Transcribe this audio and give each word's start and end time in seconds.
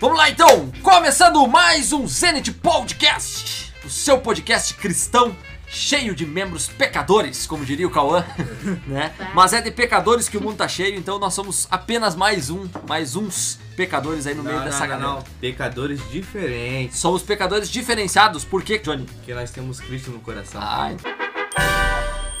Vamos 0.00 0.16
lá 0.16 0.30
então, 0.30 0.70
começando 0.82 1.44
mais 1.48 1.92
um 1.92 2.06
Zenit 2.06 2.52
Podcast, 2.52 3.74
o 3.84 3.90
seu 3.90 4.18
podcast 4.18 4.74
cristão 4.74 5.34
cheio 5.66 6.14
de 6.14 6.24
membros 6.24 6.68
pecadores, 6.68 7.46
como 7.46 7.64
diria 7.64 7.86
o 7.86 7.90
Cauã, 7.90 8.24
né? 8.86 9.12
Mas 9.34 9.52
é 9.52 9.60
de 9.60 9.70
pecadores 9.72 10.28
que 10.28 10.38
o 10.38 10.40
mundo 10.40 10.56
tá 10.56 10.68
cheio, 10.68 10.96
então 10.96 11.18
nós 11.18 11.34
somos 11.34 11.66
apenas 11.70 12.14
mais 12.14 12.48
um, 12.48 12.68
mais 12.88 13.16
uns 13.16 13.58
pecadores 13.76 14.26
aí 14.26 14.34
no 14.34 14.42
meio 14.42 14.58
Não, 14.58 14.64
dessa 14.64 14.86
não, 14.86 14.86
não, 14.86 15.00
galera. 15.00 15.14
não. 15.20 15.24
Pecadores 15.40 16.00
diferentes. 16.10 16.96
Somos 16.98 17.22
pecadores 17.22 17.68
diferenciados, 17.68 18.44
por 18.44 18.62
quê, 18.62 18.78
Johnny? 18.78 19.04
Porque 19.04 19.34
nós 19.34 19.50
temos 19.50 19.80
Cristo 19.80 20.10
no 20.12 20.20
coração. 20.20 20.60
Ah, 20.62 20.92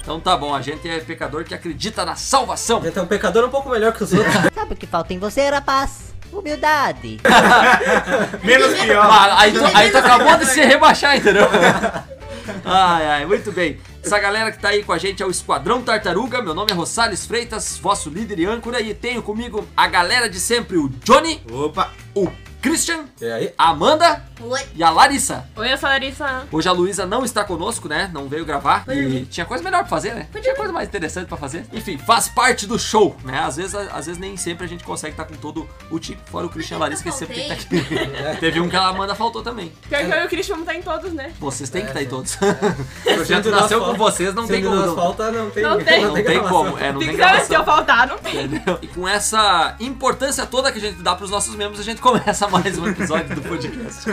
então 0.00 0.20
tá 0.20 0.36
bom, 0.36 0.54
a 0.54 0.62
gente 0.62 0.88
é 0.88 1.00
pecador 1.00 1.44
que 1.44 1.54
acredita 1.54 2.04
na 2.04 2.14
salvação. 2.16 2.78
A 2.78 2.84
gente 2.84 2.98
é 2.98 3.02
um 3.02 3.06
pecador 3.06 3.44
um 3.44 3.50
pouco 3.50 3.68
melhor 3.68 3.92
que 3.92 4.04
os 4.04 4.12
outros. 4.12 4.34
Sabe 4.54 4.72
o 4.72 4.76
que 4.76 4.86
falta 4.86 5.12
em 5.12 5.18
você, 5.18 5.50
rapaz? 5.50 6.07
Humildade. 6.32 7.20
Menos 8.42 8.80
pior. 8.80 9.04
Ah, 9.04 9.40
aí, 9.40 9.52
tu, 9.52 9.64
aí 9.74 9.90
tu 9.90 9.98
acabou 9.98 10.36
de 10.36 10.46
se 10.46 10.60
rebaixar, 10.62 11.16
entendeu? 11.16 11.48
Ai, 12.64 13.06
ai, 13.06 13.26
muito 13.26 13.52
bem. 13.52 13.78
Essa 14.02 14.18
galera 14.18 14.50
que 14.50 14.58
tá 14.58 14.68
aí 14.68 14.82
com 14.82 14.92
a 14.92 14.98
gente 14.98 15.22
é 15.22 15.26
o 15.26 15.30
Esquadrão 15.30 15.82
Tartaruga. 15.82 16.40
Meu 16.42 16.54
nome 16.54 16.70
é 16.72 16.74
Rosales 16.74 17.26
Freitas, 17.26 17.76
vosso 17.76 18.08
líder 18.08 18.38
e 18.38 18.46
âncora. 18.46 18.80
E 18.80 18.94
tenho 18.94 19.22
comigo 19.22 19.66
a 19.76 19.86
galera 19.86 20.30
de 20.30 20.40
sempre: 20.40 20.78
o 20.78 20.88
Johnny, 21.04 21.42
Opa. 21.52 21.92
o 22.14 22.26
Christian, 22.60 23.04
E 23.20 23.24
aí? 23.30 23.54
a 23.56 23.70
Amanda 23.70 24.22
Oi. 24.40 24.60
e 24.74 24.82
a 24.82 24.90
Larissa. 24.90 25.46
Oi, 25.54 25.72
eu 25.72 25.78
sou 25.78 25.88
a 25.88 25.92
Larissa. 25.92 26.42
Hoje 26.50 26.68
a 26.68 26.72
Luísa 26.72 27.06
não 27.06 27.24
está 27.24 27.44
conosco, 27.44 27.88
né? 27.88 28.10
Não 28.12 28.28
veio 28.28 28.44
gravar. 28.44 28.84
E 28.88 29.24
tinha 29.26 29.46
coisa 29.46 29.62
melhor 29.62 29.78
pra 29.80 29.88
fazer, 29.88 30.12
né? 30.14 30.26
Tinha 30.42 30.56
coisa 30.56 30.72
mais 30.72 30.88
interessante 30.88 31.28
pra 31.28 31.36
fazer. 31.36 31.64
Enfim, 31.72 31.96
faz 31.98 32.28
parte 32.28 32.66
do 32.66 32.76
show, 32.78 33.16
né? 33.24 33.38
Às 33.40 33.56
vezes, 33.56 33.74
às 33.74 34.06
vezes 34.06 34.18
nem 34.18 34.36
sempre 34.36 34.64
a 34.64 34.68
gente 34.68 34.82
consegue 34.82 35.12
estar 35.12 35.24
com 35.24 35.34
todo 35.36 35.68
o 35.90 35.98
time. 36.00 36.18
Fora 36.26 36.46
o 36.46 36.48
Christian 36.48 36.74
e 36.74 36.78
a 36.78 36.80
Larissa, 36.80 37.02
que 37.04 37.12
sempre 37.12 37.36
tem 37.36 37.48
que 37.56 37.74
estar 37.76 37.76
aqui. 37.76 38.38
Teve 38.40 38.60
um 38.60 38.68
que 38.68 38.76
a 38.76 38.88
Amanda 38.88 39.14
faltou 39.14 39.42
também. 39.42 39.72
Pior 39.88 40.04
que 40.04 40.10
eu 40.12 40.22
e 40.22 40.26
o 40.26 40.28
Christian 40.28 40.54
vamos 40.56 40.68
estar 40.68 40.78
em 40.78 40.82
todos, 40.82 41.12
né? 41.12 41.32
Vocês 41.38 41.70
têm 41.70 41.82
que 41.82 41.88
estar 41.88 42.00
aí 42.00 42.06
todos. 42.06 42.34
o 42.38 42.38
Sendo 42.38 43.14
projeto 43.14 43.50
nasceu 43.50 43.80
com 43.84 43.94
vocês, 43.94 44.34
não 44.34 44.46
tem 44.48 44.64
como. 44.64 44.74
Não, 44.74 44.94
falta, 44.96 45.30
não 45.30 45.50
tem. 45.50 45.62
Não 45.62 45.78
tem. 45.82 46.04
não 46.04 46.14
tem 46.14 46.24
gravação. 46.24 46.48
como. 46.48 46.78
É, 46.78 46.92
não 46.92 46.98
Tem 46.98 47.16
tem 47.16 47.16
que 47.16 47.44
se 47.44 47.54
eu 47.54 47.64
faltar, 47.64 48.08
não 48.08 48.18
tem. 48.18 48.44
Entendeu? 48.44 48.78
E 48.82 48.86
com 48.88 49.06
essa 49.06 49.76
importância 49.78 50.44
toda 50.44 50.72
que 50.72 50.78
a 50.78 50.80
gente 50.80 51.02
dá 51.02 51.14
pros 51.14 51.30
nossos 51.30 51.54
membros, 51.54 51.80
a 51.80 51.84
gente 51.84 52.00
começa 52.00 52.48
mais 52.48 52.57
um 52.80 52.88
episódio 52.88 53.34
do 53.36 53.42
podcast. 53.42 54.10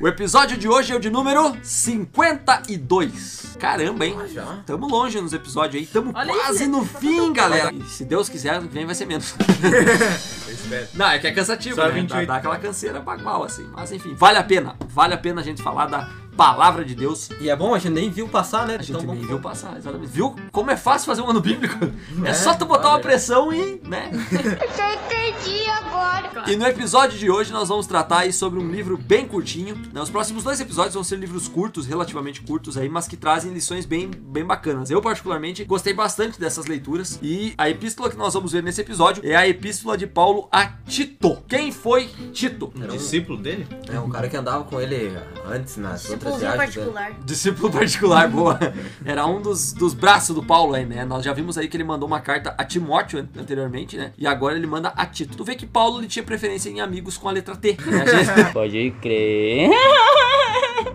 O 0.00 0.06
episódio 0.06 0.56
de 0.56 0.68
hoje 0.68 0.92
é 0.92 0.96
o 0.96 1.00
de 1.00 1.10
número 1.10 1.56
52. 1.62 3.56
Caramba, 3.58 4.04
hein? 4.06 4.16
já? 4.32 4.62
Tamo 4.66 4.86
longe 4.86 5.18
nos 5.20 5.32
episódios 5.32 5.82
aí, 5.82 5.86
tamo 5.86 6.12
Olha 6.14 6.34
quase 6.34 6.64
isso. 6.64 6.70
no 6.70 6.84
fim, 6.84 7.32
galera. 7.32 7.72
E 7.74 7.82
se 7.84 8.04
Deus 8.04 8.28
quiser, 8.28 8.54
ano 8.54 8.68
que 8.68 8.74
vem 8.74 8.84
vai 8.84 8.94
ser 8.94 9.06
menos. 9.06 9.34
Eu 10.46 10.52
espero. 10.52 10.88
Não, 10.94 11.06
é 11.06 11.18
que 11.18 11.26
é 11.26 11.32
cansativo, 11.32 11.76
Só 11.76 11.82
né? 11.84 11.88
Dá, 11.88 11.94
28. 11.94 12.26
dá 12.28 12.36
aquela 12.36 12.58
canseira 12.58 13.00
bagual, 13.00 13.42
assim. 13.44 13.66
Mas 13.72 13.90
enfim, 13.90 14.14
vale 14.14 14.36
a 14.38 14.44
pena. 14.44 14.76
Vale 14.88 15.14
a 15.14 15.18
pena 15.18 15.40
a 15.40 15.44
gente 15.44 15.62
falar 15.62 15.86
da 15.86 16.08
palavra 16.36 16.84
de 16.84 16.94
Deus. 16.94 17.30
E 17.40 17.48
é 17.48 17.56
bom, 17.56 17.74
a 17.74 17.78
gente 17.78 17.92
nem 17.92 18.10
viu 18.10 18.28
passar, 18.28 18.66
né? 18.66 18.76
A 18.78 18.82
gente 18.82 18.92
Tão 18.96 19.04
bom 19.06 19.12
nem 19.12 19.22
que 19.22 19.28
viu 19.28 19.40
passar, 19.40 19.76
exatamente. 19.76 20.10
Viu 20.10 20.34
como 20.52 20.70
é 20.70 20.76
fácil 20.76 21.06
fazer 21.06 21.22
um 21.22 21.30
ano 21.30 21.40
bíblico? 21.40 21.76
É, 22.24 22.30
É, 22.30 22.34
só 22.34 22.54
tu 22.54 22.66
botar 22.66 22.90
uma 22.90 22.98
pressão 23.00 23.52
e, 23.52 23.80
né? 23.84 24.10
Já 24.76 24.94
entendi 24.94 25.68
agora. 25.70 26.44
E 26.46 26.56
no 26.56 26.66
episódio 26.66 27.18
de 27.18 27.30
hoje 27.30 27.52
nós 27.52 27.68
vamos 27.68 27.86
tratar 27.86 28.20
aí 28.20 28.32
sobre 28.32 28.60
um 28.60 28.70
livro 28.70 28.96
bem 28.96 29.26
curtinho. 29.26 29.74
né? 29.92 30.00
Os 30.00 30.10
próximos 30.10 30.44
dois 30.44 30.60
episódios 30.60 30.94
vão 30.94 31.02
ser 31.02 31.16
livros 31.16 31.48
curtos, 31.48 31.86
relativamente 31.86 32.42
curtos 32.42 32.76
aí, 32.76 32.88
mas 32.88 33.08
que 33.08 33.16
trazem 33.16 33.52
lições 33.52 33.84
bem, 33.86 34.10
bem 34.10 34.44
bacanas. 34.44 34.90
Eu, 34.90 35.00
particularmente, 35.00 35.64
gostei 35.64 35.92
bastante 35.94 36.38
dessas 36.38 36.66
leituras. 36.66 37.18
E 37.22 37.54
a 37.56 37.68
epístola 37.68 38.10
que 38.10 38.16
nós 38.16 38.34
vamos 38.34 38.52
ver 38.52 38.62
nesse 38.62 38.80
episódio 38.80 39.22
é 39.26 39.34
a 39.34 39.48
epístola 39.48 39.96
de 39.96 40.06
Paulo 40.06 40.48
a 40.52 40.66
Tito. 40.86 41.42
Quem 41.48 41.72
foi 41.72 42.06
Tito? 42.32 42.72
Era 42.80 42.92
um, 42.92 42.96
Discípulo 42.96 43.38
dele? 43.38 43.66
é 43.88 43.98
um 43.98 44.08
cara 44.10 44.28
que 44.28 44.36
andava 44.36 44.64
com 44.64 44.80
ele 44.80 45.16
antes 45.46 45.76
nas 45.76 46.08
outras 46.10 46.25
Viagens. 46.34 46.40
dele. 46.40 46.56
particular. 46.56 47.12
Discípulo 47.24 47.72
particular, 47.72 48.28
boa. 48.28 48.58
Era 49.04 49.26
um 49.26 49.40
dos, 49.40 49.72
dos 49.72 49.94
braços 49.94 50.34
do 50.34 50.42
Paulo 50.42 50.74
aí, 50.74 50.84
né? 50.84 51.04
Nós 51.04 51.24
já 51.24 51.32
vimos 51.32 51.56
aí 51.56 51.68
que 51.68 51.76
ele 51.76 51.84
mandou 51.84 52.06
uma 52.06 52.20
carta 52.20 52.54
a 52.58 52.64
Timóteo 52.64 53.20
an- 53.20 53.40
anteriormente, 53.40 53.96
né? 53.96 54.12
E 54.18 54.26
agora 54.26 54.56
ele 54.56 54.66
manda 54.66 54.88
a 54.96 55.06
Tito. 55.06 55.36
Tu 55.36 55.44
vê 55.44 55.54
que 55.54 55.66
Paulo 55.66 56.00
ele 56.00 56.06
tinha 56.08 56.22
preferência 56.22 56.68
em 56.70 56.80
amigos 56.80 57.16
com 57.16 57.28
a 57.28 57.32
letra 57.32 57.54
T. 57.56 57.76
né? 57.86 58.02
A 58.02 58.06
gente- 58.42 58.52
Pode 58.52 58.90
crer. 59.00 59.70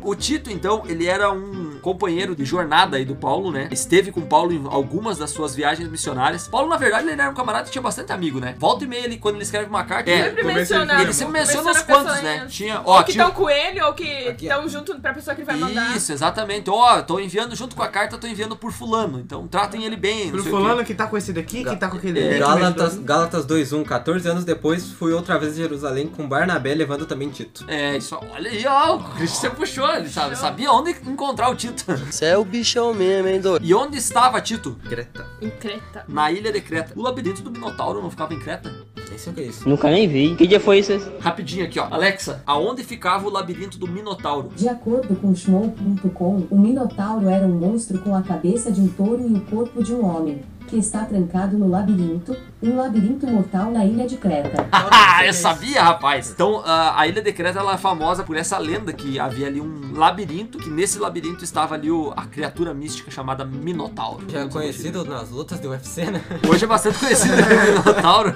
O 0.04 0.16
Tito, 0.16 0.50
então, 0.52 0.84
ele 0.88 1.06
era 1.06 1.32
um 1.32 1.71
companheiro 1.82 2.36
de 2.36 2.46
jornada 2.46 2.98
aí 2.98 3.06
do 3.06 3.16
Paulo, 3.16 3.52
né? 3.52 3.68
Esteve 3.72 4.12
com 4.12 4.22
Paulo 4.22 4.54
em 4.54 4.64
algumas 4.68 5.18
das 5.18 5.32
suas 5.32 5.56
viagens 5.56 5.90
missionárias. 5.90 6.48
Paulo, 6.48 6.70
na 6.70 6.78
verdade, 6.78 7.10
ele 7.10 7.20
era 7.22 7.30
um 7.30 7.34
camarada 7.34 7.66
que 7.66 7.72
tinha 7.72 7.82
bastante 7.82 8.12
amigo, 8.12 8.40
né? 8.40 8.56
Volta 8.58 8.84
e 8.84 8.88
meia, 8.88 9.06
ele, 9.06 9.18
quando 9.18 9.36
ele 9.36 9.44
escreve 9.44 9.70
uma 9.70 9.84
carta, 9.84 10.10
é, 10.10 10.26
Sempre 10.26 10.44
menciona. 10.44 11.02
ele 11.02 11.14
sempre 11.14 11.34
menciona 11.34 11.72
os 11.72 11.82
quantos, 11.82 12.22
né? 12.22 12.46
Tinha, 12.48 12.82
ó, 12.86 12.98
Ou 12.98 13.04
que 13.04 13.12
tinha... 13.14 13.26
estão 13.26 13.36
com 13.36 13.50
ele 13.50 13.82
ou 13.82 13.94
que 13.94 14.04
estão 14.40 14.70
junto 14.70 15.00
pra 15.00 15.14
pessoa 15.14 15.36
que 15.36 15.42
ele 15.42 15.46
vai 15.46 15.58
mandar. 15.58 15.96
Isso, 15.96 16.12
exatamente. 16.12 16.70
Ó, 16.70 17.02
tô 17.02 17.20
enviando 17.20 17.56
junto 17.56 17.76
com 17.76 17.84
a 17.84 17.88
carta, 17.88 18.18
tô 18.18 18.28
enviando 18.28 18.56
por 18.56 18.72
fulano. 18.72 19.20
Então 19.20 19.48
tratem 19.48 19.84
ele 19.84 19.96
bem. 19.96 20.26
não 20.26 20.32
Pro 20.32 20.42
o 20.42 20.44
fulano 20.44 20.84
que 20.86 20.94
tá 20.94 21.08
com 21.08 21.18
esse 21.18 21.34
daqui, 21.34 21.64
que 21.64 21.76
tá 21.76 21.88
com 21.88 21.98
aquele 21.98 22.38
Gálatas, 22.38 22.96
me 22.96 23.04
Gálatas 23.04 23.46
2.1, 23.46 23.84
14 23.84 24.30
anos 24.30 24.46
depois, 24.46 24.92
fui 24.92 25.14
outra 25.14 25.38
vez 25.40 25.54
a 25.54 25.58
Jerusalém 25.58 26.08
com 26.08 26.28
Barnabé, 26.28 26.74
levando 26.76 27.06
também 27.06 27.30
Tito. 27.30 27.66
É, 27.68 27.98
isso, 27.98 28.18
olha 28.34 28.50
aí, 28.50 28.66
ó, 28.68 28.96
o 28.98 29.04
Christian 29.16 29.52
puxou, 29.52 29.90
ele 29.96 30.10
sabe, 30.10 30.36
sabia 30.36 30.72
onde 30.72 30.92
encontrar 30.92 31.50
o 31.50 31.56
Tito. 31.56 31.71
Você 32.10 32.26
é 32.26 32.38
o 32.38 32.46
bichão 32.46 32.94
mesmo, 32.94 33.28
hein, 33.28 33.40
doido? 33.40 33.66
E 33.66 33.74
onde 33.74 33.98
estava 33.98 34.42
Tito? 34.42 34.78
Creta. 34.88 35.26
Em 35.42 35.50
Creta. 35.50 36.04
Na 36.08 36.32
ilha 36.32 36.52
de 36.52 36.62
Creta. 36.62 36.94
O 36.96 37.02
labirinto 37.02 37.42
do 37.42 37.52
Minotauro 37.52 38.02
não 38.02 38.10
ficava 38.10 38.34
em 38.34 38.40
Creta? 38.40 38.72
Esse 39.14 39.28
é 39.28 39.32
o 39.32 39.36
que 39.36 39.42
é 39.42 39.46
isso? 39.46 39.68
Nunca 39.68 39.90
nem 39.90 40.08
vi. 40.08 40.36
Que 40.36 40.48
dia 40.48 40.60
foi 40.60 40.80
isso? 40.80 40.94
Rapidinho 41.20 41.66
aqui, 41.66 41.80
ó. 41.80 41.88
Alexa, 41.92 42.42
aonde 42.46 42.84
ficava 42.84 43.28
o 43.28 43.30
labirinto 43.30 43.78
do 43.78 43.88
Minotauro? 43.88 44.50
De 44.56 44.70
acordo 44.70 45.16
com 45.16 45.36
Shmon.com, 45.36 46.48
o 46.50 46.58
Minotauro 46.58 47.30
era 47.30 47.46
um 47.46 47.60
monstro 47.60 48.00
com 48.00 48.16
a 48.16 48.22
cabeça 48.22 48.72
de 48.72 48.80
um 48.80 48.88
touro 48.88 49.28
e 49.28 49.34
o 49.34 49.42
corpo 49.42 49.84
de 49.84 49.94
um 49.94 50.06
homem, 50.06 50.42
que 50.68 50.78
está 50.78 51.04
trancado 51.04 51.58
no 51.58 51.68
labirinto, 51.68 52.36
um 52.62 52.76
labirinto 52.78 53.26
mortal 53.28 53.72
na 53.72 53.84
ilha 53.86 54.08
de 54.08 54.18
Creta. 54.18 54.68
Ah, 55.14 55.26
eu 55.26 55.34
sabia, 55.34 55.84
rapaz! 55.84 56.32
Então, 56.32 56.64
a, 56.66 57.00
a 57.02 57.08
Ilha 57.08 57.22
de 57.22 57.32
Creta 57.32 57.60
ela 57.60 57.74
é 57.76 57.78
famosa 57.78 58.24
por 58.24 58.36
essa 58.36 58.58
lenda 58.58 58.92
que 58.92 59.20
havia 59.20 59.46
ali 59.46 59.62
um 59.62 59.92
labirinto, 59.94 60.58
que 60.58 60.70
nesse 60.70 60.98
labirinto 60.98 61.44
estava 61.44 61.76
ali 61.76 61.92
o- 61.92 62.12
a 62.16 62.26
criatura 62.26 62.74
mística 62.74 63.12
chamada 63.12 63.46
Minotauro. 63.46 64.24
Já 64.28 64.40
é 64.40 64.48
conhecido 64.48 65.06
nas 65.06 65.30
lutas 65.30 65.60
do 65.60 65.70
UFC, 65.70 66.06
né? 66.06 66.22
Hoje 66.50 66.64
é 66.64 66.68
bastante 66.68 66.98
conhecido 66.98 67.34
como 67.36 67.62
Minotauro. 67.84 68.34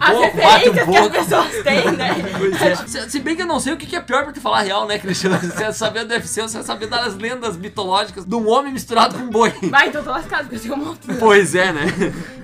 As 0.00 0.10
Pô, 0.14 0.20
bate 0.20 0.70
referências 0.70 0.88
um 0.88 0.92
que 1.10 1.16
as 1.18 1.26
pessoas 1.26 1.62
têm, 1.62 1.90
né? 1.92 2.14
Pois 2.38 2.62
é. 2.62 2.76
Se, 2.76 3.10
se 3.10 3.20
bem 3.20 3.36
que 3.36 3.42
eu 3.42 3.46
não 3.46 3.60
sei 3.60 3.72
o 3.74 3.76
que 3.76 3.94
é 3.94 4.00
pior 4.00 4.22
pra 4.24 4.32
te 4.32 4.40
falar 4.40 4.60
a 4.60 4.62
real, 4.62 4.86
né, 4.86 4.98
Cristiano? 4.98 5.38
Você 5.38 5.64
é 5.64 5.72
saber 5.72 6.04
do 6.06 6.14
UFC, 6.14 6.40
você 6.40 6.58
é 6.58 6.62
saber 6.62 6.86
das 6.86 7.14
lendas 7.16 7.56
mitológicas 7.58 8.24
de 8.24 8.34
um 8.34 8.48
homem 8.48 8.72
misturado 8.72 9.16
com 9.18 9.24
um 9.24 9.30
boi. 9.30 9.52
Vai, 9.64 9.88
então 9.88 10.00
eu 10.00 10.04
tô 10.06 10.10
lascado, 10.12 10.42
porque 10.48 10.56
eu 10.56 10.60
tenho 10.60 10.74
um 10.74 10.78
monte. 10.86 11.06
Pois 11.18 11.54
é, 11.54 11.72
né? 11.72 11.82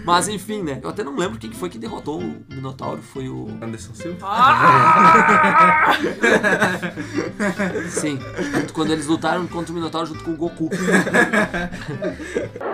Mas 0.08 0.26
enfim, 0.26 0.62
né? 0.62 0.80
Eu 0.82 0.88
até 0.88 1.04
não 1.04 1.14
lembro 1.14 1.38
quem 1.38 1.50
que 1.50 1.56
foi 1.56 1.68
que 1.68 1.78
derrotou 1.78 2.18
o 2.18 2.42
Minotauro. 2.48 3.02
Foi 3.02 3.28
o. 3.28 3.46
Anderson 3.60 3.92
Silva. 3.92 4.26
Ah! 4.26 5.92
Sim. 7.90 8.18
Quando 8.72 8.90
eles 8.90 9.06
lutaram 9.06 9.46
contra 9.46 9.70
o 9.70 9.74
Minotauro 9.74 10.06
junto 10.06 10.24
com 10.24 10.30
o 10.30 10.36
Goku. 10.36 10.70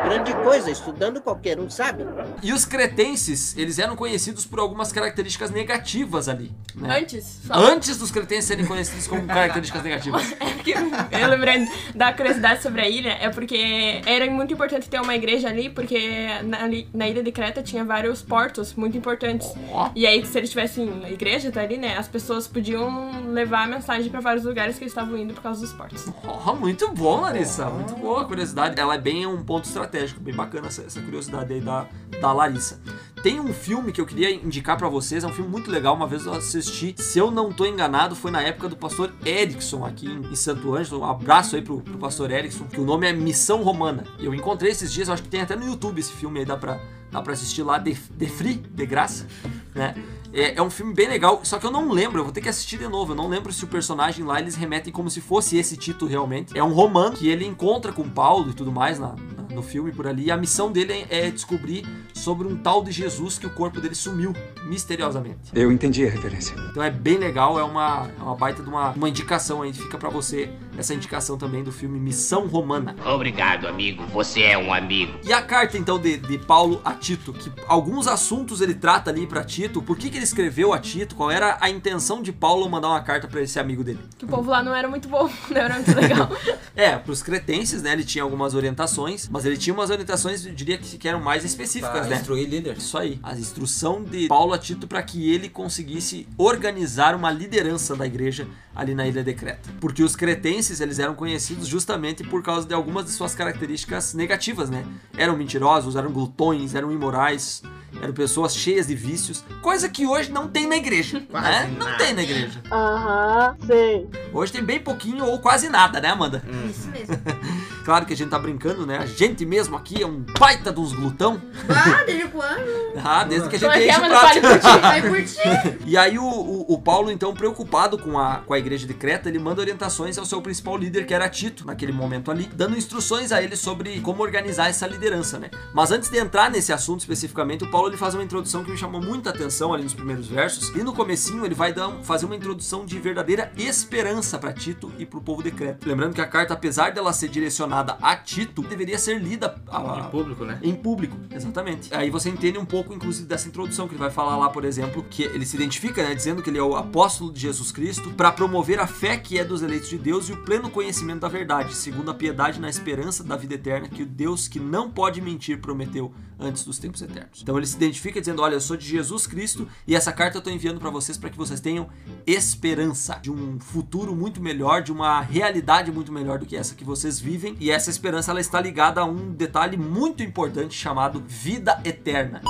Grande 0.05 0.33
coisa, 0.34 0.71
estudando 0.71 1.21
qualquer 1.21 1.59
um 1.59 1.69
sabe. 1.69 2.05
E 2.41 2.53
os 2.53 2.65
cretenses, 2.65 3.56
eles 3.56 3.81
eram 3.81 3.97
conhecidos 3.97 4.47
por 4.47 4.61
algumas 4.61 4.93
características 4.93 5.50
negativas 5.50 6.28
ali. 6.28 6.53
Né? 6.75 6.99
Antes, 6.99 7.41
só. 7.47 7.55
Antes 7.55 7.97
dos 7.97 8.12
cretenses 8.12 8.44
serem 8.44 8.65
conhecidos 8.65 9.09
como 9.09 9.27
características 9.27 9.83
negativas. 9.83 10.34
É 10.44 10.50
porque 10.55 10.73
eu 10.73 11.28
lembrei 11.28 11.67
da 11.94 12.12
curiosidade 12.12 12.62
sobre 12.62 12.81
a 12.81 12.89
ilha, 12.89 13.17
é 13.21 13.28
porque 13.28 14.03
era 14.05 14.31
muito 14.31 14.53
importante 14.53 14.89
ter 14.89 15.00
uma 15.00 15.15
igreja 15.15 15.49
ali, 15.49 15.71
porque 15.71 16.28
na, 16.43 16.69
na 16.93 17.09
ilha 17.09 17.23
de 17.25 17.33
Creta 17.33 17.62
tinha 17.62 17.85
vários 17.85 18.23
portos 18.23 18.75
muito 18.75 18.97
importantes. 18.97 19.53
E 19.94 20.06
aí, 20.06 20.25
se 20.25 20.38
eles 20.38 20.50
tivessem 20.50 20.88
uma 20.88 21.09
igreja 21.09 21.50
tá 21.50 21.61
ali, 21.61 21.76
né, 21.76 21.97
as 21.97 22.09
pessoas 22.09 22.47
podiam 22.47 23.32
levar 23.32 23.65
a 23.65 23.67
mensagem 23.67 24.11
pra 24.11 24.21
vários 24.21 24.44
lugares 24.44 24.76
que 24.76 24.85
eles 24.85 24.93
estavam 24.93 25.17
indo 25.17 25.35
por 25.35 25.43
causa 25.43 25.61
dos 25.61 25.73
portos. 25.73 26.06
Oh, 26.47 26.55
muito 26.55 26.93
bom, 26.93 27.23
Larissa. 27.23 27.67
Muito 27.67 27.94
boa 27.97 28.23
a 28.23 28.25
curiosidade. 28.25 28.79
Ela 28.81 28.94
é 28.94 28.99
bem 28.99 29.26
um 29.26 29.43
ponto 29.43 29.65
estratégico, 29.65 30.21
bem 30.21 30.35
bacana 30.35 30.69
essa, 30.69 30.82
essa 30.82 31.00
curiosidade 31.00 31.53
aí 31.53 31.61
da, 31.61 31.87
da 32.21 32.32
Larissa. 32.32 32.81
Tem 33.25 33.41
um 33.41 33.55
filme 33.55 33.91
que 33.91 34.00
eu 34.00 34.05
queria 34.05 34.31
indicar 34.31 34.77
pra 34.77 34.87
vocês, 34.87 35.25
é 35.25 35.27
um 35.27 35.32
filme 35.32 35.50
muito 35.50 35.70
legal, 35.70 35.94
uma 35.94 36.06
vez 36.06 36.27
eu 36.27 36.35
assisti, 36.35 36.94
se 36.99 37.19
eu 37.19 37.31
não 37.31 37.50
tô 37.50 37.65
enganado, 37.65 38.15
foi 38.15 38.31
na 38.31 38.43
época 38.43 38.69
do 38.69 38.77
pastor 38.77 39.15
Erickson 39.25 39.82
aqui 39.82 40.06
em, 40.06 40.31
em 40.31 40.37
Santo 40.37 40.75
Ângelo. 40.75 41.00
Um 41.00 41.06
abraço 41.06 41.56
aí 41.56 41.62
pro, 41.62 41.81
pro 41.81 41.97
pastor 41.97 42.31
Erickson, 42.31 42.65
que 42.65 42.79
o 42.79 42.85
nome 42.85 43.09
é 43.09 43.15
Missão 43.15 43.62
Romana. 43.62 44.05
Eu 44.19 44.35
encontrei 44.35 44.70
esses 44.73 44.93
dias, 44.93 45.09
acho 45.09 45.23
que 45.23 45.29
tem 45.31 45.41
até 45.41 45.56
no 45.56 45.65
YouTube 45.65 45.99
esse 45.99 46.12
filme 46.12 46.41
aí, 46.41 46.44
dá 46.44 46.59
pra, 46.59 46.79
dá 47.14 47.22
pra 47.22 47.32
assistir 47.32 47.62
lá, 47.62 47.78
de, 47.78 47.94
de 47.94 48.26
free, 48.26 48.55
de 48.55 48.84
graça, 48.87 49.26
né? 49.75 49.94
É, 50.32 50.56
é 50.56 50.62
um 50.62 50.69
filme 50.69 50.93
bem 50.93 51.08
legal, 51.08 51.40
só 51.44 51.61
que 51.61 51.64
eu 51.66 51.70
não 51.70 51.93
lembro, 51.93 52.19
eu 52.19 52.25
vou 52.25 52.32
ter 52.32 52.40
que 52.40 52.49
assistir 52.49 52.76
de 52.76 52.88
novo. 52.88 53.12
Eu 53.12 53.16
não 53.16 53.28
lembro 53.28 53.52
se 53.52 53.62
o 53.62 53.69
personagem 53.69 54.25
lá 54.25 54.40
eles 54.40 54.56
remetem 54.56 54.93
como 54.93 55.08
se 55.08 55.20
fosse 55.20 55.56
esse 55.56 55.76
Tito 55.76 56.06
realmente. 56.06 56.58
É 56.58 56.64
um 56.64 56.72
romano 56.72 57.14
que 57.16 57.28
ele 57.28 57.46
encontra 57.46 57.93
com 57.93 58.08
Paulo 58.08 58.50
e 58.50 58.52
tudo 58.52 58.72
mais 58.72 58.99
na, 58.99 59.11
na- 59.11 59.55
no 59.55 59.62
filme 59.62 59.93
por 59.93 60.08
ali. 60.08 60.25
E 60.25 60.31
a 60.32 60.37
missão 60.37 60.72
dele 60.72 61.06
é, 61.08 61.31
descobrir 61.31 61.87
sobre 62.12 62.49
um 62.49 62.56
tal 62.56 62.82
de 62.82 62.90
Jesus 62.90 63.38
que 63.38 63.46
o 63.46 63.50
corpo 63.50 63.81
dele 63.81 63.94
sumiu 63.94 64.32
misteriosamente. 64.64 65.52
Eu 65.55 65.70
entendi 65.70 66.05
a 66.05 66.10
referência. 66.10 66.56
Então 66.70 66.82
é 66.82 66.90
bem 66.90 67.17
legal, 67.17 67.56
é 67.56 67.62
uma, 67.62 68.10
é 68.19 68.22
uma 68.22 68.34
baita 68.34 68.60
de 68.60 68.69
uma, 68.69 68.90
uma 68.90 69.08
indicação 69.08 69.62
aí, 69.62 69.72
fica 69.72 69.96
pra 69.96 70.10
você 70.10 70.50
essa 70.76 70.94
indicação 70.94 71.37
também 71.38 71.62
do 71.62 71.73
filme 71.73 71.99
Missão 71.99 72.47
Romana. 72.47 72.94
Obrigado, 73.05 73.67
amigo. 73.67 74.05
Você 74.12 74.43
é 74.43 74.59
um 74.59 74.73
amigo. 74.73 75.19
E 75.25 75.32
a 75.32 75.43
carta 75.43 75.76
então 75.79 75.99
de, 75.99 76.17
de 76.17 76.38
Paulo 76.38 76.81
a 76.85 76.93
Tito, 76.94 77.32
que 77.32 77.50
alguns 77.67 78.06
assuntos 78.06 78.61
ele 78.61 78.75
trata 78.75 79.11
ali 79.11 79.26
pra 79.26 79.44
Tito, 79.44 79.82
por 79.82 79.97
que, 79.97 80.11
que 80.11 80.17
ele 80.17 80.25
escreveu 80.25 80.73
a 80.73 80.79
Tito, 80.79 81.15
qual 81.15 81.31
era 81.31 81.56
a 81.61 81.71
intenção 81.71 82.23
de 82.23 82.32
Paulo 82.32 82.69
mandar 82.69 82.88
uma 82.88 83.00
carta 83.03 83.26
pra 83.29 83.41
esse 83.41 83.59
amigo 83.59 83.82
dele. 83.85 84.00
Que 84.19 84.25
o 84.25 84.29
povo 84.29 84.50
lá 84.50 84.62
não 84.62 84.75
era 84.75 84.88
muito 84.88 85.09
bom, 85.09 85.29
não 85.50 85.61
era 85.61 85.75
muito 85.75 85.94
legal. 85.94 86.29
É, 86.77 86.97
pros 86.97 87.23
cretenses, 87.23 87.82
né, 87.82 87.93
ele 87.93 88.03
tinha 88.03 88.25
algumas 88.25 88.53
orientações, 88.53 89.29
mas 89.31 89.44
ele 89.44 89.56
tinha 89.56 89.73
umas 89.73 89.91
orientações, 89.91 90.44
eu 90.44 90.53
diria 90.53 90.77
que, 90.77 90.99
que 90.99 91.06
eram 91.09 91.20
mais 91.20 91.44
específicas, 91.44 92.00
Pra 92.00 92.09
né? 92.09 92.17
instruir 92.17 92.49
líder. 92.49 92.77
Isso 92.77 92.99
aí. 92.99 93.20
A 93.23 93.32
instrução 93.35 94.03
de 94.03 94.27
Paulo 94.27 94.53
a 94.53 94.59
Tito 94.59 94.88
para 94.88 95.00
que 95.00 95.31
ele 95.31 95.49
conseguisse 95.49 96.27
organizar 96.37 97.15
uma 97.15 97.31
liderança 97.31 97.94
da 97.94 98.05
igreja 98.05 98.49
ali 98.75 98.94
na 98.94 99.06
ilha 99.06 99.23
de 99.23 99.32
Creta. 99.35 99.71
Porque 99.81 100.03
os 100.03 100.17
cretenses, 100.17 100.81
eles 100.81 100.99
eram 100.99 101.15
conhecidos 101.15 101.67
justamente 101.69 102.25
por 102.25 102.43
causa 102.43 102.67
de 102.67 102.75
algumas 102.75 103.05
de 103.06 103.12
suas 103.12 103.35
características 103.35 104.15
negativas, 104.15 104.69
né? 104.69 104.85
Eram 105.17 105.37
mentirosos, 105.37 105.97
eram 105.97 106.11
glutões, 106.11 106.75
eram 106.75 106.91
imorais, 106.91 107.62
eram 108.03 108.12
pessoas 108.12 108.55
cheias 108.55 108.87
de 108.87 108.94
vícios, 108.94 109.44
coisa 109.62 109.88
que 109.88 110.06
hoje 110.06 110.31
não 110.31 110.49
tem 110.49 110.67
na 110.67 110.76
igreja, 110.76 111.21
né? 111.32 111.75
Não 111.79 111.97
tem 111.97 112.12
na 112.12 112.23
igreja. 112.23 112.61
Aham, 112.71 113.56
sei. 113.67 114.09
Hoje 114.32 114.53
tem 114.53 114.65
bem 114.65 114.81
pouquinho 114.81 115.25
ou 115.25 115.38
quase 115.38 115.69
nada, 115.69 116.00
né, 116.00 116.09
Amanda? 116.09 116.43
Isso 116.69 116.88
mesmo. 116.88 117.15
Claro 117.84 118.06
que 118.06 118.14
a 118.14 118.16
gente 118.16 118.31
tá 118.31 118.38
brincando, 118.38 118.86
né? 118.86 118.96
A 118.96 119.04
gente 119.04 119.44
mesmo 119.44 119.76
aqui 119.76 120.02
é 120.02 120.06
um 120.06 120.25
baita 120.38 120.72
dos 120.72 120.94
glutão. 120.94 121.40
Ah, 121.69 122.02
desde 122.04 122.28
quando? 122.28 122.84
Ah, 123.06 123.25
desde 123.25 123.48
que 123.48 123.56
a 123.56 123.58
gente 123.58 123.88
enche 123.88 123.98
o 123.98 124.06
prato. 124.06 124.26
Fale 124.26 124.40
por 124.40 124.58
ti. 124.58 124.81
Vai 124.81 125.02
curtir. 125.02 125.78
E 125.84 125.96
aí 125.96 126.19
o, 126.19 126.25
o, 126.25 126.72
o 126.72 126.81
Paulo, 126.81 127.10
então, 127.10 127.34
preocupado 127.34 127.98
com 127.98 128.19
a, 128.19 128.36
com 128.36 128.54
a 128.54 128.58
igreja 128.58 128.86
de 128.86 128.94
Creta, 128.94 129.28
ele 129.28 129.38
manda 129.38 129.60
orientações 129.60 130.16
ao 130.16 130.25
seu 130.25 130.40
principal 130.40 130.76
líder, 130.76 131.04
que 131.04 131.12
era 131.12 131.28
Tito, 131.28 131.66
naquele 131.66 131.92
momento 131.92 132.31
ali, 132.31 132.48
dando 132.54 132.76
instruções 132.76 133.32
a 133.32 133.42
ele 133.42 133.56
sobre 133.56 134.00
como 134.00 134.22
organizar 134.22 134.70
essa 134.70 134.86
liderança, 134.86 135.38
né? 135.38 135.50
Mas 135.75 135.90
antes 135.90 136.08
de 136.08 136.19
entrar 136.19 136.50
nesse 136.50 136.72
assunto 136.72 137.00
especificamente, 137.00 137.64
o 137.64 137.70
Paulo 137.70 137.88
ele 137.88 137.96
faz 137.96 138.14
uma 138.14 138.22
introdução 138.22 138.64
que 138.64 138.70
me 138.70 138.78
chamou 138.78 139.02
muita 139.02 139.31
atenção 139.31 139.75
ali 139.75 139.82
nos 139.82 139.94
primeiros 139.94 140.26
versos, 140.26 140.70
e 140.75 140.82
no 140.82 140.94
comecinho 140.94 141.44
ele 141.44 141.54
vai 141.54 141.72
dar, 141.72 141.90
fazer 142.02 142.25
uma 142.25 142.36
introdução 142.36 142.86
de 142.86 142.98
verdadeira 142.98 143.52
esperança 143.58 144.38
para 144.38 144.52
Tito 144.52 144.90
e 144.98 145.04
para 145.04 145.19
o 145.19 145.22
povo 145.22 145.42
de 145.42 145.50
Creta. 145.50 145.86
Lembrando 145.86 146.14
que 146.14 146.20
a 146.20 146.26
carta, 146.26 146.54
apesar 146.54 146.92
dela 146.92 147.12
ser 147.12 147.28
direcionada 147.28 147.74
a 147.81 148.17
Tito, 148.17 148.62
deveria 148.62 148.99
ser 148.99 149.19
lida 149.21 149.55
a- 149.69 149.99
Em 150.06 150.11
público, 150.11 150.44
né? 150.44 150.59
em 150.62 150.75
público, 150.75 151.17
exatamente. 151.31 151.93
Aí 151.94 152.11
você 152.11 152.29
entende 152.31 152.59
um 152.59 152.65
pouco, 152.65 152.93
inclusive, 152.94 153.26
dessa 153.26 153.49
introdução 153.49 153.87
que 153.88 153.94
ele 153.94 154.00
vai 154.00 154.11
falar 154.11 154.37
lá, 154.37 154.49
por 154.50 154.65
exemplo, 154.65 155.05
que 155.09 155.23
ele 155.25 155.44
se 155.47 155.56
identifica, 155.56 156.03
né, 156.03 156.15
dizendo 156.15 156.43
que 156.43 156.50
ele 156.50 156.59
é 156.59 156.62
o 156.62 156.76
apóstolo 156.76 157.32
de 157.32 157.41
Jesus 157.41 157.73
Cristo 157.73 158.11
para 158.12 158.31
promover 158.32 158.79
a 158.79 158.87
fé 158.87 159.17
que 159.17 159.38
é 159.38 159.44
dos 159.44 159.62
eleitos 159.62 159.88
de 159.88 159.99
Deus 159.99 160.29
e 160.29 160.32
o 160.32 160.37
pleno 160.44 160.71
conhecimento 160.71 161.21
da 161.21 161.29
verdade, 161.29 161.75
segundo 161.75 162.11
a 162.11 162.15
piedade 162.15 162.61
na 162.61 162.69
esperança 162.69 163.23
da 163.25 163.37
vida 163.37 163.55
eterna 163.55 163.88
que 163.88 164.03
o 164.03 164.06
Deus 164.06 164.47
que 164.49 164.61
não 164.61 164.91
pode 164.91 165.20
mentir 165.20 165.61
prometeu 165.61 166.12
antes 166.38 166.65
dos 166.65 166.79
tempos 166.79 167.00
eternos. 167.00 167.41
Então 167.43 167.56
ele 167.56 167.67
se 167.67 167.77
identifica 167.77 168.20
dizendo: 168.20 168.43
"Olha, 168.43 168.55
eu 168.55 168.61
sou 168.61 168.77
de 168.77 168.87
Jesus 168.87 169.27
Cristo 169.27 169.67
e 169.87 169.94
essa 169.94 170.12
carta 170.12 170.38
eu 170.38 170.43
tô 170.43 170.50
enviando 170.50 170.81
para 170.81 170.91
vocês 170.91 171.17
para 171.17 171.31
que 171.31 171.37
vocês 171.37 171.61
tenham 171.61 171.88
esperança 172.27 173.19
de 173.23 173.31
um 173.31 173.59
futuro 173.61 174.15
muito 174.15 174.41
melhor, 174.43 174.82
de 174.82 174.93
uma 174.93 175.20
realidade 175.20 175.91
muito 175.93 176.12
melhor 176.12 176.38
do 176.38 176.44
que 176.47 176.56
essa 176.56 176.75
que 176.75 176.85
vocês 176.85 177.19
vivem. 177.20 177.56
E 177.64 177.70
essa 177.70 177.88
esperança 177.88 178.31
ela 178.31 178.43
está 178.43 178.61
ligada 178.61 179.00
a 179.00 179.06
um 179.06 179.32
detalhe 179.32 179.78
muito 179.78 180.22
importante 180.22 180.75
chamado 180.75 181.25
vida 181.26 181.81
eterna. 181.82 182.43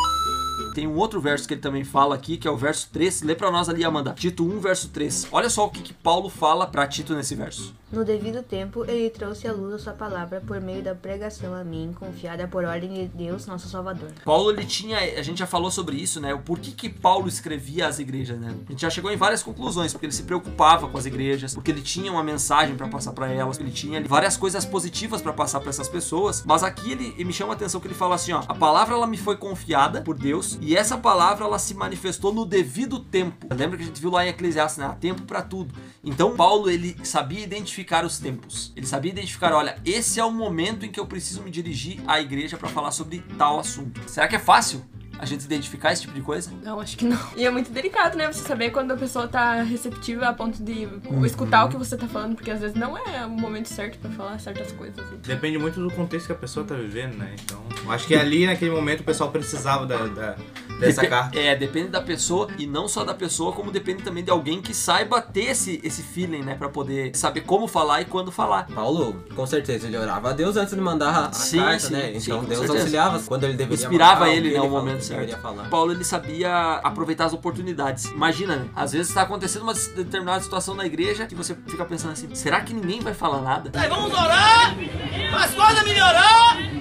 Tem 0.75 0.89
um 0.89 0.97
outro 0.97 1.21
verso 1.21 1.47
que 1.47 1.55
ele 1.55 1.61
também 1.61 1.85
fala 1.85 2.17
aqui, 2.17 2.37
que 2.37 2.49
é 2.49 2.51
o 2.51 2.57
verso 2.57 2.89
3. 2.93 3.23
Lê 3.23 3.37
pra 3.37 3.51
nós 3.51 3.69
ali, 3.69 3.85
Amanda. 3.85 4.13
Tito 4.13 4.45
1, 4.45 4.59
verso 4.59 4.89
3. 4.89 5.29
Olha 5.31 5.49
só 5.49 5.65
o 5.67 5.71
que, 5.71 5.81
que 5.81 5.95
Paulo 5.95 6.29
fala 6.29 6.67
pra 6.67 6.85
Tito 6.87 7.15
nesse 7.15 7.37
verso. 7.37 7.73
No 7.95 8.05
devido 8.05 8.43
tempo, 8.43 8.85
ele 8.85 9.09
trouxe 9.09 9.47
à 9.47 9.53
luz 9.53 9.75
a 9.75 9.79
sua 9.79 9.93
palavra 9.93 10.43
por 10.45 10.61
meio 10.61 10.83
da 10.83 10.97
pregação 10.97 11.55
a 11.55 11.63
mim, 11.63 11.95
confiada 11.97 12.49
por 12.49 12.65
ordem 12.65 12.93
de 12.93 13.07
Deus, 13.07 13.47
nosso 13.47 13.69
Salvador. 13.69 14.11
Paulo, 14.25 14.51
ele 14.51 14.65
tinha, 14.65 14.99
a 14.99 15.23
gente 15.23 15.39
já 15.39 15.47
falou 15.47 15.71
sobre 15.71 15.95
isso, 15.97 16.21
né? 16.21 16.35
O 16.35 16.41
porquê 16.41 16.73
que 16.73 16.89
Paulo 16.89 17.29
escrevia 17.29 17.87
as 17.87 18.01
igrejas, 18.01 18.37
né? 18.37 18.53
A 18.69 18.73
gente 18.73 18.83
já 18.83 18.91
chegou 18.91 19.13
em 19.13 19.17
várias 19.17 19.45
conclusões, 19.45 19.93
porque 19.93 20.07
ele 20.07 20.13
se 20.13 20.25
preocupava 20.25 20.89
com 20.89 20.99
as 20.99 21.07
igrejas, 21.07 21.55
porque 21.55 21.71
ele 21.71 21.83
tinha 21.83 22.11
uma 22.11 22.25
mensagem 22.25 22.75
pra 22.75 22.89
passar 22.89 23.13
pra 23.13 23.31
elas, 23.31 23.61
ele 23.61 23.71
tinha 23.71 23.99
ali 23.99 24.09
várias 24.09 24.37
coisas 24.37 24.65
positivas 24.65 25.23
pra 25.23 25.33
passar 25.33 25.61
pra 25.61 25.71
essas 25.71 25.89
pessoas, 25.89 26.43
mas 26.45 26.65
aqui 26.65 26.91
ele, 26.91 27.15
ele 27.15 27.25
me 27.25 27.33
chama 27.33 27.53
a 27.53 27.55
atenção 27.55 27.81
que 27.81 27.87
ele 27.87 27.95
fala 27.95 28.17
assim, 28.17 28.33
ó, 28.33 28.43
a 28.49 28.55
palavra 28.57 28.97
ela 28.97 29.07
me 29.07 29.17
foi 29.17 29.37
confiada 29.37 30.01
por 30.01 30.19
Deus 30.19 30.59
e 30.65 30.75
essa 30.75 30.97
palavra 30.97 31.45
ela 31.45 31.59
se 31.59 31.75
manifestou 31.75 32.33
no 32.33 32.47
devido 32.47 32.99
tempo. 32.99 33.47
Lembra 33.55 33.77
que 33.77 33.83
a 33.83 33.87
gente 33.87 34.01
viu 34.01 34.11
lá 34.11 34.25
em 34.25 34.31
Eclesiastes, 34.31 34.79
né? 34.79 34.87
Há 34.87 34.95
tempo 34.95 35.23
pra 35.23 35.43
tudo. 35.43 35.75
Então 36.03 36.35
Paulo, 36.35 36.71
ele 36.71 36.97
sabia 37.05 37.41
identificar 37.41 38.05
os 38.05 38.19
tempos. 38.19 38.73
Ele 38.75 38.87
sabia 38.87 39.13
identificar, 39.13 39.53
olha, 39.53 39.77
esse 39.85 40.19
é 40.19 40.25
o 40.25 40.33
momento 40.33 40.87
em 40.87 40.91
que 40.91 40.99
eu 40.99 41.07
preciso 41.07 41.43
me 41.43 41.51
dirigir 41.51 42.01
à 42.07 42.19
igreja 42.19 42.57
pra 42.57 42.69
falar 42.69 42.93
sobre 42.93 43.23
tal 43.37 43.61
assunto. 43.61 44.01
Será 44.09 44.27
que 44.27 44.37
é 44.37 44.39
fácil? 44.39 44.83
A 45.19 45.27
gente 45.27 45.45
identificar 45.45 45.93
esse 45.93 46.03
tipo 46.03 46.15
de 46.15 46.21
coisa? 46.21 46.51
Não, 46.63 46.81
acho 46.81 46.97
que 46.97 47.05
não. 47.05 47.19
E 47.37 47.45
é 47.45 47.51
muito 47.51 47.71
delicado, 47.71 48.17
né? 48.17 48.31
Você 48.33 48.41
saber 48.47 48.71
quando 48.71 48.91
a 48.93 48.97
pessoa 48.97 49.29
tá 49.29 49.63
receptiva 49.63 50.27
a 50.27 50.33
ponto 50.33 50.63
de 50.63 50.89
Uhum. 51.07 51.25
escutar 51.25 51.65
o 51.65 51.69
que 51.69 51.77
você 51.77 51.97
tá 51.97 52.07
falando, 52.07 52.35
porque 52.35 52.51
às 52.51 52.61
vezes 52.61 52.77
não 52.77 52.97
é 52.97 53.25
o 53.25 53.31
momento 53.31 53.69
certo 53.69 53.99
pra 53.99 54.11
falar 54.11 54.39
certas 54.39 54.73
coisas. 54.73 54.99
assim. 54.99 55.17
Depende 55.23 55.59
muito 55.59 55.81
do 55.81 55.91
contexto 55.95 56.27
que 56.27 56.33
a 56.33 56.37
pessoa 56.37 56.65
tá 56.67 56.75
vivendo, 56.75 57.17
né? 57.17 57.35
Então, 57.45 57.63
eu 57.85 57.91
acho 57.93 58.07
que 58.07 58.15
ali 58.15 58.47
naquele 58.47 58.71
momento 58.71 59.01
o 59.01 59.05
pessoal 59.05 59.31
precisava 59.31 59.87
da, 59.87 59.97
da- 60.07 60.37
dessa 60.81 61.01
Depe- 61.03 61.09
carta. 61.09 61.39
É, 61.39 61.55
depende 61.55 61.89
da 61.89 62.01
pessoa 62.03 62.49
e 62.59 62.67
não 62.67 62.89
só 62.89 63.05
da 63.05 63.15
pessoa, 63.15 63.53
como 63.53 63.71
depende 63.71 64.03
também 64.03 64.25
de 64.25 64.31
alguém 64.31 64.61
que 64.61 64.75
saiba 64.75 65.21
ter 65.23 65.45
esse, 65.51 65.81
esse 65.85 66.03
feeling, 66.03 66.43
né? 66.43 66.55
Pra 66.57 66.69
poder 66.69 67.15
saber 67.17 67.43
como 67.43 67.69
falar 67.69 68.01
e 68.03 68.05
quando 68.05 68.33
falar. 68.33 68.67
Paulo, 68.75 69.25
com 69.37 69.47
certeza, 69.47 69.87
ele 69.87 69.97
orava 69.97 70.31
a 70.31 70.33
Deus 70.33 70.57
antes 70.57 70.75
de 70.75 70.81
mandar 70.81 71.11
a, 71.11 71.27
a 71.29 71.33
Sim, 71.33 71.59
carta, 71.59 71.79
sim, 71.79 71.93
né? 71.93 72.13
sim, 72.13 72.17
Então 72.19 72.41
com 72.41 72.47
Deus 72.47 72.59
certeza. 72.61 72.79
auxiliava 72.81 73.21
quando 73.21 73.45
ele 73.45 73.53
deveria 73.55 73.85
Inspirava 73.85 74.21
mandar, 74.21 74.35
ele, 74.37 74.53
né, 74.53 74.61
o 74.61 74.69
momento 74.69 75.04
certo. 75.05 75.21
deveria 75.21 75.39
falar. 75.39 75.69
Paulo 75.69 75.93
ele 75.93 76.05
sabia 76.05 76.81
aproveitar 76.83 77.27
as 77.27 77.33
oportunidades. 77.33 78.07
Imagina, 78.07 78.57
né? 78.57 78.69
Às 78.75 78.93
vezes 78.93 79.13
tá 79.13 79.23
acontecendo 79.23 79.63
uma 79.63 79.75
determinada 79.75 80.41
situação 80.43 80.75
na 80.75 80.85
igreja 80.87 81.27
que 81.27 81.35
você 81.35 81.55
fica 81.67 81.85
pensando 81.85 82.13
assim: 82.13 82.35
será 82.35 82.61
que 82.61 82.75
ninguém 82.75 83.01
vai 83.01 83.15
falar 83.15 83.41
nada? 83.41 83.71
Vamos 83.89 84.13
orar! 84.13 84.77
As 85.43 85.55
coisas 85.55 85.85
melhorar! 85.85 86.74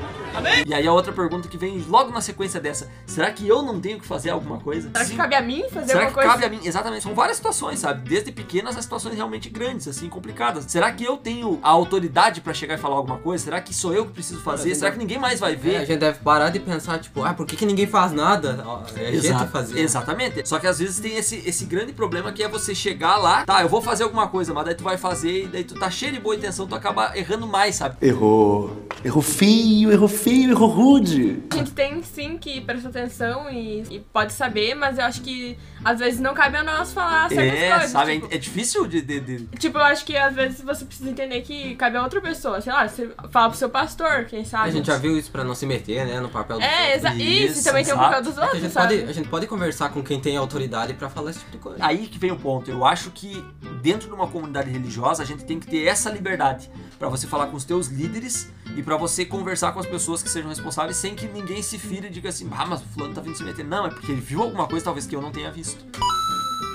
E 0.65 0.73
aí 0.73 0.87
a 0.87 0.93
outra 0.93 1.11
pergunta 1.13 1.47
que 1.47 1.57
vem 1.57 1.83
logo 1.87 2.11
na 2.11 2.21
sequência 2.21 2.59
dessa: 2.59 2.89
será 3.05 3.31
que 3.31 3.47
eu 3.47 3.61
não 3.61 3.79
tenho 3.79 3.99
que 3.99 4.05
fazer 4.05 4.29
alguma 4.29 4.59
coisa? 4.59 4.89
Será 4.91 5.05
que 5.05 5.15
cabe 5.15 5.35
a 5.35 5.41
mim 5.41 5.63
fazer 5.69 5.87
Será 5.87 5.99
alguma 6.05 6.07
que 6.09 6.13
coisa? 6.13 6.29
cabe 6.29 6.45
a 6.45 6.49
mim? 6.49 6.59
Exatamente. 6.63 7.03
São 7.03 7.13
várias 7.13 7.37
situações, 7.37 7.79
sabe? 7.79 8.07
Desde 8.09 8.31
pequenas 8.31 8.77
a 8.77 8.81
situações 8.81 9.15
realmente 9.15 9.49
grandes, 9.49 9.87
assim, 9.87 10.09
complicadas. 10.09 10.65
Será 10.67 10.91
que 10.91 11.03
eu 11.03 11.17
tenho 11.17 11.59
a 11.61 11.69
autoridade 11.69 12.41
pra 12.41 12.53
chegar 12.53 12.75
e 12.75 12.77
falar 12.77 12.95
alguma 12.95 13.17
coisa? 13.17 13.43
Será 13.43 13.61
que 13.61 13.73
sou 13.73 13.93
eu 13.93 14.05
que 14.05 14.13
preciso 14.13 14.39
fazer? 14.41 14.69
gente 14.69 14.77
Será 14.77 14.89
deve- 14.89 14.99
que 14.99 15.05
ninguém 15.05 15.19
mais 15.19 15.39
vai 15.39 15.53
É, 15.53 15.55
ver? 15.55 15.75
a 15.77 15.85
gente 15.85 15.99
deve 15.99 16.19
parar 16.19 16.49
de 16.49 16.59
pensar, 16.59 16.99
tipo, 16.99 17.23
ah, 17.23 17.33
por 17.33 17.45
que, 17.45 17.55
que 17.55 17.65
ninguém 17.65 17.85
faz 17.87 18.11
nada? 18.11 18.63
É 18.95 19.07
a 19.09 19.11
gente 19.11 19.47
fazer. 19.47 19.79
Exatamente. 19.79 20.47
Só 20.47 20.59
que 20.59 20.67
às 20.67 20.79
vezes 20.79 20.99
tem 20.99 21.15
esse, 21.17 21.35
esse 21.47 21.65
grande 21.65 21.93
problema 21.93 22.31
que 22.31 22.41
é 22.43 22.47
você 22.47 22.73
chegar 22.73 23.17
lá, 23.17 23.45
tá, 23.45 23.61
eu 23.61 23.69
vou 23.69 23.81
fazer 23.81 24.03
alguma 24.03 24.27
coisa, 24.27 24.53
mas 24.53 24.65
daí 24.65 24.75
tu 24.75 24.83
vai 24.83 24.97
fazer 24.97 25.43
e 25.43 25.47
daí 25.47 25.63
tu 25.63 25.75
tá 25.75 25.89
cheio 25.89 26.11
de 26.13 26.19
boa 26.19 26.35
intenção, 26.35 26.65
tu 26.67 26.75
acaba 26.75 27.15
errando 27.17 27.45
mais, 27.47 27.75
sabe? 27.75 27.97
Errou. 28.01 28.87
Errou 29.03 29.21
feio, 29.21 29.91
errou 29.91 30.07
feio, 30.07 30.22
errou 30.29 30.69
rude. 30.69 31.43
A 31.51 31.55
gente 31.57 31.71
tem 31.71 32.01
sim 32.03 32.37
que 32.37 32.61
prestar 32.61 32.89
atenção 32.89 33.49
e, 33.49 33.83
e 33.89 33.99
pode 33.99 34.33
saber, 34.33 34.75
mas 34.75 34.97
eu 34.97 35.05
acho 35.05 35.21
que 35.21 35.57
às 35.83 35.99
vezes 35.99 36.19
não 36.19 36.33
cabe 36.33 36.57
a 36.57 36.63
nós 36.63 36.93
falar 36.93 37.29
certas 37.29 37.59
É, 37.59 37.69
coisas. 37.71 37.89
sabe? 37.91 38.13
tipo- 38.19 38.33
É 38.33 38.37
difícil 38.37 38.87
de, 38.87 39.01
de- 39.01 39.19
de- 39.19 39.45
Tipo, 39.57 39.77
eu 39.77 39.83
acho 39.83 40.05
que 40.05 40.15
às 40.17 40.33
vezes 40.33 40.61
você 40.61 40.85
precisa 40.85 41.09
entender 41.09 41.41
que 41.41 41.75
cabe 41.75 41.97
a 41.97 42.03
outra 42.03 42.21
pessoa. 42.21 42.61
Sei 42.61 42.71
lá, 42.71 42.87
você 42.87 43.09
fala 43.31 43.49
pro 43.49 43.57
seu 43.57 43.69
pastor, 43.69 44.25
quem 44.25 44.43
sabe. 44.45 44.69
A 44.69 44.71
gente 44.71 44.87
já 44.87 44.97
viu 44.97 45.17
isso 45.17 45.31
pra 45.31 45.43
não 45.43 45.55
se 45.55 45.65
meter, 45.65 46.05
né, 46.05 46.19
no 46.19 46.29
papel 46.29 46.57
dos 46.57 46.65
É, 46.65 46.95
outros. 46.95 46.95
exa 46.95 47.15
isso, 47.15 47.59
e 47.59 47.63
também 47.63 47.83
tem 47.83 47.93
o 47.93 47.97
exato. 47.97 48.09
papel 48.09 48.21
dos 48.23 48.31
É 48.31 48.35
que 48.35 48.39
a, 48.39 48.43
outros, 48.45 48.61
gente 48.61 48.71
sabe? 48.73 48.97
pode, 48.97 49.09
a 49.09 49.13
gente 49.13 49.27
pode 49.29 49.47
conversar 49.47 49.89
com 49.89 50.03
quem 50.03 50.19
tem 50.19 50.37
autoridade 50.37 50.93
pra 50.93 51.09
falar 51.09 51.31
esse 51.31 51.39
tipo 51.39 51.51
de 51.51 51.57
coisa. 51.57 51.77
Aí 51.85 52.07
que 52.07 52.17
vem 52.19 52.31
o 52.31 52.37
ponto. 52.37 52.69
Eu 52.71 52.85
acho 52.85 53.11
que 53.11 53.43
dentro 53.81 54.07
de 54.07 54.13
uma 54.13 54.27
comunidade 54.27 54.69
religiosa 54.69 55.21
a 55.23 55.25
gente 55.25 55.43
tem 55.45 55.59
que 55.59 55.67
ter 55.67 55.85
essa 55.85 56.09
liberdade 56.09 56.69
Pra 56.99 57.09
você 57.09 57.27
falar 57.27 57.47
com 57.47 57.57
os 57.57 57.65
teus 57.65 57.87
líderes 57.87 58.49
e 58.75 58.83
pra 58.83 58.97
você 58.97 59.25
conversar 59.25 59.71
com 59.71 59.79
as 59.79 59.85
pessoas 59.85 60.23
que 60.23 60.29
sejam 60.29 60.49
responsáveis 60.49 60.97
sem 60.97 61.15
que 61.15 61.27
ninguém 61.27 61.61
se 61.61 61.77
fire 61.77 62.07
e 62.07 62.09
diga 62.09 62.29
assim: 62.29 62.49
"Ah, 62.51 62.65
mas 62.65 62.81
o 62.81 62.85
fulano 62.85 63.13
tá 63.13 63.21
vindo 63.21 63.35
se 63.37 63.43
meter". 63.43 63.65
Não, 63.65 63.85
é 63.85 63.89
porque 63.89 64.11
ele 64.11 64.21
viu 64.21 64.41
alguma 64.41 64.67
coisa 64.67 64.85
talvez 64.85 65.05
que 65.05 65.15
eu 65.15 65.21
não 65.21 65.31
tenha 65.31 65.51
visto. 65.51 65.83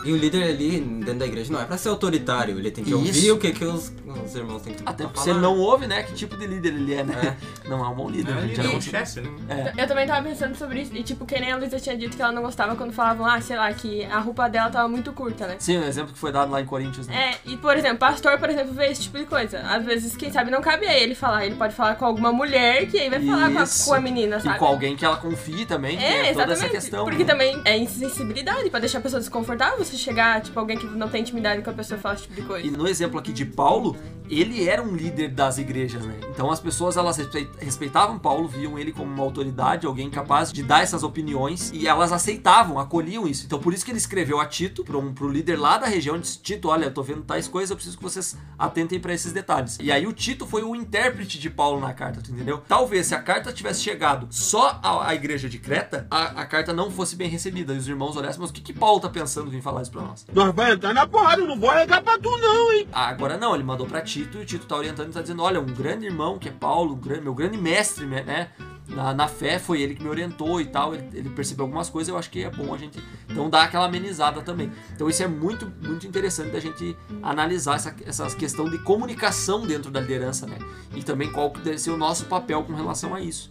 E 0.08 0.12
o 0.12 0.16
líder 0.16 0.42
ali, 0.44 0.80
dentro 0.80 1.16
da 1.18 1.26
igreja, 1.26 1.52
não 1.52 1.60
é 1.60 1.64
pra 1.66 1.76
ser 1.76 1.90
autoritário. 1.90 2.58
Ele 2.58 2.70
tem 2.70 2.82
que 2.82 2.90
Isso. 2.90 2.98
ouvir 2.98 3.30
o 3.32 3.38
que, 3.38 3.52
que 3.52 3.64
os, 3.64 3.92
os 4.24 4.34
irmãos 4.34 4.62
têm 4.62 4.72
que 4.72 4.82
Até 4.86 5.04
porque 5.04 5.14
falar. 5.18 5.24
se 5.24 5.30
ele 5.30 5.38
não 5.40 5.58
ouve, 5.58 5.86
né? 5.86 6.02
Que 6.02 6.14
tipo 6.14 6.34
de 6.36 6.46
líder 6.46 6.68
ele 6.72 6.94
é, 6.94 7.04
né? 7.04 7.36
Não 7.68 7.84
é 7.84 7.88
um 7.90 7.94
bom 7.94 8.08
líder. 8.08 8.34
É, 8.34 8.40
gente. 8.40 8.56
líder 8.56 8.72
É 8.72 8.76
um- 8.76 8.80
chefe, 8.80 9.20
né? 9.20 9.30
É. 9.76 9.82
Eu 9.82 9.86
também 9.86 10.06
tava 10.06 10.26
pensando 10.26 10.54
sobre 10.56 10.80
isso, 10.80 10.96
e 10.96 11.02
tipo, 11.02 11.26
que 11.26 11.38
nem 11.38 11.52
a 11.52 11.56
Luísa 11.58 11.78
tinha 11.78 11.94
dito 11.94 12.16
que 12.16 12.22
ela 12.22 12.32
não 12.32 12.40
gostava 12.40 12.74
quando 12.74 12.92
falavam, 12.92 13.26
ah, 13.26 13.38
sei 13.42 13.56
lá, 13.58 13.70
que 13.74 14.02
a 14.06 14.18
roupa 14.18 14.48
dela 14.48 14.70
tava 14.70 14.88
muito 14.88 15.12
curta, 15.12 15.46
né? 15.46 15.56
Sim, 15.58 15.76
o 15.76 15.84
exemplo 15.84 16.14
que 16.14 16.18
foi 16.18 16.32
dado 16.32 16.50
lá 16.50 16.62
em 16.62 16.64
Corinthians, 16.64 17.06
né? 17.06 17.32
É, 17.34 17.50
e 17.50 17.58
por 17.58 17.76
exemplo, 17.76 17.98
pastor, 17.98 18.38
por 18.38 18.48
exemplo, 18.48 18.72
vê 18.72 18.86
esse 18.86 19.02
tipo 19.02 19.18
de 19.18 19.26
coisa. 19.26 19.60
Às 19.60 19.84
vezes, 19.84 20.16
quem 20.16 20.32
sabe, 20.32 20.50
não 20.50 20.62
cabe 20.62 20.86
a 20.86 20.96
ele 20.98 21.14
falar. 21.14 21.44
Ele 21.44 21.56
pode 21.56 21.74
falar 21.74 21.96
com 21.96 22.06
alguma 22.06 22.32
mulher 22.32 22.86
que 22.86 22.98
aí 22.98 23.10
vai 23.10 23.20
falar 23.20 23.50
com 23.52 23.58
a, 23.58 23.66
com 23.84 23.94
a 23.94 24.00
menina, 24.00 24.40
sabe? 24.40 24.56
E 24.56 24.58
com 24.58 24.64
alguém 24.64 24.96
que 24.96 25.04
ela 25.04 25.18
confie 25.18 25.66
também, 25.66 25.98
É, 25.98 26.00
tem 26.00 26.10
toda 26.16 26.28
exatamente. 26.30 26.52
essa 26.64 26.68
questão. 26.70 27.04
Porque 27.04 27.24
né? 27.24 27.30
também 27.30 27.60
é 27.66 27.76
insensibilidade 27.76 28.70
pra 28.70 28.80
deixar 28.80 28.98
a 28.98 29.02
pessoa 29.02 29.20
desconfortável 29.20 29.76
você 29.84 29.97
chegar, 29.98 30.40
tipo, 30.40 30.58
alguém 30.58 30.78
que 30.78 30.86
não 30.86 31.08
tem 31.08 31.20
intimidade 31.22 31.62
com 31.62 31.70
a 31.70 31.72
pessoa 31.72 31.98
e 31.98 32.00
falar 32.00 32.14
esse 32.14 32.22
tipo 32.24 32.34
de 32.34 32.42
coisa. 32.42 32.66
E 32.66 32.70
no 32.70 32.86
exemplo 32.86 33.18
aqui 33.18 33.32
de 33.32 33.44
Paulo, 33.44 33.96
ele 34.28 34.68
era 34.68 34.82
um 34.82 34.94
líder 34.94 35.28
das 35.28 35.58
igrejas, 35.58 36.04
né? 36.04 36.14
Então 36.30 36.50
as 36.50 36.60
pessoas 36.60 36.96
elas 36.96 37.16
respeit- 37.16 37.50
respeitavam 37.58 38.18
Paulo, 38.18 38.46
viam 38.46 38.78
ele 38.78 38.92
como 38.92 39.10
uma 39.12 39.22
autoridade, 39.24 39.86
alguém 39.86 40.10
capaz 40.10 40.52
de 40.52 40.62
dar 40.62 40.82
essas 40.82 41.02
opiniões 41.02 41.70
e 41.72 41.88
elas 41.88 42.12
aceitavam, 42.12 42.78
acolhiam 42.78 43.26
isso. 43.26 43.46
Então 43.46 43.58
por 43.58 43.72
isso 43.72 43.84
que 43.84 43.90
ele 43.90 43.98
escreveu 43.98 44.38
a 44.40 44.46
Tito, 44.46 44.84
para 44.84 44.98
um, 44.98 45.12
pro 45.14 45.28
líder 45.30 45.56
lá 45.56 45.78
da 45.78 45.86
região, 45.86 46.18
disse: 46.18 46.38
Tito, 46.40 46.68
olha, 46.68 46.86
eu 46.86 46.94
tô 46.94 47.02
vendo 47.02 47.22
tais 47.22 47.48
coisas, 47.48 47.70
eu 47.70 47.76
preciso 47.76 47.96
que 47.96 48.02
vocês 48.02 48.36
atentem 48.58 49.00
para 49.00 49.14
esses 49.14 49.32
detalhes. 49.32 49.78
E 49.80 49.90
aí 49.90 50.06
o 50.06 50.12
Tito 50.12 50.46
foi 50.46 50.62
o 50.62 50.76
intérprete 50.76 51.38
de 51.38 51.48
Paulo 51.48 51.80
na 51.80 51.92
carta, 51.92 52.20
entendeu? 52.30 52.62
Talvez 52.68 53.06
se 53.06 53.14
a 53.14 53.22
carta 53.22 53.52
tivesse 53.52 53.80
chegado 53.82 54.26
só 54.30 54.78
à, 54.82 55.08
à 55.08 55.14
igreja 55.14 55.48
de 55.48 55.58
Creta, 55.58 56.06
a, 56.10 56.42
a 56.42 56.46
carta 56.46 56.72
não 56.72 56.90
fosse 56.90 57.16
bem 57.16 57.28
recebida 57.28 57.72
e 57.72 57.78
os 57.78 57.88
irmãos 57.88 58.16
olhassem, 58.16 58.40
mas 58.40 58.50
o 58.50 58.52
que, 58.52 58.60
que 58.60 58.72
Paulo 58.72 59.00
tá 59.00 59.08
pensando 59.08 59.48
em 59.48 59.50
vir 59.50 59.62
falar 59.78 59.82
isso 59.82 59.90
pra 59.92 60.02
nós? 60.02 60.26
Nós 60.32 60.54
vai 60.54 60.72
entrar 60.72 60.92
na 60.94 61.06
porrada, 61.06 61.42
não 61.42 61.58
vou 61.58 61.70
arregar 61.70 62.02
pra 62.02 62.18
tu 62.18 62.36
não, 62.38 62.72
hein? 62.72 62.88
Agora 62.92 63.36
não, 63.36 63.54
ele 63.54 63.64
mandou 63.64 63.86
pra 63.86 64.00
Tito 64.00 64.38
e 64.38 64.42
o 64.42 64.44
Tito 64.44 64.66
tá 64.66 64.76
orientando 64.76 65.10
e 65.10 65.12
tá 65.12 65.22
dizendo: 65.22 65.42
olha, 65.42 65.60
um 65.60 65.66
grande 65.66 66.06
irmão 66.06 66.38
que 66.38 66.48
é 66.48 66.52
Paulo, 66.52 66.94
um 66.94 66.98
grande- 66.98 67.22
meu 67.22 67.34
grande 67.34 67.56
mestre, 67.58 68.06
né? 68.06 68.50
Na, 68.88 69.12
na 69.12 69.28
fé, 69.28 69.58
foi 69.58 69.82
ele 69.82 69.94
que 69.94 70.02
me 70.02 70.08
orientou 70.08 70.62
e 70.62 70.64
tal. 70.64 70.94
Ele, 70.94 71.06
ele 71.12 71.28
percebeu 71.28 71.66
algumas 71.66 71.90
coisas, 71.90 72.08
eu 72.08 72.16
acho 72.18 72.30
que 72.30 72.42
é 72.42 72.48
bom 72.50 72.72
a 72.72 72.78
gente 72.78 72.98
então 73.28 73.50
dar 73.50 73.64
aquela 73.64 73.84
amenizada 73.84 74.40
também. 74.40 74.72
Então 74.94 75.10
isso 75.10 75.22
é 75.22 75.26
muito, 75.28 75.70
muito 75.86 76.06
interessante 76.06 76.50
da 76.52 76.58
gente 76.58 76.96
analisar 77.22 77.76
essa, 77.76 77.94
essa 78.06 78.26
questão 78.34 78.64
de 78.68 78.78
comunicação 78.78 79.66
dentro 79.66 79.90
da 79.90 80.00
liderança, 80.00 80.46
né? 80.46 80.56
E 80.94 81.02
também 81.02 81.30
qual 81.30 81.50
que 81.50 81.60
deve 81.60 81.78
ser 81.78 81.90
o 81.90 81.98
nosso 81.98 82.24
papel 82.24 82.62
com 82.64 82.72
relação 82.72 83.14
a 83.14 83.20
isso. 83.20 83.50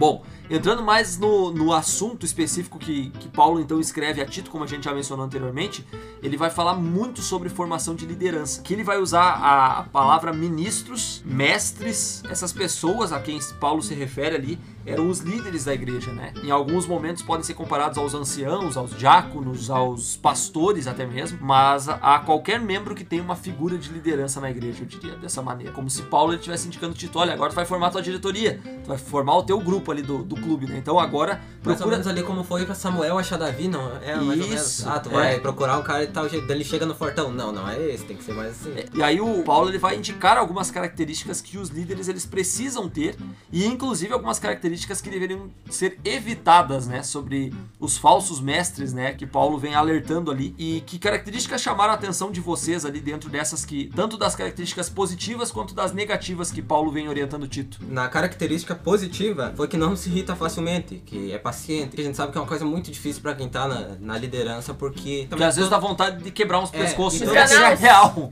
Bom, 0.00 0.22
entrando 0.50 0.82
mais 0.82 1.16
no, 1.16 1.52
no 1.52 1.72
assunto 1.72 2.26
específico 2.26 2.78
que, 2.78 3.10
que 3.10 3.28
Paulo 3.28 3.60
então 3.60 3.78
escreve 3.78 4.20
a 4.20 4.26
Tito, 4.26 4.50
como 4.50 4.64
a 4.64 4.66
gente 4.66 4.84
já 4.84 4.92
mencionou 4.92 5.24
anteriormente, 5.24 5.86
ele 6.22 6.36
vai 6.36 6.50
falar 6.50 6.74
muito 6.74 7.22
sobre 7.22 7.48
formação 7.48 7.94
de 7.94 8.04
liderança. 8.04 8.60
Que 8.62 8.74
ele 8.74 8.82
vai 8.82 8.98
usar 8.98 9.34
a, 9.34 9.84
palavra 9.84 10.32
ministros, 10.32 11.22
mestres, 11.24 12.22
essas 12.28 12.52
pessoas 12.52 13.12
a 13.12 13.20
quem 13.20 13.38
Paulo 13.60 13.80
se 13.80 13.94
refere 13.94 14.34
ali 14.34 14.58
eram 14.84 15.08
os 15.08 15.20
líderes 15.20 15.64
da 15.64 15.74
igreja, 15.74 16.12
né? 16.12 16.32
Em 16.42 16.50
alguns 16.50 16.86
momentos 16.86 17.22
podem 17.22 17.44
ser 17.44 17.54
comparados 17.54 17.98
aos 17.98 18.14
anciãos, 18.14 18.76
aos 18.76 18.96
diáconos, 18.96 19.70
aos 19.70 20.16
pastores 20.16 20.86
até 20.86 21.06
mesmo, 21.06 21.38
mas 21.40 21.88
a, 21.88 22.18
qualquer 22.20 22.58
membro 22.60 22.94
que 22.94 23.04
tenha 23.04 23.22
uma 23.22 23.36
figura 23.36 23.76
de 23.76 23.90
liderança 23.90 24.40
na 24.40 24.50
igreja, 24.50 24.82
eu 24.82 24.86
diria 24.86 25.16
dessa 25.16 25.42
maneira. 25.42 25.72
Como 25.72 25.88
se 25.90 26.02
Paulo 26.02 26.34
estivesse 26.34 26.66
indicando 26.66 26.94
Tito, 26.94 27.18
olha, 27.18 27.34
agora 27.34 27.50
tu 27.50 27.56
vai 27.56 27.66
formar 27.66 27.90
tua 27.90 28.02
diretoria, 28.02 28.60
tu 28.82 28.88
vai 28.88 28.98
formar 28.98 29.36
o 29.36 29.42
teu 29.42 29.60
grupo 29.60 29.92
ali 29.92 30.02
do, 30.02 30.22
do 30.22 30.36
clube, 30.40 30.66
né? 30.66 30.78
Então 30.78 30.98
agora 30.98 31.34
Mais 31.34 31.42
ou 31.58 31.64
procura 31.76 31.90
menos 31.96 32.06
ali 32.06 32.22
como 32.22 32.42
foi 32.44 32.64
pra 32.64 32.74
Samuel 32.74 33.18
achar 33.18 33.36
Davi, 33.38 33.68
não? 33.68 33.96
É, 34.02 34.16
mais 34.16 34.40
ou 34.40 34.46
menos. 34.48 34.60
Isso, 34.66 34.88
Ah, 34.88 34.98
tu 34.98 35.10
é. 35.10 35.12
vai 35.12 35.40
procurar 35.40 35.78
o 35.78 35.82
cara 35.82 36.04
e 36.04 36.08
tal 36.08 36.28
jeito. 36.28 36.50
Ele 36.50 36.64
chega 36.64 36.86
no 36.86 36.94
fortão. 36.94 37.32
Não, 37.32 37.52
não 37.52 37.68
é 37.68 37.80
esse, 37.90 38.04
tem 38.04 38.16
que 38.16 38.24
ser 38.24 38.32
mais 38.34 38.50
assim. 38.52 38.74
E 38.94 39.02
aí 39.02 39.20
o 39.20 39.42
Paulo 39.42 39.68
ele 39.68 39.78
vai 39.78 39.96
indicar 39.96 40.36
algumas 40.36 40.70
características 40.70 41.40
que 41.40 41.58
os 41.58 41.68
líderes 41.68 42.08
eles 42.08 42.26
precisam 42.26 42.88
ter 42.88 43.16
e 43.52 43.64
inclusive 43.66 44.12
algumas 44.12 44.38
características 44.38 45.00
que 45.00 45.10
deveriam 45.10 45.50
ser 45.68 45.98
evitadas, 46.04 46.86
né, 46.86 47.02
sobre 47.02 47.52
os 47.78 47.96
falsos 47.98 48.40
mestres, 48.40 48.92
né, 48.92 49.12
que 49.12 49.26
Paulo 49.26 49.58
vem 49.58 49.74
alertando 49.74 50.30
ali 50.30 50.54
e 50.58 50.82
que 50.86 50.98
características 50.98 51.60
chamaram 51.60 51.92
a 51.92 51.94
atenção 51.94 52.30
de 52.30 52.40
vocês 52.40 52.84
ali 52.84 53.00
dentro 53.00 53.28
dessas 53.30 53.64
que 53.64 53.90
tanto 53.94 54.16
das 54.16 54.34
características 54.34 54.88
positivas 54.88 55.50
quanto 55.52 55.74
das 55.74 55.92
negativas 55.92 56.50
que 56.50 56.62
Paulo 56.62 56.90
vem 56.90 57.08
orientando 57.08 57.46
Tito. 57.48 57.78
Na 57.88 58.08
característica 58.08 58.74
positiva 58.74 59.52
foi 59.56 59.68
que 59.68 59.76
não 59.76 59.94
se 59.96 60.08
irrita 60.08 60.29
facilmente, 60.36 61.02
que 61.04 61.32
é 61.32 61.38
paciente. 61.38 61.94
Que 61.96 62.00
a 62.02 62.04
gente 62.04 62.16
sabe 62.16 62.32
que 62.32 62.38
é 62.38 62.40
uma 62.40 62.46
coisa 62.46 62.64
muito 62.64 62.90
difícil 62.90 63.22
pra 63.22 63.34
quem 63.34 63.48
tá 63.48 63.66
na, 63.66 63.96
na 64.00 64.18
liderança, 64.18 64.72
porque. 64.74 65.26
Porque 65.28 65.44
às 65.44 65.56
vezes 65.56 65.70
dá 65.70 65.78
vontade 65.78 66.22
de 66.22 66.30
quebrar 66.30 66.60
uns 66.60 66.72
É, 66.72 66.78
pescoços, 66.78 67.20
e 67.20 67.24
isso 67.24 67.32
toda- 67.34 67.40
é 67.70 67.74
real. 67.74 68.30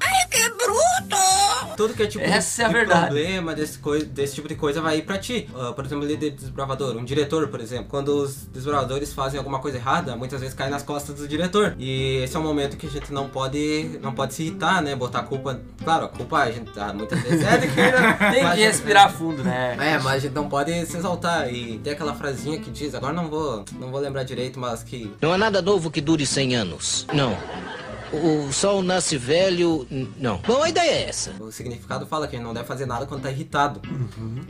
Tudo 1.77 1.95
que 1.95 2.03
é 2.03 2.07
tipo 2.09 2.25
Essa 2.25 2.63
é 2.63 2.65
a 2.65 2.69
de 2.69 2.75
verdade. 2.75 3.01
problema 3.07 3.55
desse, 3.55 3.79
coi- 3.79 4.03
desse 4.05 4.35
tipo 4.35 4.49
de 4.49 4.57
coisa 4.57 4.81
vai 4.81 4.99
ir 4.99 5.03
pra 5.03 5.17
ti. 5.17 5.49
Ah, 5.57 5.73
por 5.73 5.85
exemplo, 5.85 6.05
líder 6.05 6.31
desbravador, 6.33 6.97
um 6.97 7.05
diretor, 7.05 7.47
por 7.49 7.61
exemplo. 7.61 7.87
Quando 7.89 8.09
os 8.09 8.47
desbravadores 8.47 9.13
fazem 9.13 9.39
alguma 9.39 9.61
coisa 9.61 9.77
errada, 9.79 10.17
muitas 10.17 10.41
vezes 10.41 10.55
cai 10.57 10.69
nas 10.69 10.83
costas 10.83 11.15
do 11.17 11.29
diretor. 11.29 11.77
E 11.79 12.17
esse 12.25 12.37
é 12.37 12.39
um 12.39 12.43
momento 12.43 12.77
que 12.77 12.87
a 12.89 12.91
gente 12.91 13.13
não 13.13 13.29
pode, 13.29 13.99
não 14.03 14.13
pode 14.13 14.35
se 14.35 14.43
irritar, 14.43 14.83
né? 14.83 14.97
Botar 14.97 15.21
a 15.21 15.23
culpa. 15.23 15.61
Claro, 15.85 16.07
a 16.07 16.09
culpa 16.09 16.39
a 16.39 16.51
gente 16.51 16.69
ah, 16.77 16.93
muitas 16.93 17.21
vezes 17.21 17.47
é 17.47 17.59
de 17.59 17.69
quem 17.69 17.77
né? 17.93 18.13
Tem 18.35 18.51
que 18.51 18.57
respirar 18.61 19.13
fundo, 19.13 19.45
né? 19.45 19.77
É, 19.79 19.99
mas 19.99 20.15
a 20.15 20.19
gente 20.19 20.35
não 20.35 20.49
pode 20.49 20.85
se 20.87 20.97
exaltar. 20.97 21.49
E 21.53 21.79
tem 21.89 21.95
aquela 21.95 22.15
frasinha 22.15 22.59
que 22.59 22.71
diz, 22.71 22.95
agora 22.95 23.15
não 23.15 23.29
vou, 23.29 23.65
não 23.79 23.91
vou 23.91 23.99
lembrar 23.99 24.23
direito, 24.23 24.61
mas 24.61 24.83
que 24.83 25.11
Não 25.23 25.33
há 25.33 25.39
nada 25.39 25.63
novo 25.63 25.91
que 25.91 26.03
dure 26.03 26.27
100 26.27 26.57
anos. 26.57 27.07
Não. 27.15 27.35
O 28.13 28.53
sol 28.53 28.83
nasce 28.83 29.17
velho. 29.17 29.87
Não. 30.19 30.39
Bom, 30.47 30.63
a 30.63 30.69
ideia 30.69 30.91
é 30.91 31.09
essa. 31.09 31.33
O 31.41 31.51
significado 31.53 32.07
fala 32.07 32.27
que 32.27 32.37
a 32.37 32.39
gente 32.39 32.47
não 32.47 32.55
deve 32.55 32.67
fazer 32.67 32.87
nada 32.87 33.07
quando 33.07 33.23
tá 33.23 33.31
irritado. 33.31 33.81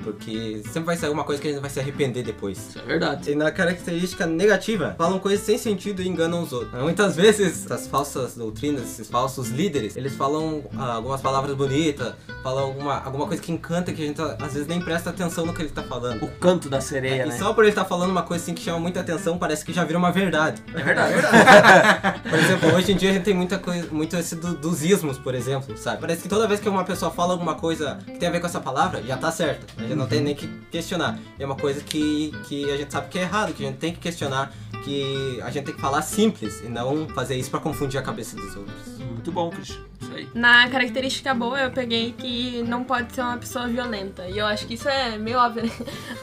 Porque 0.05 0.63
sempre 0.65 0.83
vai 0.85 0.97
sair 0.97 1.11
uma 1.11 1.25
coisa 1.25 1.41
que 1.41 1.49
a 1.49 1.53
gente 1.53 1.61
vai 1.61 1.71
se 1.71 1.81
arrepender 1.81 2.23
depois. 2.23 2.59
Isso 2.59 2.79
é 2.79 2.83
verdade. 2.83 3.31
E 3.31 3.35
na 3.35 3.51
característica 3.51 4.27
negativa, 4.27 4.95
falam 4.97 5.19
coisas 5.19 5.45
sem 5.45 5.59
sentido 5.59 6.03
e 6.03 6.09
enganam 6.09 6.43
os 6.43 6.53
outros. 6.53 6.81
Muitas 6.83 7.17
vezes, 7.17 7.65
essas 7.65 7.87
falsas 7.87 8.35
doutrinas, 8.35 8.83
esses 8.85 9.09
falsos 9.09 9.49
líderes, 9.49 9.97
eles 9.97 10.15
falam 10.15 10.63
ah, 10.77 10.95
algumas 10.95 11.21
palavras 11.21 11.55
bonitas, 11.57 12.15
falam 12.43 12.65
alguma, 12.65 13.03
alguma 13.03 13.27
coisa 13.27 13.43
que 13.43 13.53
encanta 13.53 13.93
que 13.93 14.03
a 14.03 14.07
gente 14.07 14.21
às 14.21 14.53
vezes 14.53 14.67
nem 14.69 14.81
presta 14.81 15.11
atenção 15.11 15.45
no 15.45 15.53
que 15.53 15.63
ele 15.63 15.71
tá 15.71 15.83
falando. 15.83 16.23
O 16.25 16.29
canto 16.39 16.69
da 16.69 16.81
sereia, 16.81 17.23
É, 17.23 17.27
e 17.27 17.29
né? 17.31 17.39
só 17.39 17.53
por 17.53 17.65
ele 17.65 17.71
estar 17.73 17.85
falando 17.85 18.11
uma 18.11 18.23
coisa 18.23 18.43
assim 18.43 18.55
que 18.55 18.63
chama 18.63 18.79
muita 18.79 19.01
atenção, 19.01 19.37
parece 19.39 19.65
que 19.65 19.73
já 19.73 19.85
vira 19.85 19.99
uma 19.99 20.13
verdade. 20.13 20.63
É 20.75 20.83
verdade. 20.83 21.15
Por 22.29 22.39
exemplo, 22.39 22.75
hoje 22.75 22.93
em 22.93 22.97
dia 22.97 23.11
a 23.11 23.13
gente 23.13 23.25
tem 23.25 23.35
muita 23.49 23.59
coisa, 23.59 23.89
muito 23.91 24.15
esse 24.17 24.37
do- 24.37 24.55
dos 24.55 24.83
ismos, 24.83 25.17
por 25.19 25.35
exemplo, 25.35 25.75
sabe? 25.79 26.01
Parece 26.03 26.23
que 26.23 26.29
toda 26.29 26.47
vez 26.47 26.61
que 26.61 26.69
uma 26.69 26.85
pessoa 26.85 27.11
fala 27.11 27.33
alguma 27.33 27.55
coisa 27.55 27.99
que 28.05 28.19
tem 28.19 28.29
a 28.29 28.33
ver 28.33 28.41
com 28.41 28.47
essa 28.47 28.61
palavra, 28.61 29.03
já 29.03 29.17
tá 29.17 29.31
certa. 29.31 29.67
A 29.79 29.83
gente 29.83 29.95
não 29.95 30.07
tem 30.07 30.21
nem 30.21 30.35
que 30.35 30.47
questionar. 30.71 31.19
É 31.39 31.47
uma 31.47 31.57
coisa 31.57 31.81
que, 31.81 32.33
que 32.45 32.71
a 32.71 32.77
gente 32.77 32.93
sabe 32.93 33.09
que 33.09 33.19
é 33.19 33.23
errado, 33.23 33.55
que 33.55 33.65
a 33.65 33.67
gente 33.69 33.79
tem 33.79 33.93
que 33.93 34.01
questionar, 34.01 34.53
que 34.85 35.41
a 35.43 35.51
gente 35.51 35.65
tem 35.65 35.75
que 35.75 35.81
falar 35.81 36.03
simples 36.03 36.61
e 36.61 36.69
não 36.69 37.09
fazer 37.09 37.37
isso 37.37 37.51
pra 37.51 37.59
confundir 37.61 37.99
a 37.99 38.03
cabeça 38.03 38.37
dos 38.37 38.55
outros. 38.55 38.99
Muito 38.99 39.33
bom, 39.33 39.51
Christian. 39.51 39.81
Isso 40.01 40.13
aí. 40.15 40.29
Na 40.33 40.69
característica 40.69 41.35
boa, 41.35 41.59
eu 41.61 41.71
peguei 41.73 42.13
que 42.13 42.63
não 42.63 42.85
pode 42.85 43.13
ser 43.13 43.21
uma 43.23 43.37
pessoa 43.37 43.67
violenta. 43.67 44.29
E 44.29 44.39
eu 44.39 44.47
acho 44.47 44.65
que 44.67 44.75
isso 44.75 44.89
é 44.89 45.19
meio 45.19 45.39
óbvio, 45.39 45.65
né? 45.65 45.71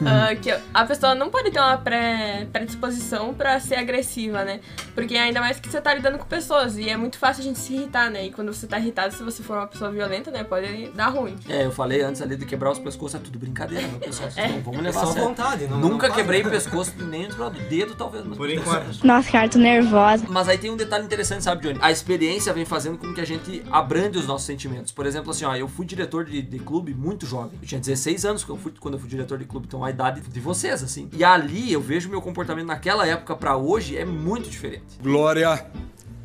Ah, 0.06 0.34
que 0.34 0.50
a 0.72 0.84
pessoa 0.84 1.14
não 1.14 1.30
pode 1.30 1.50
ter 1.50 1.58
uma 1.58 1.76
pré- 1.78 2.46
predisposição 2.52 3.34
pra 3.34 3.58
ser 3.60 3.76
agressiva, 3.76 4.44
né? 4.44 4.60
Porque 4.94 5.16
ainda 5.16 5.40
mais 5.40 5.58
que 5.60 5.68
você 5.68 5.80
tá 5.80 5.92
lidando 5.94 6.18
com 6.18 6.24
pessoas. 6.26 6.76
E 6.78 6.88
é 6.88 6.96
muito 6.96 7.15
fácil 7.16 7.42
a 7.42 7.44
gente 7.44 7.58
se 7.58 7.74
irritar, 7.74 8.10
né? 8.10 8.26
E 8.26 8.30
quando 8.30 8.52
você 8.52 8.66
tá 8.66 8.78
irritado, 8.78 9.14
se 9.14 9.22
você 9.22 9.42
for 9.42 9.56
uma 9.56 9.66
pessoa 9.66 9.90
violenta, 9.90 10.30
né? 10.30 10.44
Pode 10.44 10.88
dar 10.90 11.08
ruim. 11.08 11.36
É, 11.48 11.64
eu 11.64 11.70
falei 11.72 12.02
antes 12.02 12.20
ali 12.22 12.36
de 12.36 12.44
quebrar 12.46 12.70
os 12.70 12.78
pescoços, 12.78 13.14
é 13.20 13.22
tudo 13.22 13.38
brincadeira, 13.38 13.86
meu 13.88 13.98
pessoal. 14.00 14.30
Vocês 14.30 14.44
É. 14.50 14.52
não 14.52 14.60
vamos 14.62 14.80
É 14.80 14.82
levar 14.82 15.00
só 15.00 15.06
a 15.10 15.12
sério. 15.12 15.28
vontade, 15.28 15.66
não- 15.66 15.78
Nunca 15.80 16.08
não 16.08 16.14
quebrei 16.14 16.42
nada. 16.42 16.54
pescoço 16.54 16.92
nem 16.98 17.28
do 17.28 17.50
dedo, 17.68 17.94
talvez. 17.94 18.24
mas 18.24 18.36
Por 18.36 18.50
enquanto. 18.50 18.84
certo. 18.94 19.06
Nossa, 19.06 19.30
cara, 19.30 19.48
tô 19.48 19.58
nervosa. 19.58 20.24
Mas 20.28 20.48
aí 20.48 20.58
tem 20.58 20.70
um 20.70 20.76
detalhe 20.76 21.04
interessante, 21.04 21.44
sabe, 21.44 21.62
Johnny? 21.62 21.78
A 21.82 21.90
experiência 21.90 22.52
vem 22.52 22.64
fazendo 22.64 22.98
com 22.98 23.12
que 23.14 23.20
a 23.20 23.24
gente 23.26 23.62
abrande 23.70 24.18
os 24.18 24.26
nossos 24.26 24.46
sentimentos. 24.46 24.92
Por 24.92 25.06
exemplo, 25.06 25.30
assim, 25.30 25.44
ó, 25.44 25.54
eu 25.54 25.68
fui 25.68 25.84
diretor 25.86 26.24
de, 26.24 26.42
de 26.42 26.58
clube 26.58 26.94
muito 26.94 27.26
jovem. 27.26 27.58
Eu 27.60 27.66
tinha 27.68 27.80
16 27.80 28.24
anos 28.24 28.44
quando 28.44 28.58
eu 28.58 28.62
fui, 28.62 28.72
quando 28.78 28.94
eu 28.94 29.00
fui 29.00 29.08
diretor 29.08 29.38
de 29.38 29.44
clube, 29.44 29.66
então 29.66 29.84
a 29.84 29.90
idade 29.90 30.20
de 30.20 30.40
vocês, 30.40 30.82
assim. 30.82 31.08
E 31.12 31.22
ali 31.24 31.72
eu 31.72 31.80
vejo 31.80 32.08
meu 32.08 32.20
comportamento 32.22 32.66
naquela 32.66 33.06
época 33.06 33.34
pra 33.36 33.56
hoje 33.56 33.96
é 33.96 34.04
muito 34.04 34.48
diferente. 34.48 34.84
Glória 35.02 35.66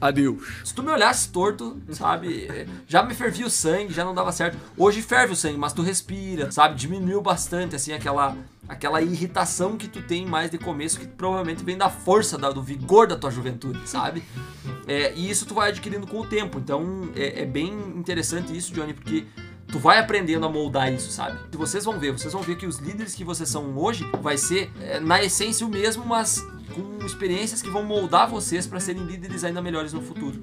a 0.02 0.10
Deus. 0.12 0.42
Se 0.66 0.74
tu 0.74 0.82
me 0.84 0.90
olhasse 0.92 1.30
torto, 1.30 1.80
sabe? 1.92 2.68
Já 2.88 3.04
me 3.04 3.14
fervia 3.14 3.46
o 3.46 3.50
sangue, 3.50 3.94
já 3.94 4.04
não 4.04 4.14
dava 4.16 4.32
certo. 4.32 4.58
Hoje 4.76 5.02
ferve 5.02 5.34
o 5.34 5.36
sangue, 5.36 5.58
mas 5.58 5.72
tu 5.72 5.82
respira, 5.84 6.52
sabe? 6.52 6.76
Diminuiu 6.76 7.22
bastante, 7.22 7.76
assim, 7.76 7.94
aquela. 7.94 8.36
Aquela 8.70 9.02
irritação 9.02 9.76
que 9.76 9.86
tu 9.86 10.02
tem 10.02 10.26
mais 10.26 10.50
de 10.50 10.58
começo, 10.58 10.98
que 10.98 11.06
provavelmente 11.06 11.62
vem 11.62 11.78
da 11.78 11.90
força, 11.90 12.38
da- 12.38 12.52
do 12.52 12.64
vigor 12.64 13.06
da 13.06 13.18
tua 13.18 13.30
juventude, 13.30 13.82
sabe? 13.86 14.24
É, 14.88 15.14
e 15.14 15.30
isso 15.30 15.46
tu 15.46 15.54
vai 15.54 15.70
adquirindo 15.72 16.08
com 16.08 16.22
o 16.22 16.26
tempo. 16.26 16.58
Então 16.58 17.10
é, 17.14 17.42
é 17.42 17.46
bem 17.46 17.68
interessante 17.98 18.56
isso, 18.56 18.72
Johnny, 18.72 18.94
porque 18.94 19.26
tu 19.68 19.78
vai 19.78 20.00
aprendendo 20.00 20.46
a 20.46 20.50
moldar 20.50 20.94
isso, 20.94 21.12
sabe? 21.12 21.38
E 21.52 21.58
vocês 21.58 21.84
vão 21.84 22.00
ver, 22.00 22.12
vocês 22.14 22.32
vão 22.32 22.42
ver 22.42 22.56
que 22.56 22.66
os 22.66 22.78
líderes 22.78 23.14
que 23.14 23.26
vocês 23.26 23.50
são 23.50 23.78
hoje 23.78 24.10
vai 24.22 24.38
ser, 24.38 24.72
é, 24.80 25.02
na 25.02 25.22
essência, 25.22 25.68
o 25.68 25.70
mesmo, 25.70 26.06
mas 26.06 26.42
com 26.72 27.06
experiências 27.06 27.62
que 27.62 27.70
vão 27.70 27.84
moldar 27.84 28.30
vocês 28.30 28.66
pra 28.68 28.80
serem 28.80 29.04
líderes 29.04 29.44
ainda 29.44 29.62
melhores 29.62 29.94
no 29.94 30.02
futuro. 30.02 30.40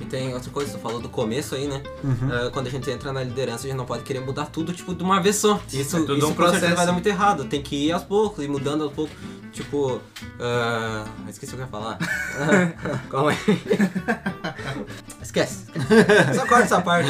E 0.00 0.04
tem 0.06 0.34
outra 0.34 0.50
coisa, 0.50 0.72
tu 0.72 0.78
falou 0.80 1.00
do 1.00 1.08
começo 1.08 1.54
aí, 1.54 1.68
né? 1.68 1.80
Uhum. 2.02 2.28
Ah, 2.32 2.50
quando 2.52 2.66
a 2.66 2.70
gente 2.70 2.90
entra 2.90 3.12
na 3.12 3.22
liderança, 3.22 3.64
a 3.64 3.68
gente 3.68 3.76
não 3.78 3.86
pode 3.86 4.02
querer 4.02 4.20
mudar 4.20 4.46
tudo, 4.46 4.72
tipo, 4.72 4.92
de 4.94 5.02
uma 5.04 5.20
vez 5.22 5.36
só. 5.36 5.60
Isso, 5.72 5.96
É 5.96 6.00
tudo 6.00 6.16
isso 6.18 6.26
um 6.28 6.34
processo. 6.34 6.74
vai 6.74 6.84
dar 6.86 6.92
muito 6.92 7.06
errado. 7.06 7.44
Tem 7.44 7.62
que 7.62 7.86
ir 7.86 7.92
aos 7.92 8.02
poucos, 8.02 8.42
ir 8.44 8.48
mudando 8.48 8.82
aos 8.84 8.92
poucos. 8.92 9.14
Tipo, 9.52 10.00
ah, 10.40 11.04
esqueci 11.28 11.52
o 11.52 11.56
que 11.56 11.62
eu 11.62 11.66
ia 11.66 11.70
falar. 11.70 11.98
Ah, 12.36 12.98
Calma 13.08 13.30
aí. 13.30 13.36
Esquece. 15.22 15.66
Só 16.34 16.44
corta 16.46 16.64
essa 16.64 16.80
parte. 16.82 17.08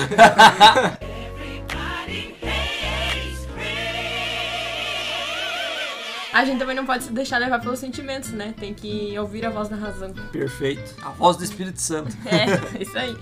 A 6.34 6.44
gente 6.44 6.58
também 6.58 6.74
não 6.74 6.84
pode 6.84 7.04
se 7.04 7.12
deixar 7.12 7.38
levar 7.38 7.60
pelos 7.60 7.78
sentimentos, 7.78 8.32
né? 8.32 8.52
Tem 8.58 8.74
que 8.74 9.16
ouvir 9.16 9.46
a 9.46 9.50
voz 9.50 9.68
da 9.68 9.76
razão. 9.76 10.12
Perfeito. 10.32 10.96
A 11.00 11.10
voz 11.10 11.36
do 11.36 11.44
Espírito 11.44 11.80
Santo. 11.80 12.14
É, 12.26 12.82
isso 12.82 12.98
aí. 12.98 13.16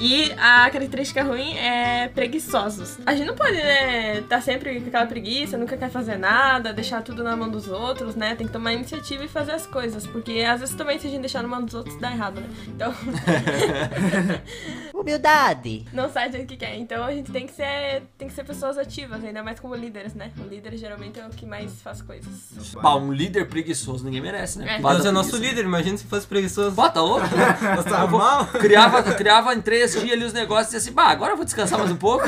E 0.00 0.32
a 0.32 0.70
característica 0.70 1.22
ruim 1.22 1.56
é 1.56 2.08
preguiçosos. 2.08 2.98
A 3.04 3.14
gente 3.14 3.26
não 3.26 3.34
pode, 3.34 3.56
né, 3.56 4.20
tá 4.22 4.40
sempre 4.40 4.80
com 4.80 4.88
aquela 4.88 5.06
preguiça, 5.06 5.56
nunca 5.56 5.76
quer 5.76 5.90
fazer 5.90 6.16
nada, 6.16 6.72
deixar 6.72 7.02
tudo 7.02 7.22
na 7.22 7.36
mão 7.36 7.48
dos 7.48 7.68
outros, 7.68 8.14
né? 8.14 8.34
Tem 8.34 8.46
que 8.46 8.52
tomar 8.52 8.72
iniciativa 8.72 9.24
e 9.24 9.28
fazer 9.28 9.52
as 9.52 9.66
coisas. 9.66 10.06
Porque 10.06 10.40
às 10.40 10.60
vezes 10.60 10.74
também 10.74 10.98
se 10.98 11.06
a 11.08 11.10
gente 11.10 11.20
deixar 11.20 11.42
na 11.42 11.48
mão 11.48 11.64
dos 11.64 11.74
outros 11.74 11.98
dá 12.00 12.10
errado, 12.12 12.40
né? 12.40 12.48
Então. 12.68 12.94
Humildade. 15.02 15.86
não 15.92 16.10
sai 16.10 16.30
do 16.30 16.38
que 16.46 16.56
quer. 16.56 16.76
Então 16.76 17.04
a 17.04 17.12
gente 17.12 17.30
tem 17.30 17.46
que 17.46 17.52
ser. 17.52 18.02
Tem 18.16 18.28
que 18.28 18.34
ser 18.34 18.44
pessoas 18.44 18.78
ativas, 18.78 19.22
ainda 19.24 19.42
mais 19.42 19.58
como 19.60 19.74
líderes, 19.74 20.14
né? 20.14 20.30
O 20.38 20.48
líder 20.48 20.76
geralmente 20.76 21.20
é 21.20 21.26
o 21.26 21.30
que 21.30 21.44
mais 21.44 21.80
faz 21.82 22.00
coisas. 22.00 22.72
Bah, 22.80 22.96
um 22.96 23.12
líder 23.12 23.48
preguiçoso 23.48 24.04
ninguém 24.04 24.20
merece, 24.20 24.58
né? 24.58 24.76
É. 24.76 24.80
Deus 24.80 25.04
é 25.04 25.10
nosso 25.10 25.36
líder, 25.36 25.64
imagina 25.64 25.96
se 25.96 26.04
fosse 26.04 26.26
preguiçoso. 26.26 26.70
Bota 26.70 27.00
outro. 27.00 27.28
Nós 27.76 27.84
tava 27.84 28.16
mal. 28.16 28.46
criava, 28.46 29.02
criava 29.14 29.54
em 29.54 29.60
três 29.60 29.92
dias 29.92 30.12
ali 30.12 30.24
os 30.24 30.32
negócios 30.32 30.72
e 30.74 30.76
assim, 30.76 30.92
bah, 30.92 31.08
agora 31.08 31.32
eu 31.32 31.36
vou 31.36 31.44
descansar 31.44 31.78
mais 31.78 31.90
um 31.90 31.96
pouco. 31.96 32.24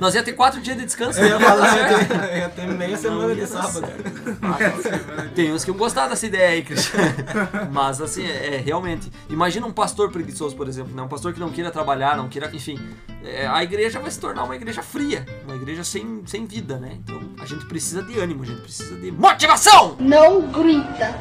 Nós 0.00 0.14
ia 0.14 0.22
ter 0.22 0.32
quatro 0.32 0.60
dias 0.60 0.76
de 0.76 0.84
descanso. 0.84 1.20
Eu 1.20 1.26
ia 1.26 1.38
né? 1.38 1.44
falar, 1.44 1.76
eu 1.76 1.82
ia 1.82 2.06
ter, 2.06 2.14
eu 2.32 2.36
ia 2.38 2.48
ter 2.48 2.66
meia 2.66 2.96
semana 2.96 3.34
de 3.34 3.46
sábado. 3.46 3.86
Tem 5.34 5.52
uns 5.52 5.64
que 5.64 5.70
iam 5.70 5.76
gostar 5.76 6.08
dessa 6.08 6.26
ideia 6.26 6.50
aí, 6.50 6.62
Cristian. 6.62 6.98
Mas 7.72 8.00
assim, 8.00 8.24
é, 8.26 8.56
é, 8.56 8.56
realmente. 8.58 9.10
Imagina 9.28 9.66
um 9.66 9.72
pastor 9.72 10.10
preguiçoso, 10.10 10.54
por 10.56 10.68
exemplo, 10.68 10.94
né? 10.94 11.02
Um 11.02 11.08
pastor 11.08 11.32
que 11.32 11.40
não 11.40 11.50
queira 11.50 11.70
trabalhar, 11.70 12.01
não 12.16 12.28
queira. 12.28 12.50
Enfim, 12.52 12.78
é, 13.24 13.46
a 13.46 13.62
igreja 13.62 14.00
vai 14.00 14.10
se 14.10 14.20
tornar 14.20 14.44
uma 14.44 14.56
igreja 14.56 14.82
fria, 14.82 15.24
uma 15.44 15.54
igreja 15.54 15.84
sem, 15.84 16.22
sem 16.26 16.44
vida, 16.44 16.78
né? 16.78 16.98
Então 16.98 17.20
a 17.40 17.46
gente 17.46 17.64
precisa 17.66 18.02
de 18.02 18.18
ânimo, 18.18 18.42
a 18.42 18.46
gente 18.46 18.62
precisa 18.62 18.96
de 18.96 19.10
motivação! 19.12 19.96
Não 19.98 20.42
grita. 20.50 21.20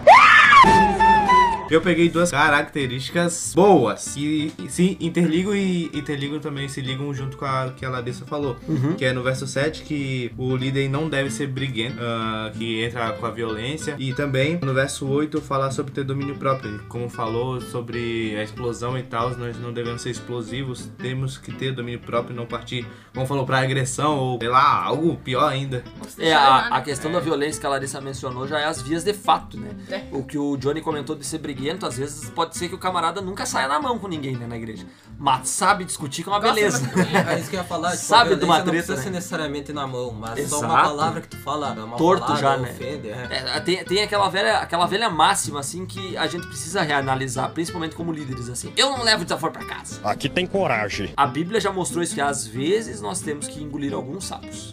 Eu 1.72 1.80
peguei 1.80 2.10
duas 2.10 2.32
características 2.32 3.54
boas 3.56 4.14
que 4.14 4.52
se 4.68 4.98
interligam 5.00 5.56
e 5.56 5.86
interligam 5.94 6.38
também, 6.38 6.68
se 6.68 6.82
ligam 6.82 7.14
junto 7.14 7.38
com 7.38 7.46
a 7.46 7.72
que 7.72 7.86
a 7.86 7.90
Larissa 7.90 8.26
falou. 8.26 8.58
Uhum. 8.68 8.94
Que 8.96 9.06
é 9.06 9.14
no 9.14 9.24
verso 9.24 9.48
7 9.48 9.84
que 9.84 10.34
o 10.38 10.54
líder 10.54 10.90
não 10.90 11.08
deve 11.08 11.30
ser 11.30 11.48
briguento, 11.48 11.96
ah, 12.02 12.52
que 12.54 12.84
entra 12.84 13.14
com 13.14 13.26
a 13.26 13.32
violência. 13.32 13.96
E 13.98 14.14
também 14.14 14.60
no 14.62 14.74
verso 14.74 15.08
8 15.08 15.40
falar 15.40 15.72
sobre 15.72 15.94
ter 15.94 16.04
domínio 16.04 16.36
próprio. 16.36 16.78
Como 16.90 17.10
falou 17.10 17.62
sobre 17.62 18.36
a 18.36 18.44
explosão 18.44 18.98
e 18.98 19.04
tal, 19.04 19.30
nós 19.38 19.58
não 19.58 19.72
devemos 19.72 20.02
ser 20.02 20.10
explosivos, 20.10 20.90
temos 20.98 21.38
que 21.38 21.54
ter 21.54 21.72
domínio 21.72 22.02
próprio 22.02 22.34
e 22.34 22.36
não 22.36 22.46
partir, 22.46 22.86
como 23.14 23.26
falou, 23.26 23.46
pra 23.46 23.60
agressão 23.60 24.18
ou 24.18 24.40
sei 24.40 24.50
lá, 24.50 24.84
algo 24.84 25.16
pior 25.16 25.48
ainda. 25.48 25.86
É, 26.20 26.34
a, 26.34 26.68
a 26.68 26.82
questão 26.82 27.10
da 27.10 27.22
violência 27.22 27.62
que 27.62 27.66
a 27.66 27.70
Larissa 27.70 28.02
mencionou 28.02 28.46
já 28.46 28.60
é 28.60 28.66
as 28.66 28.82
vias 28.82 29.06
de 29.06 29.14
fato, 29.14 29.58
né? 29.58 29.70
É. 29.90 30.04
O 30.12 30.26
que 30.26 30.38
o 30.38 30.58
Johnny 30.58 30.82
comentou 30.82 31.16
de 31.16 31.26
ser 31.26 31.38
briguento, 31.38 31.61
às 31.70 31.98
vezes 31.98 32.30
pode 32.30 32.58
ser 32.58 32.70
que 32.70 32.76
o 32.76 32.78
camarada 32.78 33.22
nunca 33.22 33.46
saia 33.46 33.68
na 33.68 33.80
mão 33.80 34.00
com 34.00 34.08
ninguém, 34.08 34.36
né, 34.36 34.48
na 34.48 34.58
igreja. 34.58 34.86
Mas 35.18 35.50
sabe 35.50 35.86
discutir 35.86 36.24
que 36.24 36.30
é 36.30 36.32
uma 36.32 36.40
beleza. 36.40 36.82
É 37.30 37.40
isso 37.40 37.50
que 37.50 37.56
eu 37.56 37.60
ia 37.62 37.66
falar, 37.66 37.92
tipo, 37.98 38.04
Sabe 38.04 38.36
de 38.36 38.44
uma 38.44 38.56
violência 38.56 38.58
não 38.58 38.64
treta, 38.64 38.72
precisa 38.72 38.96
né? 38.96 39.04
ser 39.04 39.10
necessariamente 39.12 39.74
na 39.74 39.86
mão, 39.86 40.12
mas 40.12 40.50
só 40.50 40.58
Exato. 40.58 40.66
uma 40.66 40.82
palavra 40.84 41.22
que 41.22 41.28
tu 41.28 41.38
fala, 41.38 41.72
uma 41.74 41.98
Torto 41.98 42.22
palavra 42.26 42.42
já, 42.42 42.58
né? 42.58 42.72
ofende, 42.72 43.10
é. 43.10 43.28
É, 43.56 43.60
tem, 43.60 43.84
tem 43.84 44.02
aquela 44.04 44.30
velha, 44.30 44.58
aquela 44.58 44.86
velha 44.88 45.10
máxima, 45.10 45.60
assim, 45.60 45.86
que 45.86 46.18
a 46.18 46.26
gente 46.28 46.48
precisa 46.48 46.82
reanalisar, 46.82 47.52
principalmente 47.52 47.96
como 47.96 48.12
líderes, 48.12 48.50
assim. 48.50 48.74
Eu 48.76 48.90
não 48.90 49.04
levo 49.04 49.24
desaforo 49.24 49.54
pra 49.54 49.66
casa. 49.66 50.00
Aqui 50.04 50.28
tem 50.28 50.48
coragem. 50.48 51.14
A 51.16 51.28
Bíblia 51.28 51.60
já 51.62 51.72
mostrou 51.72 52.04
isso, 52.04 52.16
que 52.16 52.22
às 52.22 52.48
vezes 52.48 53.02
nós 53.02 53.22
temos 53.22 53.48
que 53.48 53.62
engolir 53.62 53.94
alguns 53.94 54.26
sapos. 54.26 54.72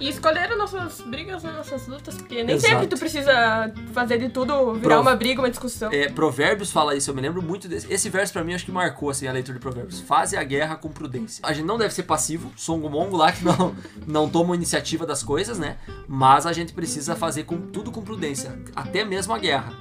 E 0.00 0.08
escolher 0.08 0.50
as 0.52 0.58
nossas 0.58 1.00
brigas, 1.00 1.44
as 1.44 1.54
nossas 1.54 1.86
lutas, 1.88 2.14
porque 2.16 2.42
nem 2.42 2.56
Exato. 2.56 2.72
sempre 2.72 2.86
tu 2.86 2.98
precisa 2.98 3.72
fazer 3.92 4.18
de 4.18 4.28
tudo, 4.28 4.74
virar 4.74 5.00
uma 5.00 5.16
briga, 5.16 5.40
uma 5.40 5.50
discussão. 5.50 5.79
É, 5.90 6.08
provérbios 6.08 6.70
fala 6.70 6.94
isso, 6.94 7.10
eu 7.10 7.14
me 7.14 7.20
lembro 7.20 7.42
muito 7.42 7.68
desse. 7.68 7.92
Esse 7.92 8.08
verso 8.08 8.32
pra 8.32 8.44
mim 8.44 8.54
acho 8.54 8.64
que 8.64 8.72
marcou 8.72 9.10
assim 9.10 9.26
a 9.26 9.32
leitura 9.32 9.58
de 9.58 9.62
Provérbios. 9.62 10.00
Faze 10.00 10.36
a 10.36 10.42
guerra 10.42 10.76
com 10.76 10.88
prudência. 10.88 11.40
A 11.44 11.52
gente 11.52 11.66
não 11.66 11.78
deve 11.78 11.94
ser 11.94 12.02
passivo, 12.02 12.52
songo-mongo 12.56 13.16
lá 13.16 13.32
que 13.32 13.44
não, 13.44 13.74
não 14.06 14.28
toma 14.28 14.54
iniciativa 14.54 15.06
das 15.06 15.22
coisas, 15.22 15.58
né? 15.58 15.76
Mas 16.06 16.46
a 16.46 16.52
gente 16.52 16.72
precisa 16.72 17.16
fazer 17.16 17.44
com, 17.44 17.58
tudo 17.58 17.90
com 17.90 18.02
prudência, 18.02 18.58
até 18.74 19.04
mesmo 19.04 19.32
a 19.32 19.38
guerra. 19.38 19.72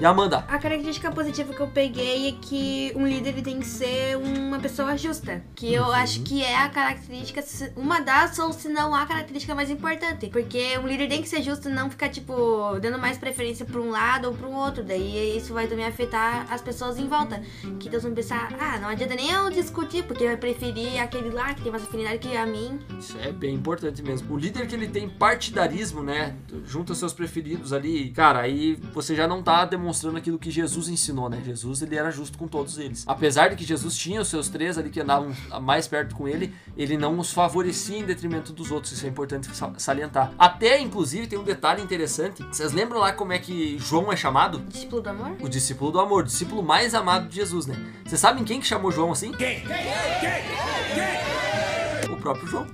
E 0.00 0.04
Amanda? 0.04 0.44
A 0.46 0.58
característica 0.60 1.10
positiva 1.10 1.52
que 1.52 1.58
eu 1.58 1.66
peguei 1.66 2.28
é 2.28 2.32
que 2.40 2.92
um 2.94 3.04
líder 3.04 3.30
ele 3.30 3.42
tem 3.42 3.58
que 3.58 3.66
ser 3.66 4.16
uma 4.16 4.60
pessoa 4.60 4.96
justa. 4.96 5.42
Que 5.56 5.74
eu 5.74 5.90
acho 5.92 6.22
que 6.22 6.40
é 6.40 6.56
a 6.56 6.68
característica, 6.68 7.42
uma 7.76 8.00
das, 8.00 8.38
ou 8.38 8.52
se 8.52 8.68
não 8.68 8.94
a 8.94 9.04
característica 9.06 9.56
mais 9.56 9.70
importante. 9.70 10.28
Porque 10.28 10.78
um 10.78 10.86
líder 10.86 11.08
tem 11.08 11.20
que 11.20 11.28
ser 11.28 11.42
justo 11.42 11.68
e 11.68 11.72
não 11.72 11.90
ficar, 11.90 12.10
tipo, 12.10 12.78
dando 12.80 12.96
mais 12.96 13.18
preferência 13.18 13.66
pra 13.66 13.80
um 13.80 13.90
lado 13.90 14.28
ou 14.28 14.48
um 14.48 14.54
outro. 14.54 14.84
Daí 14.84 15.36
isso 15.36 15.52
vai 15.52 15.66
também 15.66 15.84
afetar 15.84 16.46
as 16.48 16.62
pessoas 16.62 16.96
em 16.96 17.08
volta. 17.08 17.42
Que 17.80 17.88
eles 17.88 18.04
vão 18.04 18.14
pensar, 18.14 18.54
ah, 18.60 18.78
não 18.78 18.88
adianta 18.88 19.16
nem 19.16 19.32
eu 19.32 19.50
discutir, 19.50 20.04
porque 20.04 20.24
vai 20.24 20.36
preferir 20.36 21.02
aquele 21.02 21.30
lá 21.30 21.52
que 21.54 21.62
tem 21.62 21.72
mais 21.72 21.82
afinidade 21.82 22.18
que 22.18 22.36
a 22.36 22.46
mim. 22.46 22.78
Isso 23.00 23.18
é 23.18 23.32
bem 23.32 23.56
importante 23.56 24.00
mesmo. 24.00 24.32
O 24.32 24.38
líder 24.38 24.68
que 24.68 24.76
ele 24.76 24.86
tem 24.86 25.08
partidarismo, 25.08 26.04
né? 26.04 26.36
Junto 26.64 26.92
aos 26.92 26.98
seus 27.00 27.12
preferidos 27.12 27.72
ali, 27.72 28.10
cara, 28.10 28.38
aí 28.38 28.78
você 28.94 29.16
já 29.16 29.26
não 29.26 29.42
tá 29.42 29.64
demonstrando 29.64 29.87
aquilo 30.16 30.38
que 30.38 30.50
Jesus 30.50 30.88
ensinou, 30.88 31.28
né? 31.28 31.40
Jesus, 31.44 31.82
ele 31.82 31.96
era 31.96 32.10
justo 32.10 32.36
com 32.38 32.46
todos 32.48 32.78
eles. 32.78 33.04
Apesar 33.06 33.48
de 33.48 33.56
que 33.56 33.64
Jesus 33.64 33.96
tinha 33.96 34.20
os 34.20 34.28
seus 34.28 34.48
três 34.48 34.76
ali 34.78 34.90
que 34.90 35.00
andavam 35.00 35.32
mais 35.60 35.86
perto 35.86 36.14
com 36.14 36.28
ele, 36.28 36.54
ele 36.76 36.96
não 36.96 37.18
os 37.18 37.32
favorecia 37.32 37.98
em 37.98 38.04
detrimento 38.04 38.52
dos 38.52 38.70
outros. 38.70 38.92
Isso 38.92 39.06
é 39.06 39.08
importante 39.08 39.48
sa- 39.54 39.72
salientar. 39.78 40.32
Até, 40.38 40.80
inclusive, 40.80 41.26
tem 41.26 41.38
um 41.38 41.44
detalhe 41.44 41.82
interessante. 41.82 42.42
Vocês 42.44 42.72
lembram 42.72 43.00
lá 43.00 43.12
como 43.12 43.32
é 43.32 43.38
que 43.38 43.78
João 43.78 44.12
é 44.12 44.16
chamado? 44.16 44.58
Discípulo 44.60 45.02
do 45.02 45.08
amor? 45.10 45.36
O 45.40 45.48
discípulo 45.48 45.90
do 45.92 46.00
amor, 46.00 46.22
o 46.22 46.26
discípulo 46.26 46.62
mais 46.62 46.94
amado 46.94 47.28
de 47.28 47.36
Jesus, 47.36 47.66
né? 47.66 47.74
Vocês 48.04 48.20
sabem 48.20 48.44
quem 48.44 48.60
que 48.60 48.66
chamou 48.66 48.90
João 48.90 49.12
assim? 49.12 49.32
Quem? 49.32 49.62
O 52.10 52.16
próprio 52.16 52.46
João. 52.48 52.66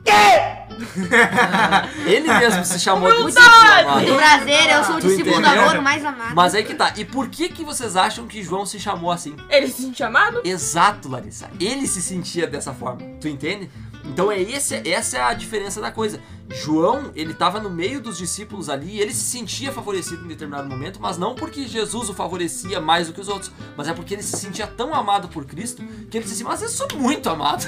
Ele 2.07 2.33
mesmo 2.33 2.65
se 2.65 2.81
chamou 2.81 3.11
de 3.11 3.25
discípulo 3.25 3.55
amado. 3.55 3.91
Muito 3.93 4.15
prazer, 4.15 4.71
eu 4.71 4.85
sou 4.85 4.97
o 4.97 5.01
discípulo 5.01 5.41
do 5.41 5.47
amor, 5.47 5.81
mais 5.81 6.05
amado. 6.05 6.35
Mas 6.35 6.55
aí 6.55 6.65
que 6.65 6.75
tá. 6.75 6.93
E 6.97 7.05
por 7.05 7.29
que 7.29 7.49
que 7.49 7.65
vocês 7.65 7.97
acham 7.97 8.27
que 8.27 8.43
João 8.43 8.67
se 8.67 8.79
chamou 8.81 9.11
assim? 9.11 9.37
Ele 9.49 9.69
se 9.69 9.83
sentiu 9.83 10.07
amado? 10.07 10.41
Exato, 10.45 11.09
Larissa. 11.09 11.51
Ele 11.61 11.87
se 11.87 12.03
sentia 12.03 12.47
dessa 12.47 12.73
forma. 12.73 13.01
Tu 13.21 13.29
entende? 13.29 13.71
Então 14.05 14.31
é 14.31 14.41
esse, 14.41 14.83
essa 14.89 15.17
é 15.19 15.23
a 15.23 15.33
diferença 15.33 15.81
da 15.81 15.91
coisa. 15.91 16.21
João, 16.53 17.11
ele 17.15 17.33
estava 17.33 17.61
no 17.61 17.71
meio 17.71 18.01
dos 18.01 18.19
discípulos 18.19 18.69
ali 18.69 18.97
e 18.97 19.01
ele 19.01 19.13
se 19.13 19.25
sentia 19.25 19.73
favorecido 19.73 20.25
em 20.25 20.29
determinado 20.29 20.69
momento, 20.69 21.01
mas 21.01 21.17
não 21.17 21.35
porque 21.35 21.67
Jesus 21.67 22.09
o 22.11 22.15
favorecia 22.15 22.81
mais 22.81 23.07
do 23.07 23.13
que 23.13 23.21
os 23.21 23.29
outros, 23.29 23.51
mas 23.77 23.89
é 23.89 23.95
porque 23.95 24.15
ele 24.15 24.23
se 24.23 24.37
sentia 24.37 24.67
tão 24.67 24.95
amado 24.95 25.29
por 25.29 25.45
Cristo 25.45 25.83
que 26.11 26.17
ele 26.17 26.25
disse 26.25 26.35
assim: 26.35 26.45
Mas 26.45 26.63
eu 26.63 26.69
sou 26.69 26.89
muito 26.97 27.29
amado, 27.29 27.65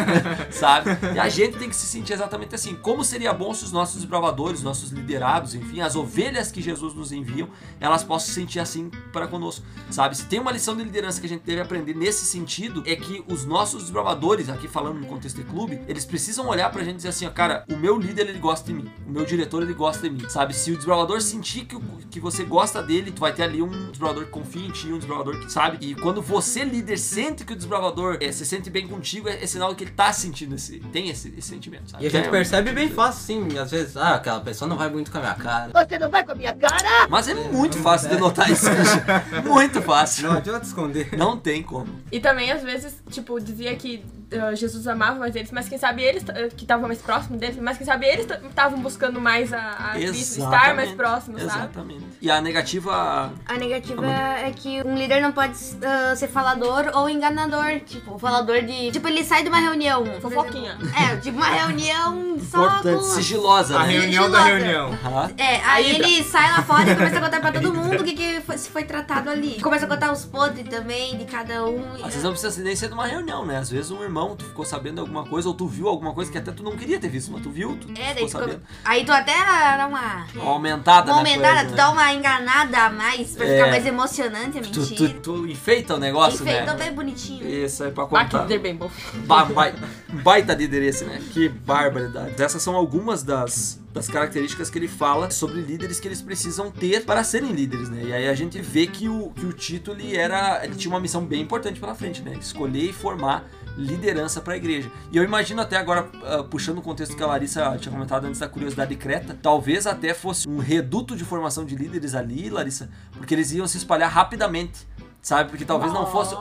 sabe? 0.50 0.90
E 1.14 1.18
a 1.18 1.28
gente 1.28 1.58
tem 1.58 1.68
que 1.68 1.76
se 1.76 1.86
sentir 1.86 2.12
exatamente 2.12 2.54
assim. 2.54 2.74
Como 2.74 3.04
seria 3.04 3.32
bom 3.32 3.52
se 3.52 3.64
os 3.64 3.72
nossos 3.72 3.96
desbravadores, 3.96 4.62
nossos 4.62 4.90
liderados, 4.90 5.54
enfim, 5.54 5.80
as 5.80 5.94
ovelhas 5.94 6.50
que 6.50 6.62
Jesus 6.62 6.94
nos 6.94 7.12
enviam, 7.12 7.48
elas 7.80 8.02
possam 8.02 8.28
se 8.28 8.34
sentir 8.34 8.60
assim 8.60 8.90
para 9.12 9.26
conosco, 9.26 9.64
sabe? 9.90 10.16
Se 10.16 10.24
tem 10.26 10.40
uma 10.40 10.52
lição 10.52 10.76
de 10.76 10.82
liderança 10.82 11.20
que 11.20 11.26
a 11.26 11.28
gente 11.28 11.42
deve 11.42 11.60
aprender 11.60 11.94
nesse 11.94 12.24
sentido, 12.24 12.82
é 12.86 12.96
que 12.96 13.22
os 13.28 13.44
nossos 13.44 13.82
desbravadores, 13.82 14.48
aqui 14.48 14.66
falando 14.66 14.98
no 14.98 15.06
contexto 15.06 15.36
de 15.36 15.44
clube, 15.44 15.80
eles 15.86 16.04
precisam 16.04 16.48
olhar 16.48 16.70
pra 16.70 16.82
gente 16.82 16.94
e 16.94 16.96
dizer 16.96 17.08
assim, 17.08 17.26
ó, 17.26 17.30
cara, 17.30 17.64
o 17.70 17.76
meu 17.76 17.98
líder 17.98 18.13
ele 18.20 18.38
gosta 18.38 18.66
de 18.66 18.74
mim, 18.74 18.90
o 19.06 19.10
meu 19.10 19.24
diretor 19.24 19.62
ele 19.62 19.74
gosta 19.74 20.08
de 20.08 20.14
mim, 20.14 20.28
sabe? 20.28 20.54
Se 20.54 20.72
o 20.72 20.76
desbravador 20.76 21.20
sentir 21.20 21.64
que, 21.64 21.76
que 22.10 22.20
você 22.20 22.44
gosta 22.44 22.82
dele, 22.82 23.10
tu 23.10 23.20
vai 23.20 23.32
ter 23.32 23.42
ali 23.44 23.62
um 23.62 23.90
desbravador 23.90 24.24
que 24.24 24.30
confia 24.30 24.66
em 24.66 24.70
ti, 24.70 24.86
um 24.88 24.98
desbravador 24.98 25.38
que 25.40 25.52
sabe. 25.52 25.78
E 25.80 25.94
quando 25.94 26.20
você, 26.22 26.64
líder, 26.64 26.98
sente 26.98 27.44
que 27.44 27.52
o 27.52 27.56
desbravador 27.56 28.18
eh, 28.20 28.32
se 28.32 28.44
sente 28.46 28.70
bem 28.70 28.86
contigo, 28.86 29.28
é, 29.28 29.42
é 29.42 29.46
sinal 29.46 29.74
que 29.74 29.84
ele 29.84 29.90
tá 29.92 30.12
sentindo 30.12 30.54
esse, 30.54 30.78
tem 30.92 31.08
esse, 31.08 31.34
esse 31.36 31.48
sentimento, 31.48 31.90
sabe? 31.90 32.04
E 32.04 32.06
a 32.06 32.10
gente 32.10 32.26
É- 32.26 32.30
percebe 32.30 32.72
bem 32.72 32.88
fácil, 32.88 33.22
sim. 33.24 33.58
Às 33.58 33.70
vezes, 33.70 33.96
ah, 33.96 34.14
aquela 34.14 34.40
pessoa 34.40 34.68
não 34.68 34.76
vai 34.76 34.88
muito 34.90 35.10
com 35.10 35.18
a 35.18 35.20
minha 35.20 35.34
cara. 35.34 35.70
Você 35.72 35.98
não 35.98 36.10
vai 36.10 36.24
com 36.24 36.32
a 36.32 36.34
minha 36.34 36.54
cara? 36.54 37.06
Mas 37.08 37.28
é 37.28 37.34
muito 37.34 37.78
fácil 37.78 38.08
de 38.10 38.16
notar 38.16 38.50
isso, 38.50 38.66
Christian. 38.70 39.42
Muito 39.44 39.82
fácil. 39.82 40.28
Não 40.28 40.36
adianta 40.38 40.64
esconder. 40.66 41.16
Não 41.16 41.36
tem 41.38 41.62
como. 41.62 41.86
E 42.10 42.20
também, 42.20 42.50
às 42.52 42.62
vezes, 42.62 42.94
tipo, 43.10 43.38
dizia 43.40 43.74
que 43.76 44.04
uh, 44.32 44.54
Jesus 44.56 44.86
amava 44.86 45.18
mais 45.18 45.34
eles, 45.36 45.50
mas 45.50 45.68
quem 45.68 45.78
sabe 45.78 46.02
eles 46.02 46.22
uh, 46.22 46.54
que 46.56 46.64
estavam 46.64 46.86
mais 46.86 47.00
próximos 47.00 47.38
deles, 47.40 47.56
mas 47.60 47.76
quem 47.76 47.86
sabe 47.86 48.03
eles 48.06 48.26
estavam 48.48 48.78
buscando 48.80 49.20
mais 49.20 49.52
a, 49.52 49.92
a 49.92 49.98
estar 50.00 50.74
mais 50.74 50.90
próximos, 50.92 51.42
sabe? 51.42 51.58
Exatamente. 51.64 52.04
E 52.20 52.30
a 52.30 52.40
negativa. 52.40 53.32
A 53.46 53.54
negativa 53.54 54.06
é 54.06 54.50
que 54.54 54.82
um 54.82 54.94
líder 54.96 55.20
não 55.20 55.32
pode 55.32 55.52
uh, 55.54 56.16
ser 56.16 56.28
falador 56.28 56.90
ou 56.94 57.08
enganador. 57.08 57.80
Tipo, 57.86 58.18
falador 58.18 58.62
de. 58.62 58.90
Tipo, 58.90 59.08
ele 59.08 59.24
sai 59.24 59.42
de 59.42 59.48
uma 59.48 59.58
reunião. 59.58 60.04
Fofoquinha. 60.20 60.78
É, 60.96 61.16
tipo 61.16 61.36
uma 61.36 61.46
reunião 61.46 62.36
só 62.38 62.64
Importante, 62.66 62.96
com. 62.96 63.02
sigilosa, 63.02 63.78
A 63.78 63.86
né? 63.86 63.92
reunião 63.98 64.30
da 64.30 64.42
Sigilosa. 64.42 64.64
reunião. 64.64 64.98
Aham. 65.04 65.30
É, 65.36 65.56
aí 65.64 65.90
ele 65.96 66.22
sai 66.24 66.50
lá 66.50 66.62
fora 66.62 66.90
e 66.90 66.94
começa 66.96 67.18
a 67.18 67.20
contar 67.20 67.40
pra 67.40 67.52
todo 67.52 67.74
mundo 67.74 68.00
o 68.00 68.04
que, 68.04 68.12
que 68.14 68.40
foi, 68.40 68.58
se 68.58 68.68
foi 68.70 68.84
tratado 68.84 69.30
ali. 69.30 69.60
Começa 69.60 69.84
a 69.84 69.88
contar 69.88 70.12
os 70.12 70.24
podres 70.24 70.68
também 70.68 71.16
de 71.16 71.24
cada 71.24 71.64
um. 71.64 71.94
Às 71.96 72.02
vezes 72.06 72.22
não 72.22 72.30
precisa 72.32 72.62
nem 72.62 72.74
ser 72.76 72.88
de 72.88 72.94
uma 72.94 73.06
reunião, 73.06 73.44
né? 73.44 73.58
Às 73.58 73.70
vezes 73.70 73.90
um 73.90 74.02
irmão, 74.02 74.36
tu 74.36 74.44
ficou 74.44 74.64
sabendo 74.64 74.94
de 74.94 75.00
alguma 75.00 75.24
coisa, 75.24 75.48
ou 75.48 75.54
tu 75.54 75.66
viu 75.66 75.88
alguma 75.88 76.12
coisa 76.12 76.30
que 76.30 76.38
até 76.38 76.52
tu 76.52 76.62
não 76.62 76.76
queria 76.76 76.98
ter 76.98 77.08
visto, 77.08 77.30
mas 77.32 77.42
tu 77.42 77.50
viu, 77.50 77.76
tu 77.76 77.88
É, 77.96 78.14
ficou 78.14 78.14
daí 78.14 78.28
tu 78.28 78.38
come- 78.38 78.60
Aí 78.84 79.04
tu 79.04 79.12
até 79.12 79.32
dá 79.76 79.86
uma. 79.86 80.26
Uma 80.34 80.50
aumentada 80.50 81.12
Uma 81.12 81.22
na 81.22 81.28
aumentada, 81.30 81.54
coisa, 81.54 81.64
tu 81.66 81.70
né? 81.70 81.76
dá 81.76 81.90
uma 81.90 82.12
enganada 82.12 82.78
a 82.78 82.90
mais 82.90 83.30
pra 83.36 83.46
É. 83.46 83.56
ficar 83.56 83.70
mais 83.70 83.86
emocionante 83.86 84.58
a 84.58 84.62
Tu, 84.62 84.80
mentira. 84.80 85.14
tu, 85.14 85.20
tu 85.20 85.46
enfeita 85.46 85.94
o 85.94 85.98
negócio, 85.98 86.42
Enfeitou 86.42 86.74
né? 86.74 86.84
bem 86.84 86.92
bonitinho. 86.92 87.48
Isso 87.48 87.84
aí 87.84 87.90
pra 87.92 88.04
Ah, 88.04 88.06
que 88.06 88.14
contar. 88.30 88.42
líder 88.42 88.58
bem 88.58 88.76
bom. 88.76 88.90
Ba 89.26 89.44
bai- 89.44 89.74
baita 90.22 90.54
líder 90.54 90.82
esse, 90.82 91.04
né? 91.04 91.20
Que 91.32 91.48
barbaridade. 91.48 92.40
Essas 92.42 92.62
são 92.62 92.74
algumas 92.76 93.22
das, 93.22 93.80
das 93.92 94.08
características 94.08 94.70
que 94.70 94.78
ele 94.78 94.88
fala 94.88 95.30
sobre 95.30 95.60
líderes 95.60 96.00
que 96.00 96.08
eles 96.08 96.20
precisam 96.22 96.70
ter 96.70 97.04
para 97.04 97.22
serem 97.24 97.52
líderes, 97.52 97.88
né? 97.88 98.02
E 98.04 98.12
aí 98.12 98.28
a 98.28 98.34
gente 98.34 98.60
vê 98.60 98.86
que 98.86 99.08
o, 99.08 99.30
que 99.36 99.46
o 99.46 99.52
Tito 99.52 99.92
ele 99.92 100.16
era, 100.16 100.64
ele 100.64 100.74
tinha 100.74 100.92
uma 100.92 101.00
missão 101.00 101.24
bem 101.24 101.40
importante 101.42 101.78
pela 101.80 101.94
frente, 101.94 102.22
né? 102.22 102.34
Escolher 102.40 102.90
e 102.90 102.92
formar 102.92 103.44
liderança 103.76 104.40
para 104.40 104.54
a 104.54 104.56
igreja. 104.56 104.90
E 105.10 105.16
eu 105.16 105.24
imagino 105.24 105.60
até 105.60 105.76
agora, 105.76 106.08
ah, 106.24 106.44
puxando 106.44 106.78
o 106.78 106.82
contexto 106.82 107.16
que 107.16 107.22
a 107.22 107.26
Larissa 107.26 107.76
tinha 107.78 107.92
comentado 107.92 108.26
antes 108.26 108.40
da 108.40 108.48
curiosidade 108.48 108.94
creta, 108.96 109.36
talvez 109.40 109.86
até 109.86 110.14
fosse 110.14 110.48
um 110.48 110.58
reduto 110.58 111.16
de 111.16 111.24
formação 111.24 111.64
de 111.64 111.74
líderes 111.74 112.14
ali, 112.14 112.48
Larissa, 112.50 112.88
porque 113.12 113.34
eles 113.34 113.52
iam 113.52 113.66
se 113.66 113.76
espalhar 113.76 114.10
rapidamente, 114.10 114.86
sabe? 115.20 115.50
Porque 115.50 115.64
talvez 115.64 115.92
não 115.92 116.06
fosse 116.06 116.34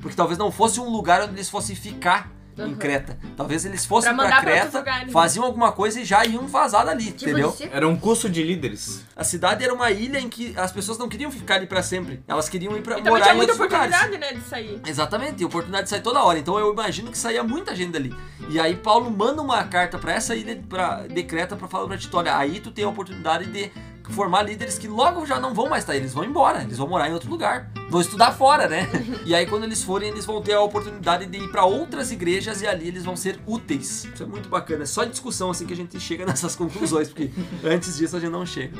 porque 0.00 0.14
talvez 0.14 0.38
não 0.38 0.52
fosse 0.52 0.78
um 0.78 0.88
lugar 0.88 1.22
onde 1.22 1.32
eles 1.32 1.50
fossem 1.50 1.74
ficar 1.74 2.30
em 2.58 2.72
Uhum. 2.72 2.74
Creta. 2.76 3.18
Talvez 3.36 3.64
eles 3.64 3.84
fossem 3.86 4.14
Pra 4.14 4.16
pra, 4.24 4.24
mandar 4.36 4.42
pra 4.42 4.52
Creta, 4.60 4.78
lugares. 4.78 5.12
faziam 5.12 5.44
alguma 5.44 5.72
coisa 5.72 6.00
e 6.00 6.04
já 6.04 6.24
iam 6.24 6.46
vazar 6.46 6.84
dali, 6.86 7.12
Tipo, 7.12 7.30
entendeu? 7.30 7.50
de- 7.56 7.64
Era 7.72 7.86
um 7.88 7.96
curso 7.96 8.28
de 8.28 8.42
líderes. 8.42 9.04
A 9.16 9.24
cidade 9.24 9.62
era 9.64 9.72
uma 9.74 9.90
ilha 9.90 10.18
em 10.18 10.28
que 10.28 10.54
as 10.56 10.72
pessoas 10.72 10.98
não 10.98 11.08
queriam 11.08 11.30
ficar 11.30 11.56
ali 11.56 11.66
pra 11.66 11.82
sempre. 11.82 12.22
Elas 12.26 12.48
queriam 12.48 12.76
ir 12.76 12.82
pra 12.82 12.94
E 12.94 12.96
também 12.98 13.12
morar 13.12 13.24
tinha 13.24 13.34
em 13.34 13.36
muita 13.36 13.52
outros 13.52 13.70
lugares. 13.70 13.94
oportunidade, 13.94 14.34
né, 14.34 14.40
de 14.40 14.48
sair. 14.48 14.80
Exatamente, 14.86 15.42
e 15.42 15.44
oportunidade 15.44 15.84
de 15.84 15.90
sair 15.90 16.02
toda 16.02 16.22
hora. 16.22 16.38
Então 16.38 16.58
eu 16.58 16.72
imagino 16.72 17.10
que 17.10 17.18
saía 17.18 17.42
muita 17.42 17.74
gente 17.74 17.90
dali. 17.92 18.14
E 18.50 18.58
aí 18.60 18.76
Paulo 18.76 19.10
manda 19.10 19.42
uma 19.42 19.62
carta 19.64 19.98
pra 19.98 20.12
essa 20.12 20.34
ilha 20.34 20.60
pra, 20.68 21.06
de 21.06 21.22
Creta 21.22 21.56
pra 21.56 21.68
falar 21.68 21.86
pra 21.86 21.98
Tito, 21.98 22.16
olha, 22.16 22.36
aí 22.36 22.60
tu 22.60 22.70
tem 22.70 22.84
a 22.84 22.88
oportunidade 22.88 23.46
de 23.46 23.70
formar 24.10 24.42
líderes 24.42 24.78
que 24.78 24.88
logo 24.88 25.26
já 25.26 25.38
não 25.40 25.54
vão 25.54 25.68
mais 25.68 25.82
estar, 25.82 25.96
eles 25.96 26.12
vão 26.12 26.24
embora, 26.24 26.62
eles 26.62 26.78
vão 26.78 26.88
morar 26.88 27.08
em 27.08 27.12
outro 27.12 27.30
lugar, 27.30 27.70
vão 27.90 28.00
estudar 28.00 28.32
fora, 28.32 28.68
né? 28.68 28.88
E 29.24 29.34
aí 29.34 29.46
quando 29.46 29.64
eles 29.64 29.82
forem, 29.82 30.10
eles 30.10 30.24
vão 30.24 30.40
ter 30.42 30.54
a 30.54 30.60
oportunidade 30.60 31.26
de 31.26 31.38
ir 31.38 31.50
pra 31.50 31.64
outras 31.64 32.10
igrejas 32.10 32.62
e 32.62 32.66
ali 32.66 32.88
eles 32.88 33.04
vão 33.04 33.16
ser 33.16 33.38
úteis. 33.46 34.04
Isso 34.04 34.22
é 34.22 34.26
muito 34.26 34.48
bacana, 34.48 34.82
é 34.84 34.86
só 34.86 35.04
discussão 35.04 35.50
assim 35.50 35.66
que 35.66 35.72
a 35.72 35.76
gente 35.76 35.98
chega 36.00 36.24
nessas 36.26 36.56
conclusões, 36.56 37.08
porque 37.08 37.30
antes 37.64 37.96
disso 37.96 38.16
a 38.16 38.20
gente 38.20 38.30
não 38.30 38.46
chega. 38.46 38.76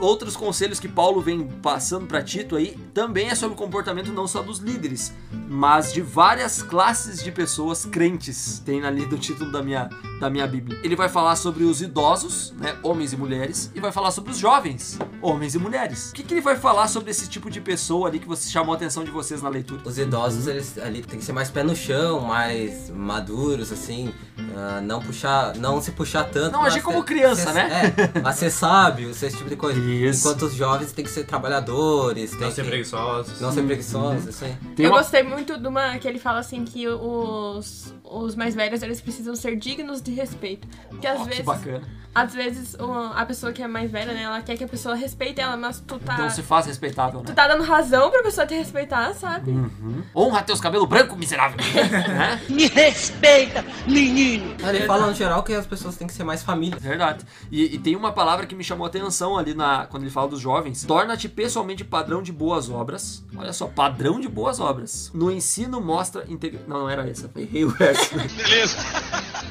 Outros 0.00 0.36
conselhos 0.36 0.80
que 0.80 0.88
Paulo 0.88 1.20
vem 1.20 1.46
passando 1.62 2.06
para 2.06 2.22
Tito 2.22 2.56
aí 2.56 2.76
também 2.94 3.28
é 3.28 3.34
sobre 3.34 3.54
o 3.54 3.56
comportamento 3.58 4.12
não 4.12 4.26
só 4.26 4.42
dos 4.42 4.58
líderes, 4.58 5.12
mas 5.48 5.92
de 5.92 6.00
várias 6.00 6.62
classes 6.62 7.22
de 7.22 7.30
pessoas 7.30 7.84
crentes. 7.84 8.60
Tem 8.64 8.84
ali 8.84 9.04
do 9.06 9.18
título 9.18 9.52
da 9.52 9.62
minha, 9.62 9.90
da 10.18 10.30
minha 10.30 10.46
Bíblia. 10.46 10.78
Ele 10.82 10.96
vai 10.96 11.08
falar 11.08 11.36
sobre 11.36 11.64
os 11.64 11.82
idosos, 11.82 12.52
né, 12.58 12.76
homens 12.82 13.12
e 13.12 13.16
mulheres, 13.16 13.70
e 13.74 13.80
vai 13.80 13.92
falar 13.92 14.10
sobre 14.10 14.30
os 14.30 14.38
jovens, 14.38 14.98
homens 15.20 15.54
e 15.54 15.58
mulheres. 15.58 16.10
O 16.10 16.14
que, 16.14 16.22
que 16.22 16.32
ele 16.34 16.40
vai 16.40 16.56
falar 16.56 16.88
sobre 16.88 17.10
esse 17.10 17.28
tipo 17.28 17.50
de 17.50 17.60
pessoa 17.60 18.08
ali 18.08 18.18
que 18.18 18.26
você 18.28 18.48
chamou 18.48 18.72
a 18.72 18.76
atenção 18.76 19.04
de 19.04 19.10
vocês 19.10 19.42
na 19.42 19.48
leitura? 19.48 19.82
Os 19.84 19.98
idosos, 19.98 20.46
eles 20.46 20.78
ali 20.78 21.02
tem 21.02 21.18
que 21.18 21.24
ser 21.24 21.32
mais 21.32 21.50
pé 21.50 21.62
no 21.62 21.76
chão, 21.76 22.20
mais 22.20 22.88
maduros, 22.90 23.70
assim, 23.70 24.12
ah, 24.56 24.80
não 24.82 25.00
puxar, 25.00 25.54
não 25.56 25.80
se 25.80 25.90
puxar 25.92 26.24
tanto. 26.24 26.52
Não 26.52 26.60
mas 26.62 26.72
agir 26.74 26.82
como 26.82 27.02
criança, 27.04 27.52
ser- 27.52 27.54
né? 27.54 27.94
É, 28.14 28.20
mas 28.20 28.36
ser 28.36 28.50
sábio, 28.50 29.12
ser 29.12 29.26
esse 29.26 29.36
tipo 29.36 29.48
de 29.50 29.56
coisa. 29.56 29.80
Isso. 29.90 30.28
Enquanto 30.28 30.42
os 30.42 30.54
jovens 30.54 30.92
tem 30.92 31.04
que 31.04 31.10
ser 31.10 31.24
trabalhadores, 31.24 32.30
tem 32.32 32.40
Não 32.40 32.50
ser 32.50 32.62
que... 32.62 32.68
preguiçosos. 32.68 33.40
Não 33.40 33.52
ser 33.52 33.62
preguiçosos, 33.62 34.26
isso 34.26 34.44
aí. 34.44 34.54
Tem 34.76 34.86
eu 34.86 34.92
uma- 34.92 34.98
gostei 34.98 35.22
muito 35.22 35.58
de 35.58 35.66
uma 35.66 35.98
que 35.98 36.06
ele 36.08 36.18
fala 36.18 36.38
assim 36.38 36.64
que 36.64 36.86
os, 36.88 37.94
os 38.04 38.34
mais 38.34 38.54
velhos 38.54 38.82
eles 38.82 39.00
precisam 39.00 39.34
ser 39.34 39.56
dignos 39.56 40.00
de 40.02 40.12
respeito. 40.12 40.66
Porque 40.88 41.06
às 41.06 41.22
que 41.22 41.28
vezes, 41.28 41.44
bacana. 41.44 41.82
às 42.14 42.34
vezes 42.34 42.76
a 43.14 43.24
pessoa 43.26 43.52
que 43.52 43.62
é 43.62 43.68
mais 43.68 43.90
velha, 43.90 44.12
né, 44.12 44.22
ela 44.22 44.40
quer 44.42 44.56
que 44.56 44.64
a 44.64 44.68
pessoa 44.68 44.94
respeite 44.94 45.40
ela, 45.40 45.56
mas 45.56 45.80
tu 45.80 45.98
tá 45.98 46.16
Não 46.18 46.30
se 46.30 46.42
faz 46.42 46.66
respeitável, 46.66 47.20
né? 47.20 47.26
tu 47.26 47.34
tá 47.34 47.46
dando 47.48 47.62
razão 47.62 48.10
pra 48.10 48.22
pessoa 48.22 48.46
te 48.46 48.54
respeitar, 48.54 49.12
sabe? 49.14 49.50
Uhum. 49.50 50.02
Honra 50.14 50.42
teus 50.42 50.60
cabelos 50.60 50.88
brancos, 50.88 51.16
miserável. 51.16 51.56
né? 52.08 52.40
Me 52.48 52.66
respeita, 52.66 53.64
menino. 53.86 54.54
Ele 54.68 54.86
fala 54.86 55.06
no 55.06 55.14
geral 55.14 55.42
que 55.42 55.52
as 55.52 55.66
pessoas 55.66 55.96
têm 55.96 56.06
que 56.06 56.12
ser 56.12 56.24
mais 56.24 56.42
família. 56.42 56.78
Verdade. 56.78 57.24
E, 57.50 57.74
e 57.74 57.78
tem 57.78 57.96
uma 57.96 58.12
palavra 58.12 58.46
que 58.46 58.54
me 58.54 58.64
chamou 58.64 58.84
a 58.86 58.88
atenção 58.88 59.36
ali 59.38 59.54
na, 59.54 59.79
quando 59.86 60.02
ele 60.04 60.10
fala 60.10 60.28
dos 60.28 60.40
jovens. 60.40 60.84
Torna-te 60.84 61.28
pessoalmente 61.28 61.84
padrão 61.84 62.22
de 62.22 62.32
boas 62.32 62.68
obras. 62.68 63.24
Olha 63.36 63.52
só, 63.52 63.66
padrão 63.66 64.20
de 64.20 64.28
boas 64.28 64.60
obras. 64.60 65.10
No 65.14 65.30
ensino 65.30 65.80
mostra 65.80 66.24
integra... 66.28 66.60
Não, 66.66 66.80
não 66.80 66.90
era 66.90 67.08
essa. 67.08 67.30
Errei 67.36 67.64
o 67.64 67.70
verso. 67.70 68.14
Beleza. 68.36 68.76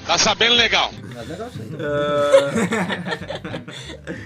Tá 0.06 0.18
sabendo 0.18 0.56
legal. 0.56 0.92
Aí. 0.92 1.28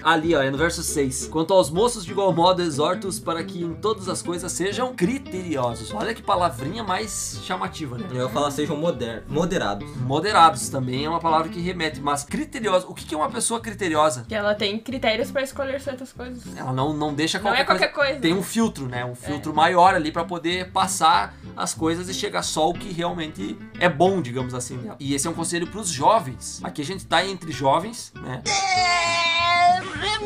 ali, 0.02 0.34
ó, 0.34 0.42
é 0.42 0.50
no 0.50 0.56
verso 0.56 0.82
6. 0.82 1.28
Quanto 1.28 1.52
aos 1.52 1.70
moços, 1.70 2.04
de 2.04 2.12
igual 2.12 2.32
modo, 2.32 2.62
exortos 2.62 3.18
para 3.18 3.44
que 3.44 3.62
em 3.62 3.74
todas 3.74 4.08
as 4.08 4.22
coisas 4.22 4.50
sejam 4.52 4.94
criteriosos. 4.94 5.92
Olha 5.92 6.14
que 6.14 6.22
palavrinha 6.22 6.82
mais 6.82 7.40
chamativa, 7.44 7.98
né? 7.98 8.06
Eu 8.10 8.22
ia 8.22 8.28
falar 8.28 8.50
sejam 8.50 8.76
moder 8.76 9.24
moderados. 9.28 9.88
Moderados 9.96 10.68
também 10.68 11.04
é 11.04 11.08
uma 11.08 11.20
palavra 11.20 11.48
que 11.50 11.60
remete, 11.60 12.00
mas 12.00 12.24
criteriosos. 12.24 12.88
O 12.88 12.94
que 12.94 13.14
é 13.14 13.18
uma 13.18 13.30
pessoa 13.30 13.60
criteriosa? 13.60 14.24
Que 14.26 14.34
ela 14.34 14.54
tem 14.54 14.78
critérios 14.78 15.30
pra 15.30 15.42
escolher 15.42 15.80
certas 15.94 16.12
coisas. 16.12 16.56
Ela 16.56 16.72
não, 16.72 16.92
não 16.92 17.14
deixa 17.14 17.38
Não 17.38 17.44
qualquer, 17.44 17.62
é 17.62 17.64
qualquer 17.64 17.88
coisa. 17.88 18.20
Tem 18.20 18.34
um 18.34 18.42
filtro, 18.42 18.86
né? 18.86 19.04
Um 19.04 19.14
filtro 19.14 19.54
maior 19.54 19.94
ali 19.94 20.10
pra 20.10 20.24
poder 20.24 20.70
passar 20.70 21.34
as 21.56 21.72
coisas 21.72 22.08
e 22.08 22.14
chegar 22.14 22.42
só 22.42 22.68
o 22.68 22.74
que 22.74 22.92
realmente 22.92 23.56
é 23.78 23.88
bom, 23.88 24.20
digamos 24.20 24.54
assim. 24.54 24.90
E 24.98 25.14
esse 25.14 25.26
é 25.26 25.30
um 25.30 25.34
conselho 25.34 25.66
pros 25.66 25.88
jovens. 25.88 26.60
Aqui 26.62 26.82
a 26.82 26.84
gente 26.84 27.06
tá 27.06 27.24
entre 27.24 27.52
jovens, 27.52 28.12
né? 28.14 28.42
É, 28.46 29.03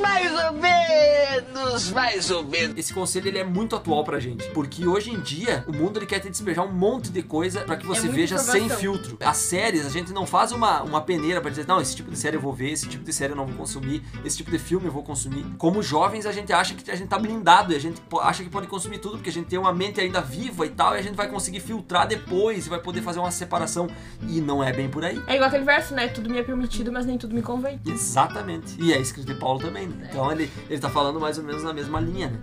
mais 0.01 0.33
ou 0.33 0.53
menos, 0.53 1.91
mais 1.91 2.31
ou 2.31 2.45
menos. 2.45 2.77
Esse 2.77 2.93
conselho 2.93 3.29
ele 3.29 3.39
é 3.39 3.45
muito 3.45 3.77
atual 3.77 4.05
pra 4.05 4.19
gente, 4.19 4.49
porque 4.51 4.87
hoje 4.87 5.11
em 5.11 5.21
dia 5.21 5.65
o 5.67 5.73
mundo 5.73 5.99
ele 5.99 6.07
quer 6.07 6.21
te 6.21 6.29
despejar 6.29 6.65
um 6.65 6.73
monte 6.73 7.11
de 7.11 7.23
coisa 7.23 7.61
pra 7.61 7.77
que 7.77 7.87
você 7.87 8.03
muita 8.03 8.15
veja 8.15 8.39
sem 8.39 8.69
filtro. 8.69 9.17
As 9.21 9.37
séries, 9.37 9.87
a 9.87 9.91
gente 9.91 10.13
não 10.13 10.27
faz 10.27 10.53
uma, 10.53 10.83
uma 10.83 11.01
peneira 11.01 11.41
pra 11.41 11.51
dizer, 11.51 11.67
não, 11.67 11.81
esse 11.81 11.95
tipo 11.95 12.11
de 12.11 12.19
série 12.19 12.37
eu 12.37 12.41
vou 12.41 12.53
ver, 12.53 12.71
esse 12.71 12.89
tipo 12.89 13.05
de 13.05 13.13
série 13.13 13.33
eu 13.33 13.37
não 13.37 13.47
vou 13.47 13.57
consumir, 13.57 14.03
esse 14.25 14.37
tipo 14.37 14.51
de 14.51 14.59
filme 14.59 14.87
eu 14.87 14.93
vou 14.93 15.03
consumir. 15.03 15.45
Como 15.57 15.83
jovens, 15.83 16.27
a 16.27 16.33
gente 16.33 16.53
acha 16.53 16.75
que 16.75 16.91
a 16.91 16.97
gente 16.97 17.09
tá 17.09 17.19
blindado 17.19 17.73
e 17.73 17.77
a 17.77 17.81
gente 17.81 18.01
acha 18.23 18.43
que 18.43 18.51
pode 18.51 18.67
consumir 18.67 18.99
tudo, 18.99 19.17
porque 19.17 19.31
a 19.31 19.33
gente 19.33 19.47
tem 19.47 19.59
uma 19.59 19.73
mente 19.73 20.01
ainda 20.01 20.21
viva 20.21 20.67
e 20.67 20.71
tal, 20.71 20.95
e 20.95 20.99
a 20.99 21.03
gente 21.03 21.15
vai 21.15 21.29
conseguir 21.29 21.61
filtrar 21.61 22.07
depois 22.07 22.67
e 22.67 22.69
vai 22.69 22.81
poder 22.81 23.03
fazer 23.03 23.19
uma 23.19 23.31
separação. 23.31 23.89
E 24.29 24.41
não 24.41 24.63
é 24.63 24.73
bem 24.73 24.89
por 24.89 25.05
aí. 25.05 25.21
É 25.27 25.35
igual 25.35 25.49
aquele 25.49 25.65
verso, 25.65 25.95
né? 25.95 26.09
Tudo 26.09 26.31
me 26.31 26.39
é 26.39 26.43
permitido, 26.43 26.93
mas 26.93 27.07
nem 27.07 27.19
tudo 27.19 27.35
me 27.35 27.43
convém. 27.43 27.81
Exatamente. 27.87 28.77
E 28.79 28.93
é 28.93 29.01
escrito 29.01 29.27
de 29.27 29.35
Paulo 29.35 29.61
também, 29.61 29.87
né? 29.87 29.88
Então 30.03 30.31
ele, 30.33 30.51
ele 30.69 30.81
tá 30.81 30.89
falando 30.89 31.21
mais 31.21 31.39
ou 31.39 31.45
menos 31.45 31.63
na 31.63 31.73
mesma 31.73 32.01
linha, 32.01 32.29
né? 32.29 32.39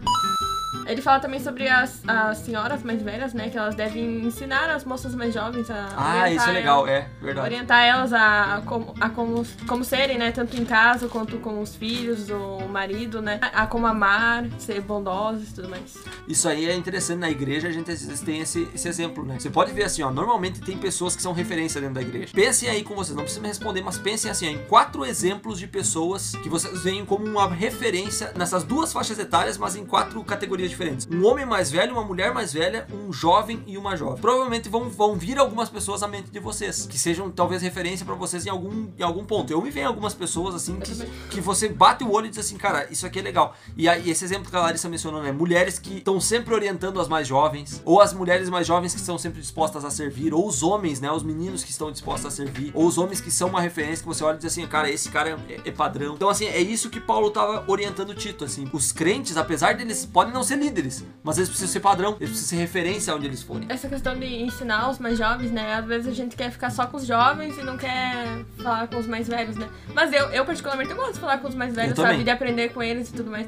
Ele 0.85 1.01
fala 1.01 1.19
também 1.19 1.39
sobre 1.39 1.67
as, 1.67 2.01
as 2.07 2.37
senhoras 2.39 2.83
mais 2.83 3.01
velhas, 3.01 3.33
né? 3.33 3.49
Que 3.49 3.57
elas 3.57 3.75
devem 3.75 4.25
ensinar 4.25 4.69
as 4.69 4.83
moças 4.83 5.13
mais 5.15 5.33
jovens 5.33 5.69
a. 5.69 5.89
Ah, 5.95 6.21
orientar 6.23 6.31
isso 6.33 6.49
é 6.49 6.53
legal, 6.53 6.87
elas- 6.87 7.03
é, 7.05 7.09
verdade. 7.21 7.47
Orientar 7.47 7.83
elas 7.83 8.13
a, 8.13 8.55
a 8.57 8.61
como, 8.61 8.93
a 8.99 9.09
como, 9.09 9.45
como 9.67 9.83
serem, 9.83 10.17
né? 10.17 10.31
Tanto 10.31 10.59
em 10.59 10.65
casa 10.65 11.07
quanto 11.07 11.37
com 11.37 11.61
os 11.61 11.75
filhos, 11.75 12.29
o 12.29 12.67
marido, 12.69 13.21
né? 13.21 13.39
A, 13.41 13.63
a 13.63 13.67
como 13.67 13.87
amar, 13.87 14.45
ser 14.59 14.81
bondosos 14.81 15.49
e 15.49 15.53
tudo 15.55 15.69
mais. 15.69 15.97
Isso 16.27 16.47
aí 16.47 16.69
é 16.69 16.75
interessante 16.75 17.19
na 17.19 17.29
igreja, 17.29 17.67
a 17.67 17.71
gente 17.71 17.89
às 17.91 18.03
vezes 18.05 18.21
tem 18.21 18.39
esse, 18.39 18.67
esse 18.73 18.87
exemplo, 18.87 19.25
né? 19.25 19.37
Você 19.39 19.49
pode 19.49 19.71
ver 19.71 19.83
assim, 19.83 20.03
ó, 20.03 20.11
normalmente 20.11 20.61
tem 20.61 20.77
pessoas 20.77 21.15
que 21.15 21.21
são 21.21 21.33
referência 21.33 21.79
dentro 21.81 21.95
da 21.95 22.01
igreja. 22.01 22.31
Pensem 22.33 22.69
aí 22.69 22.83
com 22.83 22.95
vocês, 22.95 23.15
não 23.15 23.23
precisa 23.23 23.41
me 23.41 23.47
responder, 23.47 23.81
mas 23.81 23.97
pensem 23.97 24.29
assim, 24.29 24.47
ó, 24.47 24.51
em 24.51 24.63
quatro 24.65 25.05
exemplos 25.05 25.59
de 25.59 25.67
pessoas 25.67 26.31
que 26.43 26.49
vocês 26.49 26.83
veem 26.83 27.05
como 27.05 27.25
uma 27.25 27.47
referência 27.49 28.31
nessas 28.35 28.63
duas 28.63 28.91
faixas 28.93 29.17
etárias, 29.19 29.57
mas 29.57 29.75
em 29.75 29.85
quatro 29.85 30.23
categorias 30.23 30.45
categorias 30.45 30.73
diferentes. 30.75 31.07
Um 31.11 31.25
homem 31.25 31.45
mais 31.45 31.71
velho, 31.71 31.93
uma 31.93 32.03
mulher 32.03 32.33
mais 32.33 32.53
velha, 32.53 32.87
um 32.93 33.11
jovem 33.11 33.63
e 33.65 33.77
uma 33.77 33.95
jovem. 33.95 34.21
Provavelmente 34.21 34.69
vão, 34.69 34.89
vão 34.89 35.15
vir 35.15 35.37
algumas 35.37 35.69
pessoas 35.69 36.03
à 36.03 36.07
mente 36.07 36.29
de 36.29 36.39
vocês, 36.39 36.85
que 36.85 36.97
sejam 36.97 37.31
talvez 37.31 37.61
referência 37.61 38.05
pra 38.05 38.15
vocês 38.15 38.45
em 38.45 38.49
algum, 38.49 38.87
em 38.97 39.03
algum 39.03 39.25
ponto. 39.25 39.51
Eu 39.51 39.61
me 39.61 39.71
vejo 39.71 39.87
algumas 39.87 40.13
pessoas 40.13 40.55
assim 40.55 40.79
que, 40.79 40.93
que 41.29 41.41
você 41.41 41.69
bate 41.69 42.03
o 42.03 42.11
olho 42.11 42.27
e 42.27 42.29
diz 42.29 42.39
assim, 42.39 42.57
cara, 42.57 42.87
isso 42.91 43.05
aqui 43.05 43.19
é 43.19 43.21
legal. 43.21 43.55
E 43.77 43.87
aí, 43.87 44.09
esse 44.09 44.23
exemplo 44.23 44.49
que 44.49 44.55
a 44.55 44.61
Larissa 44.61 44.89
mencionou, 44.89 45.21
né? 45.21 45.31
Mulheres 45.31 45.79
que 45.79 45.97
estão 45.97 46.19
sempre 46.19 46.53
orientando 46.53 46.99
as 46.99 47.07
mais 47.07 47.27
jovens, 47.27 47.81
ou 47.85 48.01
as 48.01 48.13
mulheres 48.13 48.49
mais 48.49 48.67
jovens 48.67 48.93
que 48.93 48.99
estão 48.99 49.17
sempre 49.17 49.41
dispostas 49.41 49.85
a 49.85 49.89
servir, 49.89 50.33
ou 50.33 50.47
os 50.47 50.63
homens, 50.63 50.99
né? 50.99 51.11
Os 51.11 51.23
meninos 51.23 51.63
que 51.63 51.71
estão 51.71 51.91
dispostos 51.91 52.25
a 52.25 52.31
servir, 52.31 52.71
ou 52.73 52.85
os 52.85 52.97
homens 52.97 53.21
que 53.21 53.31
são 53.31 53.49
uma 53.49 53.61
referência 53.61 54.03
que 54.03 54.07
você 54.07 54.23
olha 54.23 54.35
e 54.35 54.39
diz 54.39 54.47
assim, 54.47 54.65
cara, 54.67 54.89
esse 54.89 55.09
cara 55.09 55.37
é, 55.49 55.69
é 55.69 55.71
padrão. 55.71 56.15
Então, 56.15 56.29
assim, 56.29 56.45
é 56.45 56.59
isso 56.59 56.89
que 56.89 56.99
Paulo 56.99 57.29
tava 57.31 57.63
orientando 57.67 58.13
Tito, 58.13 58.43
assim. 58.43 58.69
Os 58.73 58.91
crentes, 58.91 59.37
apesar 59.37 59.75
deles 59.75 60.05
podem 60.05 60.33
não 60.33 60.43
ser 60.43 60.57
líderes, 60.65 61.05
mas 61.23 61.37
eles 61.37 61.49
precisam 61.49 61.71
ser 61.71 61.79
padrão, 61.79 62.17
eles 62.19 62.29
precisam 62.29 62.49
ser 62.49 62.55
referência 62.57 63.15
onde 63.15 63.25
eles 63.25 63.41
forem. 63.43 63.65
Essa 63.69 63.87
questão 63.87 64.17
de 64.17 64.25
ensinar 64.25 64.89
os 64.89 64.99
mais 64.99 65.17
jovens, 65.17 65.51
né? 65.51 65.75
Às 65.75 65.85
vezes 65.85 66.07
a 66.07 66.13
gente 66.13 66.35
quer 66.35 66.51
ficar 66.51 66.69
só 66.69 66.85
com 66.87 66.97
os 66.97 67.05
jovens 67.05 67.57
e 67.57 67.63
não 67.63 67.77
quer 67.77 68.43
falar 68.57 68.87
com 68.87 68.97
os 68.97 69.07
mais 69.07 69.27
velhos, 69.27 69.55
né? 69.55 69.67
Mas 69.93 70.11
eu, 70.11 70.27
eu 70.29 70.45
particularmente, 70.45 70.91
eu 70.91 70.97
gosto 70.97 71.13
de 71.13 71.19
falar 71.19 71.37
com 71.37 71.47
os 71.47 71.55
mais 71.55 71.73
velhos, 71.75 71.95
sabe? 71.95 72.23
De 72.23 72.29
aprender 72.29 72.69
com 72.69 72.81
eles 72.81 73.09
e 73.09 73.13
tudo 73.13 73.31
mais. 73.31 73.47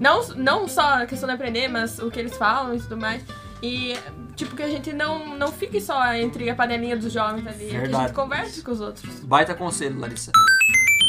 Não, 0.00 0.26
não 0.34 0.68
só 0.68 1.02
a 1.02 1.06
questão 1.06 1.26
de 1.28 1.34
aprender, 1.34 1.68
mas 1.68 1.98
o 1.98 2.10
que 2.10 2.18
eles 2.18 2.36
falam 2.36 2.74
e 2.74 2.80
tudo 2.80 2.96
mais. 2.96 3.22
E, 3.62 3.96
tipo, 4.34 4.54
que 4.54 4.62
a 4.62 4.68
gente 4.68 4.92
não, 4.92 5.36
não 5.36 5.50
fique 5.50 5.80
só 5.80 6.12
entre 6.14 6.50
a 6.50 6.54
panelinha 6.54 6.96
dos 6.96 7.12
jovens 7.12 7.46
ali. 7.46 7.68
Que 7.68 7.76
a 7.76 7.80
Verdade. 7.80 8.04
gente 8.04 8.14
converse 8.14 8.62
com 8.62 8.70
os 8.70 8.80
outros. 8.80 9.20
Baita 9.20 9.54
conselho, 9.54 9.98
Larissa. 9.98 10.30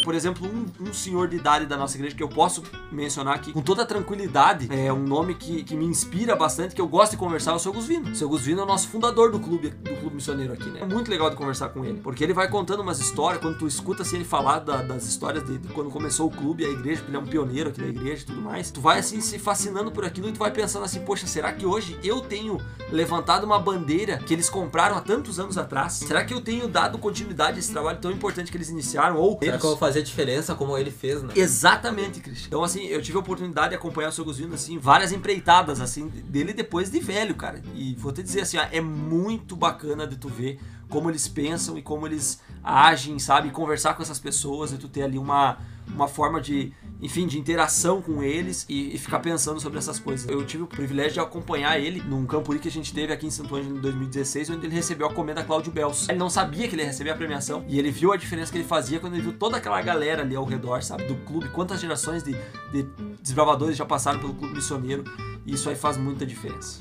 Por 0.08 0.16
exemplo, 0.16 0.48
um, 0.48 0.88
um 0.88 0.94
senhor 0.94 1.28
de 1.28 1.36
idade 1.36 1.66
da 1.66 1.76
nossa 1.76 1.98
igreja 1.98 2.16
que 2.16 2.24
eu 2.24 2.30
posso 2.30 2.64
mencionar 2.90 3.36
aqui 3.36 3.52
com 3.52 3.62
toda 3.62 3.86
tranquilidade, 3.86 4.70
é 4.72 4.92
um 4.94 5.04
nome 5.04 5.36
que, 5.36 5.64
que 5.66 5.76
me 5.76 5.84
inspira 5.84 6.34
bastante, 6.34 6.74
que 6.74 6.80
eu 6.80 6.88
gosto 6.88 7.12
de 7.12 7.18
conversar, 7.18 7.52
é 7.52 7.56
o 7.56 7.60
seu 7.60 7.74
Gusvino. 7.74 8.12
O 8.12 8.16
seu 8.16 8.30
Gusvino 8.30 8.62
é 8.62 8.64
o 8.64 8.66
nosso 8.66 8.88
fundador 8.88 9.34
do 9.34 9.38
clube, 9.42 9.70
do 9.72 9.94
clube 9.98 10.16
missioneiro 10.16 10.54
aqui, 10.54 10.70
né? 10.70 10.80
É 10.80 10.86
muito 10.86 11.12
legal 11.12 11.30
de 11.30 11.36
conversar 11.36 11.68
com 11.70 11.84
ele, 11.84 12.00
porque 12.00 12.24
ele 12.24 12.32
vai 12.34 12.48
contando 12.50 12.80
umas 12.80 13.02
histórias, 13.02 13.42
quando 13.42 13.58
tu 13.58 13.68
escuta 13.68 14.04
assim, 14.04 14.16
ele 14.16 14.24
falar 14.24 14.60
da- 14.60 14.82
das 14.82 15.06
histórias 15.06 15.46
de, 15.46 15.58
de 15.58 15.68
quando 15.74 15.90
começou 15.90 16.28
o 16.28 16.32
clube, 16.32 16.64
a 16.64 16.70
igreja, 16.70 17.02
porque 17.02 17.10
ele 17.12 17.18
é 17.18 17.20
um 17.20 17.28
pioneiro 17.28 17.70
aqui 17.72 17.82
da 17.82 17.88
igreja 17.88 18.24
e 18.24 18.26
tudo 18.28 18.42
mais, 18.42 18.72
tu 18.72 18.80
vai 18.80 19.00
assim 19.00 19.20
se 19.20 19.38
fascinando 19.38 19.92
por 19.92 20.06
aquilo 20.06 20.30
e 20.30 20.32
tu 20.32 20.40
vai 20.40 20.52
pensando 20.52 20.86
assim, 20.86 21.02
poxa, 21.02 21.28
será 21.28 21.52
que 21.52 21.66
hoje 21.66 22.00
eu 22.02 22.22
tenho 22.22 22.62
levantado 22.94 23.44
uma 23.44 23.60
bandeira 23.60 24.20
que 24.20 24.34
eles 24.34 24.50
compraram 24.50 24.96
há 24.96 25.02
tantos 25.02 25.38
anos 25.38 25.58
atrás? 25.58 25.92
Será 25.96 26.24
que 26.24 26.34
eu 26.34 26.40
tenho 26.40 26.66
dado 26.70 26.98
continuidade 26.98 27.58
a 27.58 27.60
esse 27.60 27.74
trabalho 27.74 28.00
tão 28.00 28.10
importante 28.10 28.50
que 28.50 28.56
eles 28.56 28.70
iniciaram? 28.70 29.18
Ou 29.18 29.38
Será 29.38 29.52
eles... 29.52 29.60
que 29.60 29.66
eu 29.66 29.72
vou 29.72 29.78
fazer 29.78 29.97
diferença 30.02 30.56
como 30.56 30.78
ele 30.78 30.92
fez, 30.92 31.22
né? 31.24 31.34
Exatamente, 31.36 32.20
Christian. 32.20 32.48
Então, 32.48 32.64
assim, 32.64 32.86
eu 32.86 33.02
tive 33.02 33.18
a 33.18 33.22
oportunidade 33.22 33.70
de 33.70 33.76
acompanhar 33.76 34.10
o 34.10 34.12
seu 34.12 34.26
Gusvino, 34.26 34.56
assim, 34.56 34.78
várias 34.78 35.12
empreitadas, 35.12 35.82
assim, 35.82 36.08
dele 36.08 36.54
depois 36.54 36.90
de 36.90 37.00
velho, 37.00 37.36
cara. 37.36 37.62
E 37.76 37.96
vou 37.96 38.12
te 38.12 38.24
dizer, 38.24 38.42
assim, 38.42 38.58
ó, 38.58 38.66
é 38.72 38.82
muito 38.82 39.56
bacana 39.56 40.06
de 40.06 40.18
tu 40.18 40.28
ver 40.30 40.60
como 40.90 41.10
eles 41.10 41.28
pensam 41.28 41.78
e 41.78 41.82
como 41.82 42.08
eles 42.08 42.42
agem, 42.64 43.20
sabe? 43.20 43.52
Conversar 43.52 43.94
com 43.94 44.02
essas 44.02 44.20
pessoas 44.20 44.72
e 44.72 44.78
tu 44.78 44.88
ter 44.88 45.04
ali 45.04 45.18
uma, 45.18 45.58
uma 45.94 46.08
forma 46.08 46.40
de, 46.40 46.74
enfim, 47.02 47.28
de 47.28 47.40
interação 47.40 48.02
com 48.02 48.22
eles 48.22 48.66
e, 48.70 48.96
e 48.96 48.98
ficar 48.98 49.20
pensando 49.20 49.60
sobre 49.60 49.78
essas 49.78 50.00
coisas. 50.00 50.30
Eu 50.30 50.46
tive 50.46 50.64
o 50.64 50.68
privilégio 50.68 51.14
de 51.14 51.20
acompanhar 51.20 51.80
ele 51.80 52.02
num 52.02 52.26
campuri 52.26 52.60
que 52.60 52.68
a 52.68 52.72
gente 52.72 52.94
teve 52.94 53.14
aqui 53.14 53.28
em 53.28 53.32
Santo 53.32 53.56
Ângelo 53.56 53.78
em 53.78 53.82
2016, 53.82 54.50
onde 54.50 54.66
ele 54.66 54.76
recebeu 54.76 55.08
a 55.08 55.14
comenda 55.14 55.44
Cláudio 55.44 55.72
Belso. 55.72 56.10
Ele 56.12 56.20
não 56.20 56.30
sabia 56.30 56.68
que 56.68 56.76
ele 56.76 56.84
ia 56.84 56.88
receber 56.88 57.12
a 57.12 57.16
premiação 57.16 57.66
e 57.68 57.80
ele 57.80 57.92
viu 57.92 58.12
a 58.12 58.18
diferença 58.18 58.52
que 58.52 58.58
ele 58.58 58.68
fazia 58.68 59.00
quando 59.00 59.14
ele 59.14 59.24
viu 59.24 59.34
toda 59.34 59.58
aquela 59.58 59.82
galera 59.82 60.22
ali 60.22 60.36
ao 60.36 60.46
redor, 60.46 60.84
sabe, 60.84 61.04
do 61.04 61.16
clube, 61.26 61.50
quantas 61.50 61.80
gerações 61.80 62.24
de, 62.24 62.36
de 62.72 62.84
desbravadores 63.22 63.78
já 63.78 63.86
passaram 63.86 64.20
pelo 64.20 64.34
clube 64.34 64.56
missioneiro 64.56 65.04
e 65.46 65.54
isso 65.54 65.70
aí 65.70 65.76
faz 65.76 65.98
muita 65.98 66.26
diferença. 66.26 66.80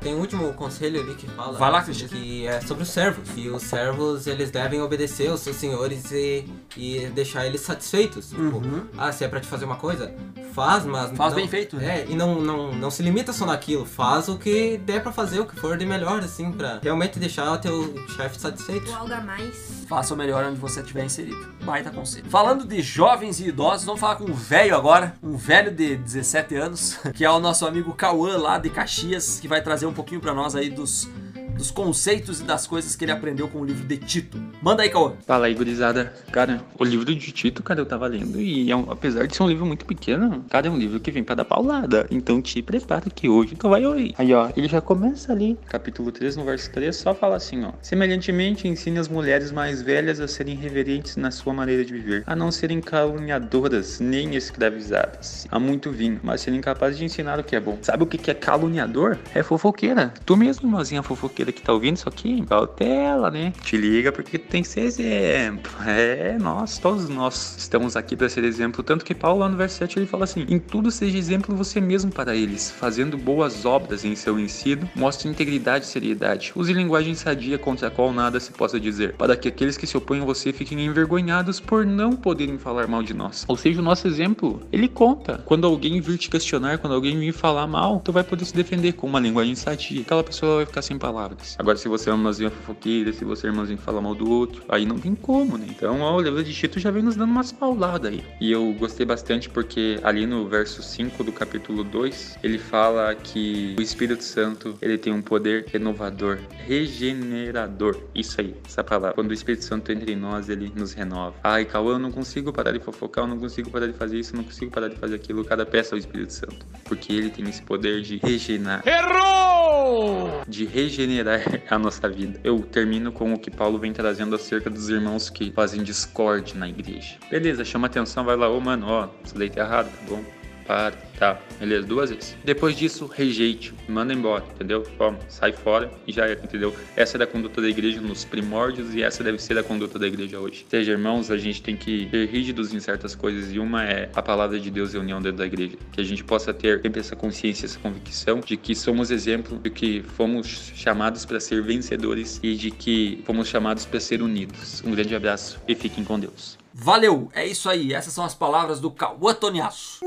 Tem 0.00 0.14
um 0.14 0.18
último 0.20 0.52
conselho 0.54 1.02
ali 1.02 1.14
que 1.14 1.26
fala 1.28 1.58
Vai 1.58 1.70
lá, 1.70 1.82
Cristian. 1.82 2.08
que 2.08 2.46
é 2.46 2.60
sobre 2.62 2.84
os 2.84 2.88
servos, 2.88 3.28
que 3.30 3.48
os 3.50 3.62
servos 3.62 4.26
eles 4.26 4.50
devem 4.50 4.80
obedecer 4.80 5.28
aos 5.30 5.40
seus 5.40 5.56
senhores 5.56 6.10
e, 6.10 6.48
e 6.76 7.06
deixar 7.14 7.44
eles 7.46 7.60
satisfeitos. 7.60 8.30
Tipo, 8.30 8.40
Uhum. 8.42 8.84
ah, 8.96 9.12
se 9.12 9.24
é 9.24 9.28
pra 9.28 9.40
te 9.40 9.46
fazer 9.46 9.66
uma 9.66 9.76
coisa, 9.76 10.10
faz, 10.54 10.86
mas 10.86 11.10
Faz 11.16 11.32
não- 11.34 11.40
bem 11.40 11.48
feito, 11.48 11.76
né? 11.76 12.00
É, 12.00 12.06
e 12.08 12.14
não, 12.14 12.40
não, 12.40 12.72
não 12.72 12.90
se 12.90 13.02
limita 13.02 13.30
só 13.32 13.44
naquilo, 13.44 13.84
faz 13.84 14.28
o 14.28 14.38
que 14.38 14.78
der 14.78 15.02
pra 15.02 15.12
fazer, 15.12 15.40
o 15.40 15.44
que 15.46 15.54
for 15.56 15.76
de 15.76 15.84
melhor, 15.84 16.20
assim, 16.20 16.50
pra 16.50 16.78
realmente 16.82 17.18
deixar 17.18 17.52
o 17.52 17.58
teu 17.58 17.94
chefe 18.16 18.40
satisfeito. 18.40 18.88
Ou 18.88 18.96
algo 18.96 19.12
a 19.12 19.20
mais. 19.20 19.79
Faça 19.90 20.14
o 20.14 20.16
melhor 20.16 20.44
onde 20.44 20.56
você 20.60 20.78
estiver 20.78 21.04
inserido. 21.04 21.52
Baita 21.64 21.90
conselho. 21.90 22.24
Falando 22.30 22.64
de 22.64 22.80
jovens 22.80 23.40
e 23.40 23.48
idosos, 23.48 23.84
vamos 23.84 24.00
falar 24.00 24.14
com 24.14 24.22
um 24.22 24.32
velho 24.32 24.76
agora, 24.76 25.16
um 25.20 25.36
velho 25.36 25.74
de 25.74 25.96
17 25.96 26.54
anos, 26.54 26.96
que 27.12 27.24
é 27.24 27.30
o 27.30 27.40
nosso 27.40 27.66
amigo 27.66 27.92
Cauã 27.92 28.38
lá 28.38 28.56
de 28.56 28.70
Caxias, 28.70 29.40
que 29.40 29.48
vai 29.48 29.60
trazer 29.60 29.86
um 29.86 29.92
pouquinho 29.92 30.20
pra 30.20 30.32
nós 30.32 30.54
aí 30.54 30.70
dos, 30.70 31.10
dos 31.60 31.70
conceitos 31.70 32.40
e 32.40 32.44
das 32.44 32.66
coisas 32.66 32.96
que 32.96 33.04
ele 33.04 33.12
aprendeu 33.12 33.46
com 33.46 33.58
o 33.60 33.64
livro 33.64 33.86
de 33.86 33.98
Tito. 33.98 34.42
Manda 34.62 34.82
aí, 34.82 34.88
Cauã. 34.88 35.12
Fala 35.26 35.44
aí, 35.46 35.54
gurizada. 35.54 36.10
Cara, 36.32 36.62
o 36.78 36.82
livro 36.84 37.14
de 37.14 37.30
Tito, 37.32 37.62
cara, 37.62 37.78
eu 37.80 37.84
tava 37.86 38.06
lendo 38.06 38.40
e 38.40 38.70
é 38.70 38.74
um- 38.76 38.90
apesar 38.90 39.26
de 39.26 39.36
ser 39.36 39.42
um 39.42 39.48
livro 39.48 39.66
muito 39.66 39.84
pequeno, 39.84 40.42
cara, 40.48 40.68
é 40.68 40.70
um 40.70 40.78
livro 40.78 40.98
que 40.98 41.10
vem 41.10 41.22
pra 41.22 41.34
dar 41.34 41.44
paulada. 41.44 42.06
Então 42.10 42.40
te 42.40 42.62
prepara 42.62 43.10
que 43.14 43.28
hoje 43.28 43.56
tu 43.56 43.68
vai 43.68 43.84
ouvir. 43.84 44.14
Aí, 44.16 44.32
ó, 44.32 44.48
ele 44.56 44.68
já 44.68 44.80
começa 44.80 45.32
ali, 45.32 45.58
capítulo 45.66 46.10
3, 46.10 46.34
no 46.34 46.44
verso 46.46 46.70
3, 46.72 46.96
só 46.96 47.14
fala 47.14 47.36
assim, 47.36 47.62
ó. 47.62 47.72
Semelhantemente, 47.82 48.66
ensine 48.66 48.98
as 48.98 49.06
mulheres 49.08 49.52
mais 49.52 49.82
velhas 49.82 50.18
a 50.18 50.26
serem 50.26 50.56
reverentes 50.56 51.16
na 51.16 51.30
sua 51.30 51.52
maneira 51.52 51.84
de 51.84 51.92
viver, 51.92 52.24
a 52.26 52.34
não 52.34 52.50
serem 52.50 52.80
caluniadoras 52.80 54.00
nem 54.00 54.34
escravizadas, 54.34 55.46
a 55.50 55.58
muito 55.58 55.90
vinho, 55.90 56.20
mas 56.22 56.40
serem 56.40 56.60
capazes 56.62 56.96
de 56.98 57.04
ensinar 57.04 57.38
o 57.38 57.44
que 57.44 57.54
é 57.54 57.60
bom. 57.60 57.76
Sabe 57.82 58.02
o 58.02 58.06
que 58.06 58.16
que 58.16 58.30
é 58.30 58.34
caluniador? 58.34 59.18
É 59.34 59.42
fofoqueira. 59.42 60.14
Tu 60.24 60.36
mesmo, 60.36 60.66
irmãzinha 60.66 61.02
fofoqueira 61.02 61.49
que 61.52 61.62
tá 61.62 61.72
ouvindo 61.72 61.96
isso 61.96 62.08
aqui, 62.08 62.44
cautela, 62.46 63.30
né? 63.30 63.52
Te 63.62 63.76
liga 63.76 64.12
porque 64.12 64.38
tem 64.38 64.62
que 64.62 64.68
ser 64.68 64.80
exemplo. 64.82 65.70
É, 65.90 66.36
nós, 66.38 66.78
todos 66.78 67.08
nós 67.08 67.56
estamos 67.58 67.96
aqui 67.96 68.14
para 68.14 68.28
ser 68.28 68.44
exemplo. 68.44 68.82
Tanto 68.82 69.04
que 69.04 69.14
Paulo 69.14 69.40
lá 69.40 69.48
no 69.48 69.56
verso 69.56 69.78
7 69.78 69.98
ele 69.98 70.06
fala 70.06 70.24
assim: 70.24 70.46
Em 70.48 70.58
tudo 70.58 70.90
seja 70.90 71.18
exemplo 71.18 71.56
você 71.56 71.80
mesmo 71.80 72.12
para 72.12 72.36
eles, 72.36 72.70
fazendo 72.70 73.16
boas 73.16 73.64
obras 73.64 74.04
em 74.04 74.14
seu 74.14 74.38
ensino, 74.38 74.88
mostre 74.94 75.28
integridade 75.28 75.84
e 75.84 75.88
seriedade. 75.88 76.52
Use 76.54 76.72
linguagem 76.72 77.14
sadia 77.14 77.58
contra 77.58 77.88
a 77.88 77.90
qual 77.90 78.12
nada 78.12 78.38
se 78.38 78.52
possa 78.52 78.78
dizer, 78.78 79.14
para 79.14 79.36
que 79.36 79.48
aqueles 79.48 79.76
que 79.76 79.86
se 79.86 79.96
opõem 79.96 80.22
a 80.22 80.24
você 80.24 80.52
fiquem 80.52 80.84
envergonhados 80.84 81.58
por 81.58 81.84
não 81.84 82.12
poderem 82.12 82.58
falar 82.58 82.86
mal 82.86 83.02
de 83.02 83.14
nós. 83.14 83.44
Ou 83.48 83.56
seja, 83.56 83.80
o 83.80 83.84
nosso 83.84 84.06
exemplo, 84.06 84.62
ele 84.72 84.88
conta. 84.88 85.42
Quando 85.44 85.66
alguém 85.66 86.00
vir 86.00 86.18
te 86.18 86.30
questionar, 86.30 86.78
quando 86.78 86.94
alguém 86.94 87.18
vir 87.18 87.32
falar 87.32 87.66
mal, 87.66 88.00
tu 88.00 88.12
vai 88.12 88.22
poder 88.22 88.44
se 88.44 88.54
defender 88.54 88.92
com 88.92 89.06
uma 89.06 89.20
linguagem 89.20 89.54
sadia. 89.54 90.02
Aquela 90.02 90.22
pessoa 90.22 90.56
vai 90.56 90.66
ficar 90.66 90.82
sem 90.82 90.98
palavras. 90.98 91.39
Agora, 91.58 91.76
se 91.76 91.88
você 91.88 92.08
é 92.08 92.12
uma 92.12 92.18
irmãzinha 92.20 92.50
fofoqueira, 92.50 93.12
se 93.12 93.24
você 93.24 93.46
é 93.46 93.50
irmãzinho 93.50 93.78
fala 93.78 94.00
mal 94.00 94.14
do 94.14 94.30
outro, 94.30 94.62
aí 94.68 94.84
não 94.84 94.98
tem 94.98 95.14
como, 95.14 95.56
né? 95.58 95.66
Então, 95.68 96.00
ó, 96.00 96.16
o 96.16 96.20
livro 96.20 96.42
de 96.42 96.52
Tito 96.52 96.78
já 96.78 96.90
vem 96.90 97.02
nos 97.02 97.16
dando 97.16 97.30
umas 97.30 97.52
pauladas 97.52 98.12
aí. 98.12 98.24
E 98.40 98.50
eu 98.50 98.72
gostei 98.78 99.06
bastante 99.06 99.48
porque 99.48 99.98
ali 100.02 100.26
no 100.26 100.48
verso 100.48 100.82
5 100.82 101.22
do 101.24 101.32
capítulo 101.32 101.84
2, 101.84 102.38
ele 102.42 102.58
fala 102.58 103.14
que 103.14 103.74
o 103.78 103.82
Espírito 103.82 104.24
Santo, 104.24 104.76
ele 104.80 104.98
tem 104.98 105.12
um 105.12 105.22
poder 105.22 105.66
renovador, 105.68 106.38
regenerador. 106.66 107.96
Isso 108.14 108.40
aí, 108.40 108.54
essa 108.66 108.82
palavra. 108.82 109.14
Quando 109.14 109.30
o 109.30 109.34
Espírito 109.34 109.64
Santo 109.64 109.92
entra 109.92 110.10
em 110.10 110.16
nós, 110.16 110.48
ele 110.48 110.72
nos 110.74 110.92
renova. 110.92 111.34
Ai, 111.42 111.64
Cauã, 111.64 111.94
eu 111.94 111.98
não 111.98 112.10
consigo 112.10 112.52
parar 112.52 112.72
de 112.72 112.80
fofocar, 112.80 113.24
eu 113.24 113.28
não 113.28 113.38
consigo 113.38 113.70
parar 113.70 113.86
de 113.86 113.92
fazer 113.92 114.18
isso, 114.18 114.34
eu 114.34 114.38
não 114.38 114.44
consigo 114.44 114.70
parar 114.70 114.88
de 114.88 114.96
fazer 114.96 115.16
aquilo. 115.16 115.44
Cada 115.44 115.66
peça 115.66 115.94
é 115.94 115.96
o 115.96 115.98
Espírito 115.98 116.32
Santo. 116.32 116.66
Porque 116.84 117.12
ele 117.12 117.30
tem 117.30 117.48
esse 117.48 117.62
poder 117.62 118.02
de 118.02 118.18
regenerar. 118.18 118.82
Errou! 118.86 120.42
De 120.48 120.64
regenerar 120.64 121.19
a 121.68 121.78
nossa 121.78 122.08
vida. 122.08 122.40
Eu 122.42 122.60
termino 122.60 123.12
com 123.12 123.34
o 123.34 123.38
que 123.38 123.50
Paulo 123.50 123.78
vem 123.78 123.92
trazendo 123.92 124.34
acerca 124.34 124.70
dos 124.70 124.88
irmãos 124.88 125.28
que 125.28 125.50
fazem 125.52 125.82
discórdia 125.82 126.58
na 126.58 126.68
igreja. 126.68 127.16
Beleza, 127.30 127.64
chama 127.64 127.86
atenção, 127.86 128.24
vai 128.24 128.36
lá, 128.36 128.48
ô 128.48 128.60
mano, 128.60 128.86
ó, 128.86 129.08
daí 129.34 129.50
tá 129.50 129.60
errado, 129.60 129.90
tá 129.90 130.02
bom? 130.08 130.39
Para, 130.70 130.92
tá, 131.18 131.40
beleza, 131.58 131.84
duas 131.84 132.10
vezes. 132.10 132.36
Depois 132.44 132.76
disso, 132.76 133.06
rejeite, 133.06 133.74
manda 133.88 134.14
embora, 134.14 134.44
entendeu? 134.54 134.86
Ó, 135.00 135.12
sai 135.28 135.52
fora 135.52 135.90
e 136.06 136.12
já 136.12 136.26
era, 136.26 136.40
entendeu? 136.40 136.72
Essa 136.94 137.18
é 137.18 137.24
a 137.24 137.26
conduta 137.26 137.60
da 137.60 137.68
igreja 137.68 138.00
nos 138.00 138.24
primórdios 138.24 138.94
e 138.94 139.02
essa 139.02 139.24
deve 139.24 139.40
ser 139.40 139.58
a 139.58 139.64
conduta 139.64 139.98
da 139.98 140.06
igreja 140.06 140.38
hoje. 140.38 140.64
Seja, 140.70 140.92
irmãos, 140.92 141.28
a 141.28 141.36
gente 141.36 141.60
tem 141.60 141.76
que 141.76 142.08
ser 142.08 142.28
rígidos 142.28 142.72
em 142.72 142.78
certas 142.78 143.16
coisas 143.16 143.52
e 143.52 143.58
uma 143.58 143.82
é 143.82 144.10
a 144.14 144.22
palavra 144.22 144.60
de 144.60 144.70
Deus 144.70 144.94
e 144.94 144.96
a 144.96 145.00
união 145.00 145.20
dentro 145.20 145.38
da 145.38 145.46
igreja. 145.46 145.76
Que 145.90 146.02
a 146.02 146.04
gente 146.04 146.22
possa 146.22 146.54
ter 146.54 146.80
sempre 146.80 147.00
essa 147.00 147.16
consciência, 147.16 147.66
essa 147.66 147.80
convicção 147.80 148.38
de 148.38 148.56
que 148.56 148.72
somos 148.72 149.10
exemplo, 149.10 149.58
de 149.58 149.70
que 149.70 150.04
fomos 150.14 150.70
chamados 150.76 151.24
para 151.24 151.40
ser 151.40 151.64
vencedores 151.64 152.38
e 152.44 152.54
de 152.54 152.70
que 152.70 153.24
fomos 153.24 153.48
chamados 153.48 153.86
para 153.86 153.98
ser 153.98 154.22
unidos. 154.22 154.84
Um 154.86 154.92
grande 154.92 155.16
abraço 155.16 155.60
e 155.66 155.74
fiquem 155.74 156.04
com 156.04 156.16
Deus. 156.20 156.60
Valeu, 156.82 157.28
é 157.34 157.46
isso 157.46 157.68
aí. 157.68 157.92
Essas 157.92 158.14
são 158.14 158.24
as 158.24 158.34
palavras 158.34 158.80
do 158.80 158.90
Cauã 158.90 159.34
Toniaço. 159.34 160.00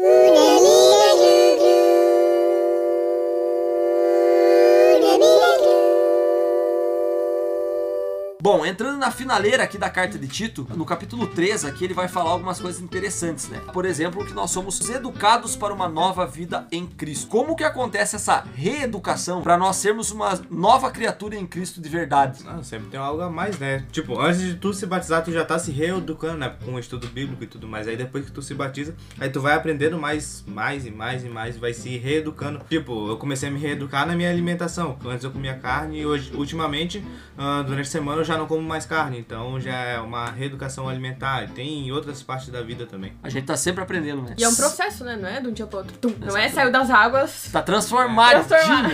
Bom, 8.43 8.65
entrando 8.65 8.97
na 8.97 9.09
finaleira 9.09 9.63
aqui 9.63 9.77
da 9.77 9.89
carta 9.89 10.19
de 10.19 10.27
Tito, 10.27 10.67
no 10.75 10.83
capítulo 10.83 11.27
3 11.27 11.63
aqui 11.63 11.85
ele 11.85 11.93
vai 11.93 12.09
falar 12.09 12.31
algumas 12.31 12.59
coisas 12.59 12.81
interessantes, 12.81 13.47
né? 13.47 13.61
Por 13.71 13.85
exemplo, 13.85 14.25
que 14.25 14.33
nós 14.33 14.51
somos 14.51 14.89
educados 14.89 15.55
para 15.55 15.73
uma 15.73 15.87
nova 15.87 16.27
vida 16.27 16.67
em 16.69 16.85
Cristo. 16.85 17.27
Como 17.27 17.55
que 17.55 17.63
acontece 17.63 18.17
essa 18.17 18.43
reeducação 18.53 19.41
para 19.41 19.57
nós 19.57 19.77
sermos 19.77 20.11
uma 20.11 20.37
nova 20.51 20.91
criatura 20.91 21.37
em 21.37 21.47
Cristo 21.47 21.79
de 21.79 21.87
verdade? 21.87 22.43
Não, 22.43 22.61
sempre 22.61 22.89
tem 22.89 22.99
algo 22.99 23.21
a 23.21 23.29
mais, 23.29 23.57
né? 23.57 23.85
Tipo, 23.93 24.19
antes 24.19 24.41
de 24.41 24.55
tu 24.55 24.73
se 24.73 24.85
batizar, 24.85 25.23
tu 25.23 25.31
já 25.31 25.45
tá 25.45 25.57
se 25.57 25.71
reeducando, 25.71 26.39
né? 26.39 26.53
Com 26.65 26.73
o 26.73 26.79
estudo 26.79 27.07
bíblico 27.07 27.45
e 27.45 27.47
tudo 27.47 27.65
mais. 27.65 27.87
Aí 27.87 27.95
depois 27.95 28.25
que 28.25 28.31
tu 28.33 28.41
se 28.41 28.53
batiza, 28.53 28.93
aí 29.21 29.29
tu 29.29 29.39
vai 29.39 29.53
aprendendo 29.53 29.97
mais, 29.97 30.43
mais 30.45 30.85
e 30.85 30.91
mais 30.91 31.23
e 31.23 31.29
mais, 31.29 31.55
vai 31.55 31.73
se 31.73 31.97
reeducando. 31.97 32.59
Tipo, 32.67 33.07
eu 33.07 33.15
comecei 33.15 33.47
a 33.47 33.51
me 33.53 33.59
reeducar 33.61 34.05
na 34.05 34.17
minha 34.17 34.29
alimentação. 34.29 34.99
Antes 35.05 35.23
eu 35.23 35.31
comia 35.31 35.53
carne 35.53 36.01
e 36.01 36.05
hoje, 36.05 36.29
ultimamente, 36.35 37.01
ah, 37.37 37.63
durante 37.65 37.87
a 37.87 37.91
semana 37.91 38.19
eu 38.19 38.25
já 38.25 38.32
não 38.37 38.47
como 38.47 38.61
mais 38.61 38.85
carne. 38.85 39.19
Então 39.19 39.59
já 39.59 39.73
é 39.75 39.99
uma 39.99 40.29
reeducação 40.29 40.87
alimentar. 40.89 41.47
Tem 41.49 41.87
em 41.87 41.91
outras 41.91 42.21
partes 42.23 42.49
da 42.49 42.61
vida 42.61 42.85
também. 42.85 43.13
A 43.23 43.29
gente 43.29 43.45
tá 43.45 43.55
sempre 43.57 43.83
aprendendo, 43.83 44.21
né? 44.21 44.35
E 44.37 44.43
é 44.43 44.47
um 44.49 44.55
processo, 44.55 45.03
né? 45.03 45.17
Não 45.19 45.27
é 45.27 45.39
de 45.41 45.47
um 45.47 45.51
dia 45.53 45.65
pro 45.67 45.79
outro. 45.79 45.97
Tum. 45.97 46.13
Não 46.19 46.37
é 46.37 46.49
saiu 46.49 46.71
das 46.71 46.89
águas. 46.89 47.49
Tá 47.51 47.61
Transformado. 47.61 48.47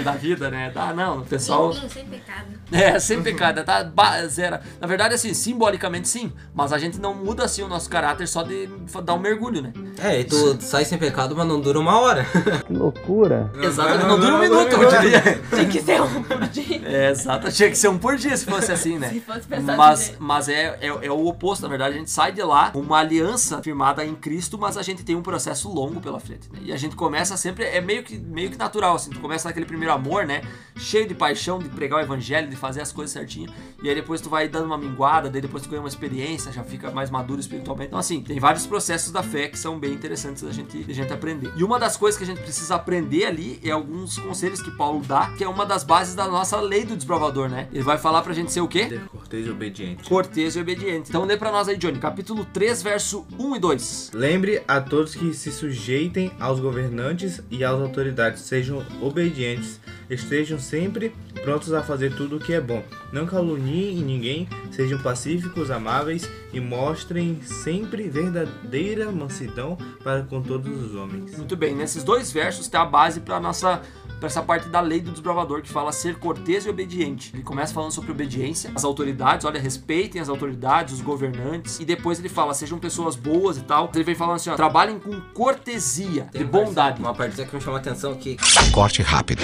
da 0.03 0.11
vida, 0.11 0.49
né? 0.49 0.69
Tá, 0.71 0.93
não, 0.93 1.19
o 1.19 1.25
pessoal... 1.25 1.69
Limpinho, 1.71 1.89
sem 1.89 2.05
pecado. 2.05 2.45
É, 2.71 2.99
sem 2.99 3.21
pecado, 3.21 3.63
tá 3.63 3.83
ba- 3.83 4.25
zero. 4.27 4.59
Na 4.79 4.87
verdade, 4.87 5.15
assim, 5.15 5.33
simbolicamente 5.33 6.07
sim, 6.07 6.31
mas 6.53 6.71
a 6.71 6.77
gente 6.77 6.99
não 6.99 7.13
muda 7.13 7.43
assim 7.43 7.63
o 7.63 7.67
nosso 7.67 7.89
caráter 7.89 8.27
só 8.27 8.43
de 8.43 8.67
dar 9.03 9.13
um 9.15 9.19
mergulho, 9.19 9.61
né? 9.61 9.73
É, 10.01 10.19
e 10.19 10.23
tu 10.23 10.57
sai 10.61 10.85
sem 10.85 10.97
pecado, 10.97 11.35
mas 11.35 11.47
não 11.47 11.59
dura 11.59 11.79
uma 11.79 11.99
hora. 11.99 12.25
Que 12.67 12.73
loucura. 12.73 13.51
Exato, 13.61 14.05
não, 14.05 14.19
dura 14.19 14.35
um 14.35 14.39
minuto, 14.39 14.71
eu 14.73 14.89
diria. 14.89 15.21
Tem 15.49 15.67
que 15.67 15.81
ser 15.81 16.01
um 16.01 16.21
por 16.23 16.39
dia. 16.47 16.81
É, 16.85 17.09
exato, 17.09 17.51
tinha 17.51 17.69
que 17.69 17.75
ser 17.77 17.87
um 17.87 17.97
por 17.97 18.15
dia 18.15 18.35
se 18.37 18.45
fosse 18.45 18.71
assim, 18.71 18.97
né? 18.99 19.09
Se 19.29 19.35
fosse 19.35 19.47
pensar 19.47 19.77
Mas, 19.77 20.17
mas 20.19 20.49
é, 20.49 20.77
é, 20.81 20.87
é 20.87 21.11
o 21.11 21.27
oposto, 21.27 21.61
na 21.61 21.67
verdade, 21.67 21.95
a 21.95 21.97
gente 21.97 22.09
sai 22.09 22.31
de 22.31 22.41
lá 22.41 22.71
com 22.71 22.79
uma 22.79 22.97
aliança 22.97 23.61
firmada 23.61 24.03
em 24.03 24.15
Cristo, 24.15 24.57
mas 24.57 24.75
a 24.75 24.81
gente 24.81 25.03
tem 25.03 25.15
um 25.15 25.21
processo 25.21 25.69
longo 25.69 26.01
pela 26.01 26.19
frente, 26.19 26.51
né? 26.51 26.59
E 26.63 26.73
a 26.73 26.77
gente 26.77 26.95
começa 26.95 27.37
sempre, 27.37 27.65
é 27.65 27.79
meio 27.79 28.03
que, 28.03 28.17
meio 28.17 28.49
que 28.49 28.57
natural, 28.57 28.95
assim, 28.95 29.11
tu 29.11 29.19
começa 29.19 29.47
naquele 29.47 29.65
primeiro 29.65 29.93
amor, 29.93 30.25
né? 30.25 30.41
Cheio 30.75 31.07
de 31.07 31.13
paixão 31.13 31.59
de 31.59 31.69
pregar 31.69 31.99
o 31.99 32.01
evangelho, 32.01 32.49
de 32.49 32.55
fazer 32.55 32.81
as 32.81 32.91
coisas 32.91 33.11
certinho, 33.11 33.51
e 33.83 33.89
aí 33.89 33.95
depois 33.95 34.19
tu 34.19 34.29
vai 34.29 34.47
dando 34.47 34.65
uma 34.65 34.77
minguada, 34.77 35.29
daí 35.29 35.41
depois 35.41 35.63
tu 35.63 35.69
ganha 35.69 35.81
uma 35.81 35.89
experiência, 35.89 36.51
já 36.51 36.63
fica 36.63 36.89
mais 36.89 37.09
maduro 37.09 37.39
espiritualmente. 37.39 37.89
Então, 37.89 37.99
assim, 37.99 38.21
tem 38.21 38.39
vários 38.39 38.65
processos 38.65 39.11
da 39.11 39.21
fé 39.21 39.47
que 39.47 39.59
são 39.59 39.79
bem 39.79 39.93
interessantes 39.93 40.41
da 40.41 40.51
gente, 40.51 40.83
da 40.83 40.93
gente 40.93 41.13
aprender. 41.13 41.51
E 41.55 41.63
uma 41.63 41.77
das 41.77 41.95
coisas 41.95 42.17
que 42.17 42.23
a 42.23 42.27
gente 42.27 42.41
precisa 42.41 42.75
aprender 42.75 43.25
ali 43.25 43.59
é 43.63 43.71
alguns 43.71 44.17
conselhos 44.17 44.61
que 44.61 44.71
Paulo 44.71 45.01
dá, 45.05 45.31
que 45.37 45.43
é 45.43 45.47
uma 45.47 45.65
das 45.65 45.83
bases 45.83 46.15
da 46.15 46.27
nossa 46.27 46.59
lei 46.59 46.83
do 46.83 46.95
desbravador, 46.95 47.47
né? 47.49 47.67
Ele 47.71 47.83
vai 47.83 47.97
falar 47.97 48.21
pra 48.21 48.33
gente 48.33 48.51
ser 48.51 48.61
o 48.61 48.67
quê? 48.67 48.87
Ser 48.89 49.18
cortês 49.19 49.45
e 49.45 49.49
obediente. 49.49 50.09
cortês 50.09 50.55
e 50.55 50.59
obediente. 50.59 51.09
Então 51.09 51.25
lê 51.25 51.35
pra 51.35 51.51
nós 51.51 51.67
aí, 51.67 51.77
Johnny, 51.77 51.99
capítulo 51.99 52.45
3, 52.45 52.81
verso 52.81 53.27
1 53.37 53.55
e 53.55 53.59
2. 53.59 54.11
Lembre 54.13 54.63
a 54.67 54.79
todos 54.79 55.13
que 55.13 55.33
se 55.33 55.51
sujeitem 55.51 56.31
aos 56.39 56.59
governantes 56.59 57.41
e 57.51 57.63
às 57.63 57.73
autoridades, 57.73 58.41
sejam 58.43 58.83
obedientes, 59.01 59.79
estejam 60.09 60.59
sempre 60.59 61.13
prontos 61.43 61.73
a 61.73 61.83
fazer 61.83 62.15
tudo 62.15 62.37
o 62.37 62.39
que 62.39 62.53
é 62.53 62.61
bom. 62.61 62.83
Não 63.11 63.25
caluniem 63.25 63.95
ninguém, 63.97 64.47
sejam 64.71 64.99
pacíficos, 64.99 65.71
amáveis 65.71 66.29
e 66.51 66.59
mostrem 66.59 67.41
sempre 67.41 68.09
verdadeira 68.09 69.11
mansidão 69.11 69.77
para 70.03 70.23
com 70.23 70.41
todos 70.41 70.83
os 70.83 70.95
homens. 70.95 71.37
Muito 71.37 71.55
bem, 71.55 71.75
nesses 71.75 72.03
dois 72.03 72.31
versos 72.31 72.67
tem 72.67 72.79
a 72.79 72.85
base 72.85 73.19
pra 73.19 73.39
nossa 73.39 73.81
para 74.19 74.27
essa 74.27 74.41
parte 74.41 74.67
da 74.67 74.81
lei 74.81 74.99
do 74.99 75.11
desbravador 75.11 75.61
que 75.61 75.69
fala 75.69 75.91
ser 75.91 76.15
cortês 76.15 76.65
e 76.65 76.69
obediente. 76.69 77.31
Ele 77.33 77.41
começa 77.41 77.73
falando 77.73 77.91
sobre 77.91 78.11
obediência 78.11 78.69
às 78.75 78.83
autoridades, 78.83 79.45
olha, 79.45 79.59
respeitem 79.59 80.21
as 80.21 80.27
autoridades, 80.27 80.95
os 80.95 81.01
governantes, 81.01 81.79
e 81.79 81.85
depois 81.85 82.19
ele 82.19 82.29
fala 82.29 82.53
sejam 82.53 82.77
pessoas 82.77 83.15
boas 83.15 83.57
e 83.57 83.61
tal. 83.61 83.89
Ele 83.95 84.03
vem 84.03 84.15
falando 84.15 84.35
assim, 84.35 84.49
ó, 84.49 84.55
trabalhem 84.55 84.99
com 84.99 85.19
cortesia, 85.33 86.27
de 86.33 86.43
bondade. 86.43 86.99
Uma 86.99 87.13
parte 87.13 87.43
que 87.45 87.55
me 87.55 87.61
chama 87.61 87.77
a 87.77 87.79
atenção 87.79 88.11
aqui. 88.11 88.35
Corte 88.73 89.01
rápido. 89.01 89.43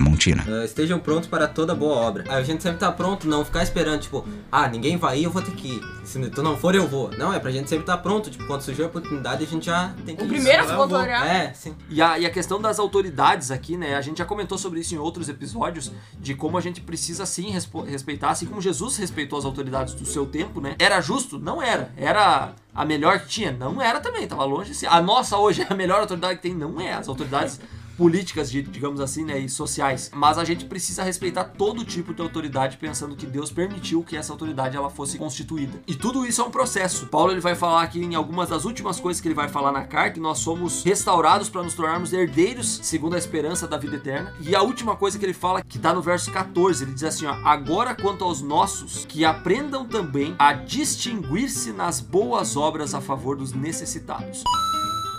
Tramontina. 0.00 0.44
Uh, 0.48 0.64
estejam 0.64 0.98
prontos 0.98 1.28
para 1.28 1.46
toda 1.46 1.74
boa 1.74 1.94
obra. 1.96 2.24
Aí 2.28 2.40
a 2.40 2.42
gente 2.42 2.62
sempre 2.62 2.78
tá 2.78 2.90
pronto, 2.90 3.28
não 3.28 3.44
ficar 3.44 3.62
esperando, 3.62 4.00
tipo, 4.00 4.26
ah, 4.50 4.66
ninguém 4.66 4.96
vai 4.96 5.18
ir, 5.18 5.24
eu 5.24 5.30
vou 5.30 5.42
ter 5.42 5.52
que 5.52 5.68
ir. 5.74 5.80
Se 6.04 6.18
tu 6.30 6.42
não 6.42 6.56
for, 6.56 6.74
eu 6.74 6.88
vou. 6.88 7.10
Não, 7.16 7.32
é 7.32 7.38
pra 7.38 7.50
gente 7.50 7.68
sempre 7.68 7.82
estar 7.82 7.96
tá 7.98 8.02
pronto. 8.02 8.30
Tipo, 8.30 8.46
quando 8.46 8.62
surgir 8.62 8.82
a 8.82 8.86
oportunidade, 8.86 9.44
a 9.44 9.46
gente 9.46 9.66
já 9.66 9.94
tem 10.04 10.16
que 10.16 10.22
O 10.22 10.24
ir. 10.24 10.28
primeiro 10.28 10.64
a 10.64 10.66
se 10.66 10.74
voluntariar. 10.74 11.26
É, 11.26 11.52
sim. 11.52 11.76
E 11.88 12.00
a, 12.00 12.18
e 12.18 12.26
a 12.26 12.30
questão 12.30 12.60
das 12.60 12.78
autoridades 12.78 13.50
aqui, 13.50 13.76
né? 13.76 13.94
A 13.94 14.00
gente 14.00 14.18
já 14.18 14.24
comentou 14.24 14.56
sobre 14.56 14.80
isso 14.80 14.94
em 14.94 14.98
outros 14.98 15.28
episódios, 15.28 15.92
de 16.18 16.34
como 16.34 16.56
a 16.56 16.60
gente 16.60 16.80
precisa 16.80 17.26
sim 17.26 17.54
respeitar, 17.86 18.30
assim 18.30 18.46
como 18.46 18.60
Jesus 18.60 18.96
respeitou 18.96 19.38
as 19.38 19.44
autoridades 19.44 19.94
do 19.94 20.06
seu 20.06 20.24
tempo, 20.26 20.60
né? 20.60 20.74
Era 20.78 21.00
justo? 21.00 21.38
Não 21.38 21.62
era. 21.62 21.92
Era 21.96 22.54
a 22.74 22.84
melhor 22.84 23.20
que 23.20 23.28
tinha? 23.28 23.52
Não 23.52 23.80
era 23.80 24.00
também, 24.00 24.26
tava 24.26 24.44
longe. 24.44 24.70
de 24.70 24.76
ser. 24.76 24.86
A 24.86 25.00
nossa 25.00 25.36
hoje 25.36 25.62
é 25.62 25.66
a 25.68 25.76
melhor 25.76 26.00
autoridade 26.00 26.36
que 26.36 26.42
tem? 26.42 26.54
Não 26.54 26.80
é. 26.80 26.94
As 26.94 27.08
autoridades 27.08 27.60
políticas, 28.00 28.50
de- 28.50 28.62
digamos 28.62 28.98
assim, 28.98 29.26
né, 29.26 29.38
e 29.38 29.46
sociais. 29.46 30.10
Mas 30.14 30.38
a 30.38 30.44
gente 30.44 30.64
precisa 30.64 31.02
respeitar 31.02 31.44
todo 31.44 31.84
tipo 31.84 32.14
de 32.14 32.22
autoridade, 32.22 32.78
pensando 32.78 33.14
que 33.14 33.26
Deus 33.26 33.52
permitiu 33.52 34.02
que 34.02 34.16
essa 34.16 34.32
autoridade 34.32 34.74
ela 34.74 34.88
fosse 34.88 35.18
constituída. 35.18 35.78
E 35.86 35.94
tudo 35.94 36.24
isso 36.24 36.40
é 36.40 36.44
um 36.46 36.50
processo. 36.50 37.08
Paulo 37.08 37.30
ele 37.30 37.42
vai 37.42 37.54
falar 37.54 37.82
aqui 37.82 38.00
em 38.02 38.14
algumas 38.14 38.48
das 38.48 38.64
últimas 38.64 38.98
coisas 38.98 39.20
que 39.20 39.28
ele 39.28 39.34
vai 39.34 39.50
falar 39.50 39.70
na 39.70 39.84
carta, 39.84 40.12
que 40.14 40.20
nós 40.20 40.38
somos 40.38 40.82
restaurados 40.82 41.50
para 41.50 41.62
nos 41.62 41.74
tornarmos 41.74 42.10
herdeiros 42.14 42.80
segundo 42.82 43.16
a 43.16 43.18
esperança 43.18 43.68
da 43.68 43.76
vida 43.76 43.96
eterna. 43.96 44.32
E 44.40 44.56
a 44.56 44.62
última 44.62 44.96
coisa 44.96 45.18
que 45.18 45.26
ele 45.26 45.34
fala, 45.34 45.60
que 45.62 45.78
tá 45.78 45.92
no 45.92 46.00
verso 46.00 46.32
14, 46.32 46.84
ele 46.84 46.94
diz 46.94 47.04
assim, 47.04 47.26
ó: 47.26 47.34
"Agora 47.44 47.94
quanto 47.94 48.24
aos 48.24 48.40
nossos, 48.40 49.04
que 49.04 49.26
aprendam 49.26 49.84
também 49.84 50.34
a 50.38 50.54
distinguir-se 50.54 51.70
nas 51.70 52.00
boas 52.00 52.56
obras 52.56 52.94
a 52.94 53.00
favor 53.02 53.36
dos 53.36 53.52
necessitados." 53.52 54.42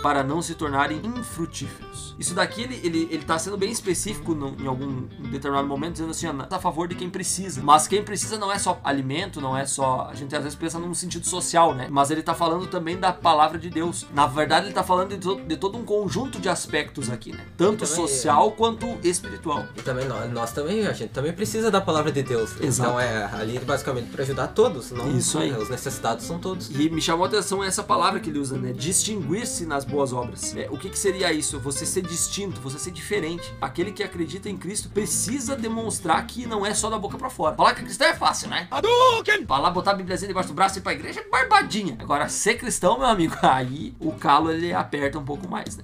Para 0.02 0.24
não 0.24 0.42
se 0.42 0.56
tornarem 0.56 1.02
infrutíferos. 1.04 2.16
Isso 2.20 2.34
daqui 2.34 2.62
ele, 2.62 2.80
ele, 2.84 3.08
ele 3.12 3.24
tá 3.24 3.38
sendo 3.40 3.58
bem 3.58 3.72
específico 3.72 4.34
no- 4.36 4.56
em 4.60 4.68
algum 4.68 5.04
determinado 5.32 5.68
momento, 5.68 5.94
dizendo 5.94 6.12
assim, 6.12 6.28
ó, 6.28 6.34
tá 6.44 6.58
a 6.58 6.60
favor 6.60 6.88
de 6.88 6.96
quem 6.96 7.10
precisa. 7.10 7.62
Mas 7.64 7.88
quem 7.88 8.04
precisa 8.04 8.38
não 8.38 8.52
é 8.52 8.60
só 8.60 8.80
alimento, 8.84 9.42
não 9.42 9.58
é 9.58 9.66
só. 9.66 10.08
A 10.12 10.16
gente 10.16 10.36
às 10.36 10.44
vezes 10.44 10.58
pensa 10.58 10.78
num 10.80 10.94
sentido 10.94 11.28
social, 11.28 11.74
né? 11.74 11.88
Mas 11.90 12.12
ele 12.12 12.22
tá 12.22 12.34
falando 12.34 12.68
também 12.68 12.98
da 12.98 13.12
palavra 13.12 13.58
de 13.58 13.70
Deus. 13.70 14.06
Na 14.14 14.28
verdade, 14.28 14.68
ele 14.68 14.74
tá 14.74 14.84
falando 14.84 15.10
de, 15.10 15.18
to- 15.18 15.42
de 15.42 15.58
todo 15.58 15.78
um 15.78 15.84
conjunto 15.84 16.40
de 16.40 16.50
aspectos 16.50 17.10
aqui, 17.10 17.32
né? 17.32 17.46
Tanto 17.58 17.86
social 17.86 18.52
quanto 18.52 18.86
espiritual. 19.04 19.66
E 19.76 19.82
também 19.82 20.08
nós, 20.08 20.32
nós 20.32 20.52
também, 20.52 20.86
a 20.88 20.94
gente 20.94 21.10
também 21.12 21.34
precisa 21.34 21.72
da 21.72 21.82
palavra 21.82 22.12
de 22.12 22.22
Deus. 22.24 22.52
Exato. 22.62 22.90
Então 22.90 23.00
é 23.00 23.26
ali 23.34 23.58
basicamente 23.60 24.10
para 24.10 24.24
ajudar 24.24 24.48
todos, 24.50 24.92
não 24.92 25.10
Isso 25.18 25.38
aí. 25.38 25.52
Os 25.52 25.70
necessitados 25.70 26.26
são 26.26 26.40
todos. 26.40 26.70
E 26.70 26.90
me 26.90 27.02
chamou 27.02 27.26
a 27.26 27.28
atenção 27.28 27.64
essa 27.64 27.84
palavra 27.84 28.20
que 28.20 28.30
ele 28.30 28.40
usa, 28.40 28.58
né? 28.58 28.74
Distinguir-se 28.74 29.66
nas 29.66 29.86
boas 29.92 30.14
obras. 30.14 30.56
É, 30.56 30.68
o 30.72 30.78
que, 30.78 30.90
que 30.90 30.98
seria 30.98 31.32
isso? 31.34 31.60
Você 31.60 31.86
ser 31.86 32.02
distinto, 32.02 32.62
você 32.62 32.80
ser 32.80 32.92
diferente. 32.92 33.54
Aquele 33.62 33.92
que 33.92 34.02
acredita 34.02 34.50
em 34.50 34.58
Cristo 34.58 34.90
precisa 34.90 35.56
demonstrar 35.56 36.26
que 36.26 36.48
não 36.48 36.66
é 36.66 36.74
só 36.74 36.90
da 36.90 36.98
boca 36.98 37.18
pra 37.18 37.30
fora. 37.30 37.56
Falar 37.56 37.76
que 37.76 37.84
cristão 37.84 38.08
é 38.08 38.16
fácil, 38.16 38.50
né? 38.50 38.68
Falar, 39.48 39.70
botar 39.72 39.92
a 39.92 39.96
Bíbliazinha 39.96 40.30
debaixo 40.30 40.50
do 40.50 40.56
braço 40.56 40.78
e 40.78 40.80
ir 40.80 40.82
pra 40.82 40.94
igreja 40.94 41.20
é 41.20 41.30
barbadinha. 41.30 41.98
Agora, 42.00 42.30
ser 42.30 42.58
cristão, 42.58 42.98
meu 42.98 43.08
amigo, 43.08 43.36
aí 43.44 43.94
o 44.00 44.14
calo 44.14 44.52
ele 44.52 44.74
aperta 44.74 45.20
um 45.20 45.26
pouco 45.26 45.48
mais, 45.48 45.76
né? 45.76 45.84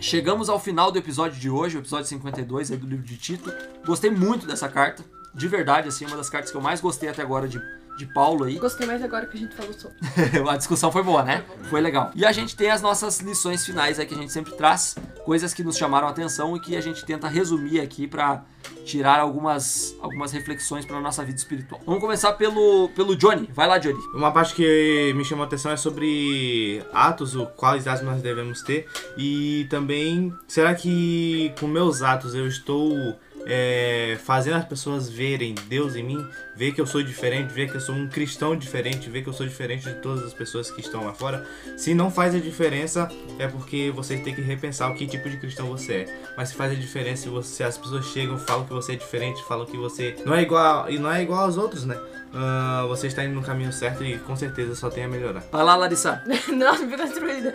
Chegamos 0.00 0.48
ao 0.48 0.60
final 0.60 0.92
do 0.92 0.98
episódio 0.98 1.38
de 1.38 1.50
hoje, 1.50 1.76
o 1.76 1.80
episódio 1.80 2.06
52 2.06 2.70
aí 2.70 2.76
do 2.76 2.86
livro 2.86 3.04
de 3.04 3.16
Tito. 3.16 3.52
Gostei 3.84 4.10
muito 4.10 4.46
dessa 4.46 4.68
carta. 4.68 5.04
De 5.34 5.46
verdade, 5.46 5.88
assim, 5.88 6.06
uma 6.06 6.16
das 6.16 6.30
cartas 6.30 6.50
que 6.50 6.56
eu 6.56 6.60
mais 6.60 6.80
gostei 6.80 7.08
até 7.08 7.22
agora 7.22 7.46
de, 7.46 7.60
de 7.98 8.06
Paulo 8.06 8.44
aí. 8.44 8.56
Gostei 8.58 8.86
mais 8.86 9.02
agora 9.02 9.26
que 9.26 9.36
a 9.36 9.40
gente 9.40 9.54
falou 9.54 9.72
sobre. 9.72 9.96
a 10.48 10.56
discussão 10.56 10.90
foi 10.90 11.02
boa, 11.02 11.22
né? 11.22 11.44
Foi 11.64 11.80
legal. 11.80 12.12
E 12.14 12.24
a 12.24 12.32
gente 12.32 12.56
tem 12.56 12.70
as 12.70 12.80
nossas 12.80 13.18
lições 13.18 13.66
finais 13.66 13.98
aí 13.98 14.06
que 14.06 14.14
a 14.14 14.16
gente 14.16 14.32
sempre 14.32 14.54
traz, 14.54 14.96
coisas 15.24 15.52
que 15.52 15.64
nos 15.64 15.76
chamaram 15.76 16.06
a 16.06 16.10
atenção 16.10 16.56
e 16.56 16.60
que 16.60 16.76
a 16.76 16.80
gente 16.80 17.04
tenta 17.04 17.28
resumir 17.28 17.80
aqui 17.80 18.06
pra 18.06 18.44
tirar 18.84 19.18
algumas, 19.18 19.94
algumas 20.00 20.32
reflexões 20.32 20.86
pra 20.86 21.00
nossa 21.00 21.24
vida 21.24 21.36
espiritual. 21.36 21.80
Vamos 21.84 22.00
começar 22.00 22.32
pelo, 22.34 22.88
pelo 22.94 23.16
Johnny. 23.16 23.50
Vai 23.52 23.66
lá, 23.66 23.78
Johnny. 23.78 23.98
Uma 24.14 24.30
parte 24.30 24.54
que 24.54 25.12
me 25.14 25.24
chamou 25.24 25.42
a 25.42 25.46
atenção 25.46 25.72
é 25.72 25.76
sobre 25.76 26.82
atos, 26.92 27.34
o 27.34 27.46
quais 27.46 27.86
atos 27.86 28.04
nós 28.04 28.22
devemos 28.22 28.62
ter. 28.62 28.86
E 29.16 29.66
também, 29.68 30.32
será 30.46 30.74
que 30.74 31.52
com 31.58 31.66
meus 31.66 32.00
atos 32.00 32.34
eu 32.34 32.46
estou 32.46 33.18
é, 33.48 34.18
fazendo 34.22 34.56
as 34.56 34.64
pessoas 34.66 35.08
verem 35.08 35.54
Deus 35.68 35.96
em 35.96 36.02
mim? 36.02 36.28
Ver 36.54 36.72
que 36.72 36.80
eu 36.80 36.86
sou 36.86 37.02
diferente, 37.02 37.52
ver 37.52 37.70
que 37.70 37.76
eu 37.76 37.80
sou 37.80 37.94
um 37.94 38.06
cristão 38.06 38.54
diferente, 38.54 39.08
ver 39.08 39.22
que 39.22 39.28
eu 39.28 39.32
sou 39.32 39.46
diferente 39.46 39.88
de 39.88 39.94
todas 39.94 40.24
as 40.24 40.34
pessoas 40.34 40.70
que 40.70 40.80
estão 40.80 41.04
lá 41.06 41.14
fora. 41.14 41.46
Se 41.76 41.94
não 41.94 42.10
faz 42.10 42.34
a 42.34 42.38
diferença, 42.38 43.08
é 43.38 43.48
porque 43.48 43.90
você 43.94 44.18
tem 44.18 44.34
que 44.34 44.42
repensar 44.42 44.90
o 44.90 44.94
que 44.94 45.06
tipo 45.06 45.30
de 45.30 45.38
cristão 45.38 45.66
você 45.66 45.94
é. 45.94 46.20
Mas 46.36 46.50
se 46.50 46.54
faz 46.54 46.72
a 46.72 46.74
diferença 46.74 47.22
se, 47.22 47.28
você, 47.28 47.56
se 47.56 47.64
as 47.64 47.78
pessoas 47.78 48.04
chegam, 48.06 48.38
falam 48.38 48.64
que 48.66 48.72
você 48.72 48.92
é 48.92 48.96
diferente, 48.96 49.42
falam 49.44 49.64
que 49.64 49.76
você 49.76 50.14
não 50.26 50.34
é 50.34 50.42
igual 50.42 50.90
e 50.90 50.98
não 50.98 51.10
é 51.10 51.22
igual 51.22 51.44
aos 51.44 51.56
outros, 51.56 51.84
né? 51.84 51.98
Ah, 52.34 52.84
você 52.88 53.06
está 53.06 53.24
indo 53.24 53.34
no 53.34 53.42
caminho 53.42 53.72
certo 53.72 54.04
e 54.04 54.18
com 54.18 54.36
certeza 54.36 54.74
só 54.74 54.90
tem 54.90 55.04
a 55.04 55.08
melhorar. 55.08 55.42
Vai 55.50 55.64
lá, 55.64 55.76
Larissa. 55.76 56.22
Nossa, 56.52 56.86
ficou 56.86 57.06
destruída. 57.06 57.54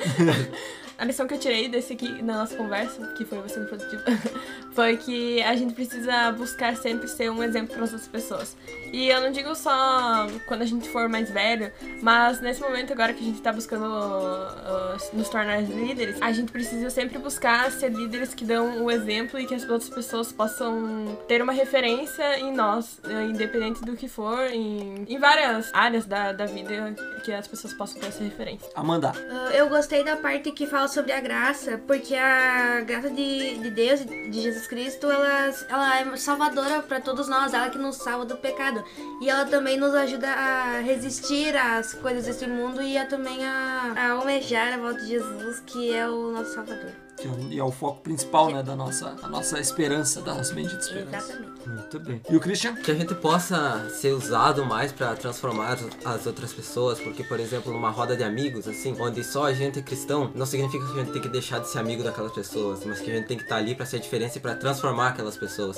A 1.03 1.05
lição 1.05 1.27
que 1.27 1.33
eu 1.33 1.37
tirei 1.37 1.67
desse 1.67 1.91
aqui 1.91 2.21
na 2.21 2.37
nossa 2.37 2.55
conversa, 2.55 3.05
que 3.07 3.25
foi 3.25 3.37
bastante 3.39 3.67
produtiva, 3.67 4.03
foi 4.71 4.95
que 4.95 5.41
a 5.41 5.53
gente 5.53 5.73
precisa 5.73 6.31
buscar 6.31 6.77
sempre 6.77 7.09
ser 7.09 7.29
um 7.29 7.43
exemplo 7.43 7.75
para 7.75 7.83
as 7.83 7.91
outras 7.91 8.07
pessoas. 8.07 8.55
E 8.93 9.09
eu 9.09 9.19
não 9.19 9.31
digo 9.31 9.55
só 9.55 10.27
quando 10.45 10.61
a 10.61 10.65
gente 10.65 10.87
for 10.87 11.09
mais 11.09 11.29
velho, 11.31 11.71
mas 11.99 12.39
nesse 12.39 12.61
momento 12.61 12.93
agora 12.93 13.11
que 13.11 13.23
a 13.23 13.25
gente 13.25 13.41
tá 13.41 13.51
buscando 13.51 13.85
uh, 13.85 15.15
nos 15.15 15.27
tornar 15.29 15.63
líderes, 15.63 16.21
a 16.21 16.31
gente 16.31 16.51
precisa 16.51 16.91
sempre 16.91 17.17
buscar 17.17 17.71
ser 17.71 17.91
líderes 17.91 18.35
que 18.35 18.45
dão 18.45 18.83
o 18.83 18.91
exemplo 18.91 19.39
e 19.39 19.47
que 19.47 19.55
as 19.55 19.63
outras 19.67 19.89
pessoas 19.89 20.31
possam 20.31 21.17
ter 21.27 21.41
uma 21.41 21.51
referência 21.51 22.39
em 22.39 22.53
nós, 22.53 22.99
eh, 23.03 23.23
independente 23.23 23.81
do 23.81 23.95
que 23.95 24.07
for, 24.07 24.45
em, 24.51 25.05
em 25.09 25.17
várias 25.17 25.73
áreas 25.73 26.05
da, 26.05 26.31
da 26.31 26.45
vida 26.45 26.95
que 27.25 27.33
as 27.33 27.47
pessoas 27.47 27.73
possam 27.73 27.99
ter 27.99 28.07
essa 28.07 28.23
referência. 28.23 28.69
Amanda. 28.75 29.11
Uh, 29.11 29.49
eu 29.53 29.69
gostei 29.69 30.03
da 30.03 30.17
parte 30.17 30.51
que 30.51 30.67
fala 30.67 30.87
sobre 30.87 31.11
a 31.13 31.19
graça, 31.19 31.81
porque 31.87 32.13
a 32.15 32.81
graça 32.81 33.09
de, 33.09 33.57
de 33.57 33.71
Deus, 33.71 34.05
de 34.05 34.39
Jesus 34.39 34.67
Cristo, 34.67 35.09
ela, 35.09 35.51
ela 35.67 35.99
é 35.99 36.17
salvadora 36.17 36.83
para 36.83 37.01
todos 37.01 37.27
nós, 37.27 37.53
ela 37.55 37.69
que 37.69 37.77
nos 37.79 37.95
salva 37.95 38.25
do 38.25 38.37
pecado. 38.37 38.82
E 39.21 39.29
ela 39.29 39.45
também 39.45 39.77
nos 39.77 39.93
ajuda 39.93 40.27
a 40.29 40.79
resistir 40.81 41.55
às 41.55 41.93
coisas 41.93 42.25
desse 42.25 42.45
mundo 42.47 42.81
e 42.81 42.97
a, 42.97 43.05
também 43.05 43.45
a, 43.45 43.93
a 43.95 44.11
almejar 44.11 44.73
a 44.73 44.77
volta 44.77 44.99
de 45.01 45.07
Jesus, 45.07 45.61
que 45.65 45.93
é 45.93 46.07
o 46.07 46.31
nosso 46.31 46.53
salvador. 46.55 46.91
Que 47.15 47.27
é 47.27 47.31
o- 47.31 47.39
e 47.51 47.59
é 47.59 47.63
o 47.63 47.71
foco 47.71 48.01
principal, 48.01 48.49
né, 48.51 48.63
da 48.63 48.75
nossa, 48.75 49.15
a 49.21 49.27
nossa 49.27 49.59
esperança, 49.59 50.19
da 50.21 50.33
nossa 50.33 50.53
bendita 50.53 50.81
esperança. 50.81 51.17
Exatamente. 51.31 51.53
Muito 51.69 51.99
bem. 51.99 52.21
E 52.29 52.35
o 52.35 52.39
Christian? 52.39 52.73
Que 52.75 52.91
a 52.91 52.95
gente 52.95 53.13
possa 53.15 53.87
ser 53.89 54.11
usado 54.13 54.65
mais 54.65 54.91
pra 54.91 55.15
transformar 55.15 55.77
as 56.03 56.25
outras 56.25 56.51
pessoas, 56.51 56.99
porque, 56.99 57.23
por 57.23 57.39
exemplo, 57.39 57.71
numa 57.71 57.91
roda 57.91 58.17
de 58.17 58.23
amigos, 58.23 58.67
assim, 58.67 58.95
onde 58.99 59.23
só 59.23 59.45
a 59.45 59.53
gente 59.53 59.79
é 59.79 59.81
cristão, 59.81 60.31
não 60.35 60.45
significa 60.45 60.83
que 60.85 60.91
a 60.91 61.03
gente 61.03 61.13
tem 61.13 61.21
que 61.21 61.29
deixar 61.29 61.59
de 61.59 61.69
ser 61.69 61.79
amigo 61.79 62.03
daquelas 62.03 62.31
pessoas, 62.33 62.83
mas 62.83 62.99
que 62.99 63.11
a 63.11 63.15
gente 63.15 63.27
tem 63.27 63.37
que 63.37 63.43
estar 63.43 63.57
ali 63.57 63.75
pra 63.75 63.85
ser 63.85 63.97
a 63.97 63.99
diferença 63.99 64.39
e 64.39 64.41
pra 64.41 64.55
transformar 64.55 65.09
aquelas 65.09 65.37
pessoas. 65.37 65.77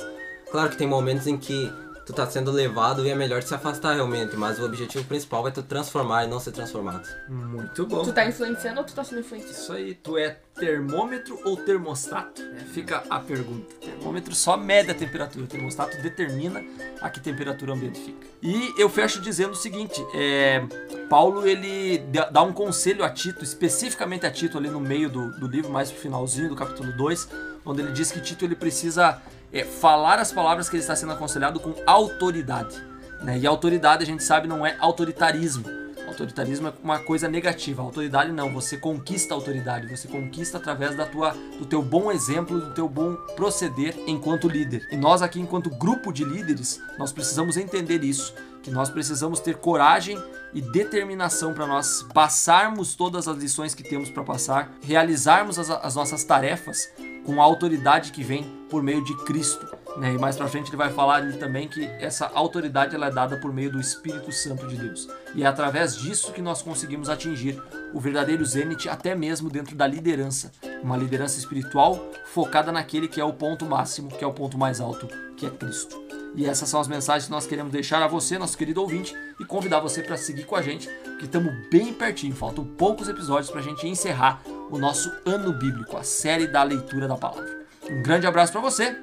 Claro 0.50 0.70
que 0.70 0.78
tem 0.78 0.88
momentos 0.88 1.28
em 1.28 1.38
que 1.38 1.70
tu 2.06 2.14
tá 2.14 2.26
sendo 2.28 2.52
levado 2.52 3.06
e 3.06 3.10
é 3.10 3.16
melhor 3.16 3.42
se 3.42 3.54
afastar 3.54 3.96
realmente, 3.96 4.36
mas 4.36 4.60
o 4.60 4.66
objetivo 4.66 5.04
principal 5.06 5.48
é 5.48 5.52
tu 5.52 5.64
transformar 5.64 6.26
e 6.26 6.28
não 6.28 6.40
ser 6.40 6.52
transformado. 6.52 7.08
Muito 7.28 7.86
bom. 7.88 8.04
Tu 8.04 8.14
tá 8.14 8.26
influenciando 8.26 8.80
ou 8.80 8.86
tu 8.86 8.94
tá 8.94 9.04
sendo 9.04 9.22
influenciado? 9.22 9.54
Isso 9.54 9.74
aí, 9.74 9.96
tu 9.96 10.18
é 10.18 10.38
termômetro 10.54 11.40
ou 11.44 11.58
termostato? 11.58 12.42
É, 12.42 12.60
Fica 12.66 13.04
a 13.10 13.20
pergunta. 13.20 13.74
Termômetro 13.82 14.36
só 14.36 14.56
mede 14.56 14.92
a 14.92 14.94
temperatura, 14.94 15.46
o 15.46 15.48
termostato 15.48 16.00
determina 16.02 16.64
a 17.02 17.10
que 17.10 17.20
temperatura 17.20 17.72
o 17.72 17.76
ambiente 17.76 18.00
fica. 18.00 18.28
E 18.42 18.74
eu 18.78 18.88
fecho 18.88 19.20
dizendo 19.20 19.52
o 19.52 19.56
seguinte: 19.56 20.06
é, 20.14 20.64
Paulo 21.10 21.48
ele 21.48 21.98
dá 22.10 22.30
dá 22.30 22.44
um 22.44 22.54
conselho 22.54 23.04
a 23.04 23.10
Tito, 23.10 23.44
especificamente 23.44 24.26
a 24.26 24.32
Tito 24.32 24.58
ali 24.58 24.70
no 24.70 24.80
meio 24.80 25.10
do, 25.10 25.32
do 25.40 25.48
livro, 25.48 25.72
mais 25.72 25.92
pro 25.92 26.00
finalzinho 26.00 26.50
do 26.50 26.56
capítulo 26.56 26.96
2, 26.96 27.30
onde 27.66 27.82
ele 27.82 27.92
diz 27.92 28.12
que 28.12 28.20
Tito 28.20 28.46
ele 28.46 28.56
precisa 28.56 29.22
é, 29.56 29.64
falar 29.64 30.20
as 30.20 30.32
palavras 30.32 30.70
que 30.70 30.76
ele 30.76 30.82
está 30.82 30.96
sendo 30.96 31.14
aconselhado 31.14 31.60
com 31.60 31.74
autoridade. 31.88 32.76
Né? 33.22 33.40
E 33.40 33.48
autoridade 33.48 34.04
a 34.04 34.06
gente 34.06 34.24
sabe 34.24 34.48
não 34.48 34.66
é 34.66 34.76
autoritarismo. 34.80 35.85
Autoritarismo 36.08 36.68
é 36.68 36.74
uma 36.84 37.00
coisa 37.00 37.28
negativa. 37.28 37.82
Autoridade 37.82 38.32
não, 38.32 38.52
você 38.54 38.78
conquista 38.78 39.34
a 39.34 39.38
autoridade, 39.38 39.88
você 39.88 40.08
conquista 40.08 40.58
através 40.58 40.96
da 40.96 41.06
tua, 41.06 41.32
do 41.58 41.66
teu 41.66 41.82
bom 41.82 42.12
exemplo, 42.12 42.60
do 42.60 42.74
teu 42.74 42.88
bom 42.88 43.16
proceder 43.36 43.96
enquanto 44.08 44.48
líder. 44.48 44.88
E 44.92 44.98
nós 44.98 45.22
aqui, 45.22 45.40
enquanto 45.40 45.70
grupo 45.70 46.12
de 46.12 46.24
líderes, 46.24 46.80
nós 46.98 47.12
precisamos 47.12 47.58
entender 47.58 48.04
isso, 48.04 48.34
que 48.62 48.72
nós 48.72 48.90
precisamos 48.90 49.40
ter 49.40 49.58
coragem 49.58 50.22
e 50.54 50.62
determinação 50.62 51.54
para 51.54 51.68
nós 51.68 52.04
passarmos 52.14 52.96
todas 52.96 53.28
as 53.28 53.38
lições 53.38 53.76
que 53.76 53.84
temos 53.84 54.10
para 54.10 54.24
passar, 54.24 54.72
realizarmos 54.82 55.60
as, 55.60 55.70
as 55.70 55.96
nossas 55.96 56.24
tarefas 56.24 56.90
com 57.26 57.42
a 57.42 57.44
autoridade 57.44 58.12
que 58.12 58.24
vem 58.24 58.44
por 58.70 58.82
meio 58.82 59.04
de 59.04 59.16
Cristo. 59.26 59.85
Né? 59.98 60.14
E 60.14 60.18
mais 60.18 60.36
pra 60.36 60.48
frente 60.48 60.70
ele 60.70 60.78
vai 60.78 60.92
falar 60.92 61.16
ali 61.16 61.38
também 61.38 61.68
que 61.68 61.86
essa 62.00 62.30
autoridade 62.34 62.96
ela 62.96 63.08
é 63.08 63.12
dada 63.12 63.38
por 63.38 63.54
meio 63.54 63.72
do 63.72 63.80
Espírito 63.80 64.32
Santo 64.32 64.68
de 64.68 64.76
Deus. 64.76 65.08
E 65.34 65.44
é 65.44 65.46
através 65.46 65.96
disso 65.96 66.34
que 66.34 66.42
nós 66.42 66.62
conseguimos 66.62 67.10
atingir 67.10 67.62
o 67.94 68.00
verdadeiro 68.00 68.44
zênite 68.44 68.90
até 68.90 69.16
mesmo 69.16 69.50
dentro 69.50 69.76
da 69.76 69.88
liderança. 69.88 70.52
Uma 70.84 70.98
liderança 70.98 71.40
espiritual 71.40 72.12
focada 72.26 72.72
naquele 72.72 73.08
que 73.08 73.22
é 73.22 73.24
o 73.24 73.34
ponto 73.34 73.66
máximo, 73.66 74.10
que 74.10 74.24
é 74.24 74.28
o 74.28 74.34
ponto 74.34 74.58
mais 74.58 74.82
alto, 74.82 75.08
que 75.38 75.46
é 75.46 75.50
Cristo. 75.50 76.04
E 76.36 76.46
essas 76.46 76.68
são 76.68 76.82
as 76.82 76.88
mensagens 76.90 77.26
que 77.26 77.32
nós 77.32 77.48
queremos 77.48 77.72
deixar 77.72 78.04
a 78.04 78.08
você, 78.08 78.38
nosso 78.38 78.58
querido 78.58 78.82
ouvinte, 78.82 79.16
e 79.40 79.46
convidar 79.46 79.80
você 79.80 80.04
para 80.04 80.18
seguir 80.18 80.44
com 80.44 80.58
a 80.58 80.62
gente, 80.62 80.90
que 81.18 81.24
estamos 81.24 81.54
bem 81.72 81.94
pertinho, 81.94 82.36
faltam 82.36 82.66
poucos 82.66 83.08
episódios 83.08 83.50
para 83.50 83.62
a 83.62 83.64
gente 83.64 83.88
encerrar 83.88 84.42
o 84.70 84.78
nosso 84.78 85.10
ano 85.26 85.54
bíblico, 85.54 85.96
a 85.96 86.04
série 86.04 86.46
da 86.46 86.62
leitura 86.62 87.08
da 87.08 87.16
palavra. 87.16 87.66
Um 87.90 88.04
grande 88.04 88.28
abraço 88.28 88.52
para 88.52 88.60
você 88.60 88.98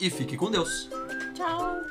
e 0.00 0.10
fique 0.10 0.36
com 0.36 0.50
Deus. 0.50 0.88
Tchau. 1.34 1.82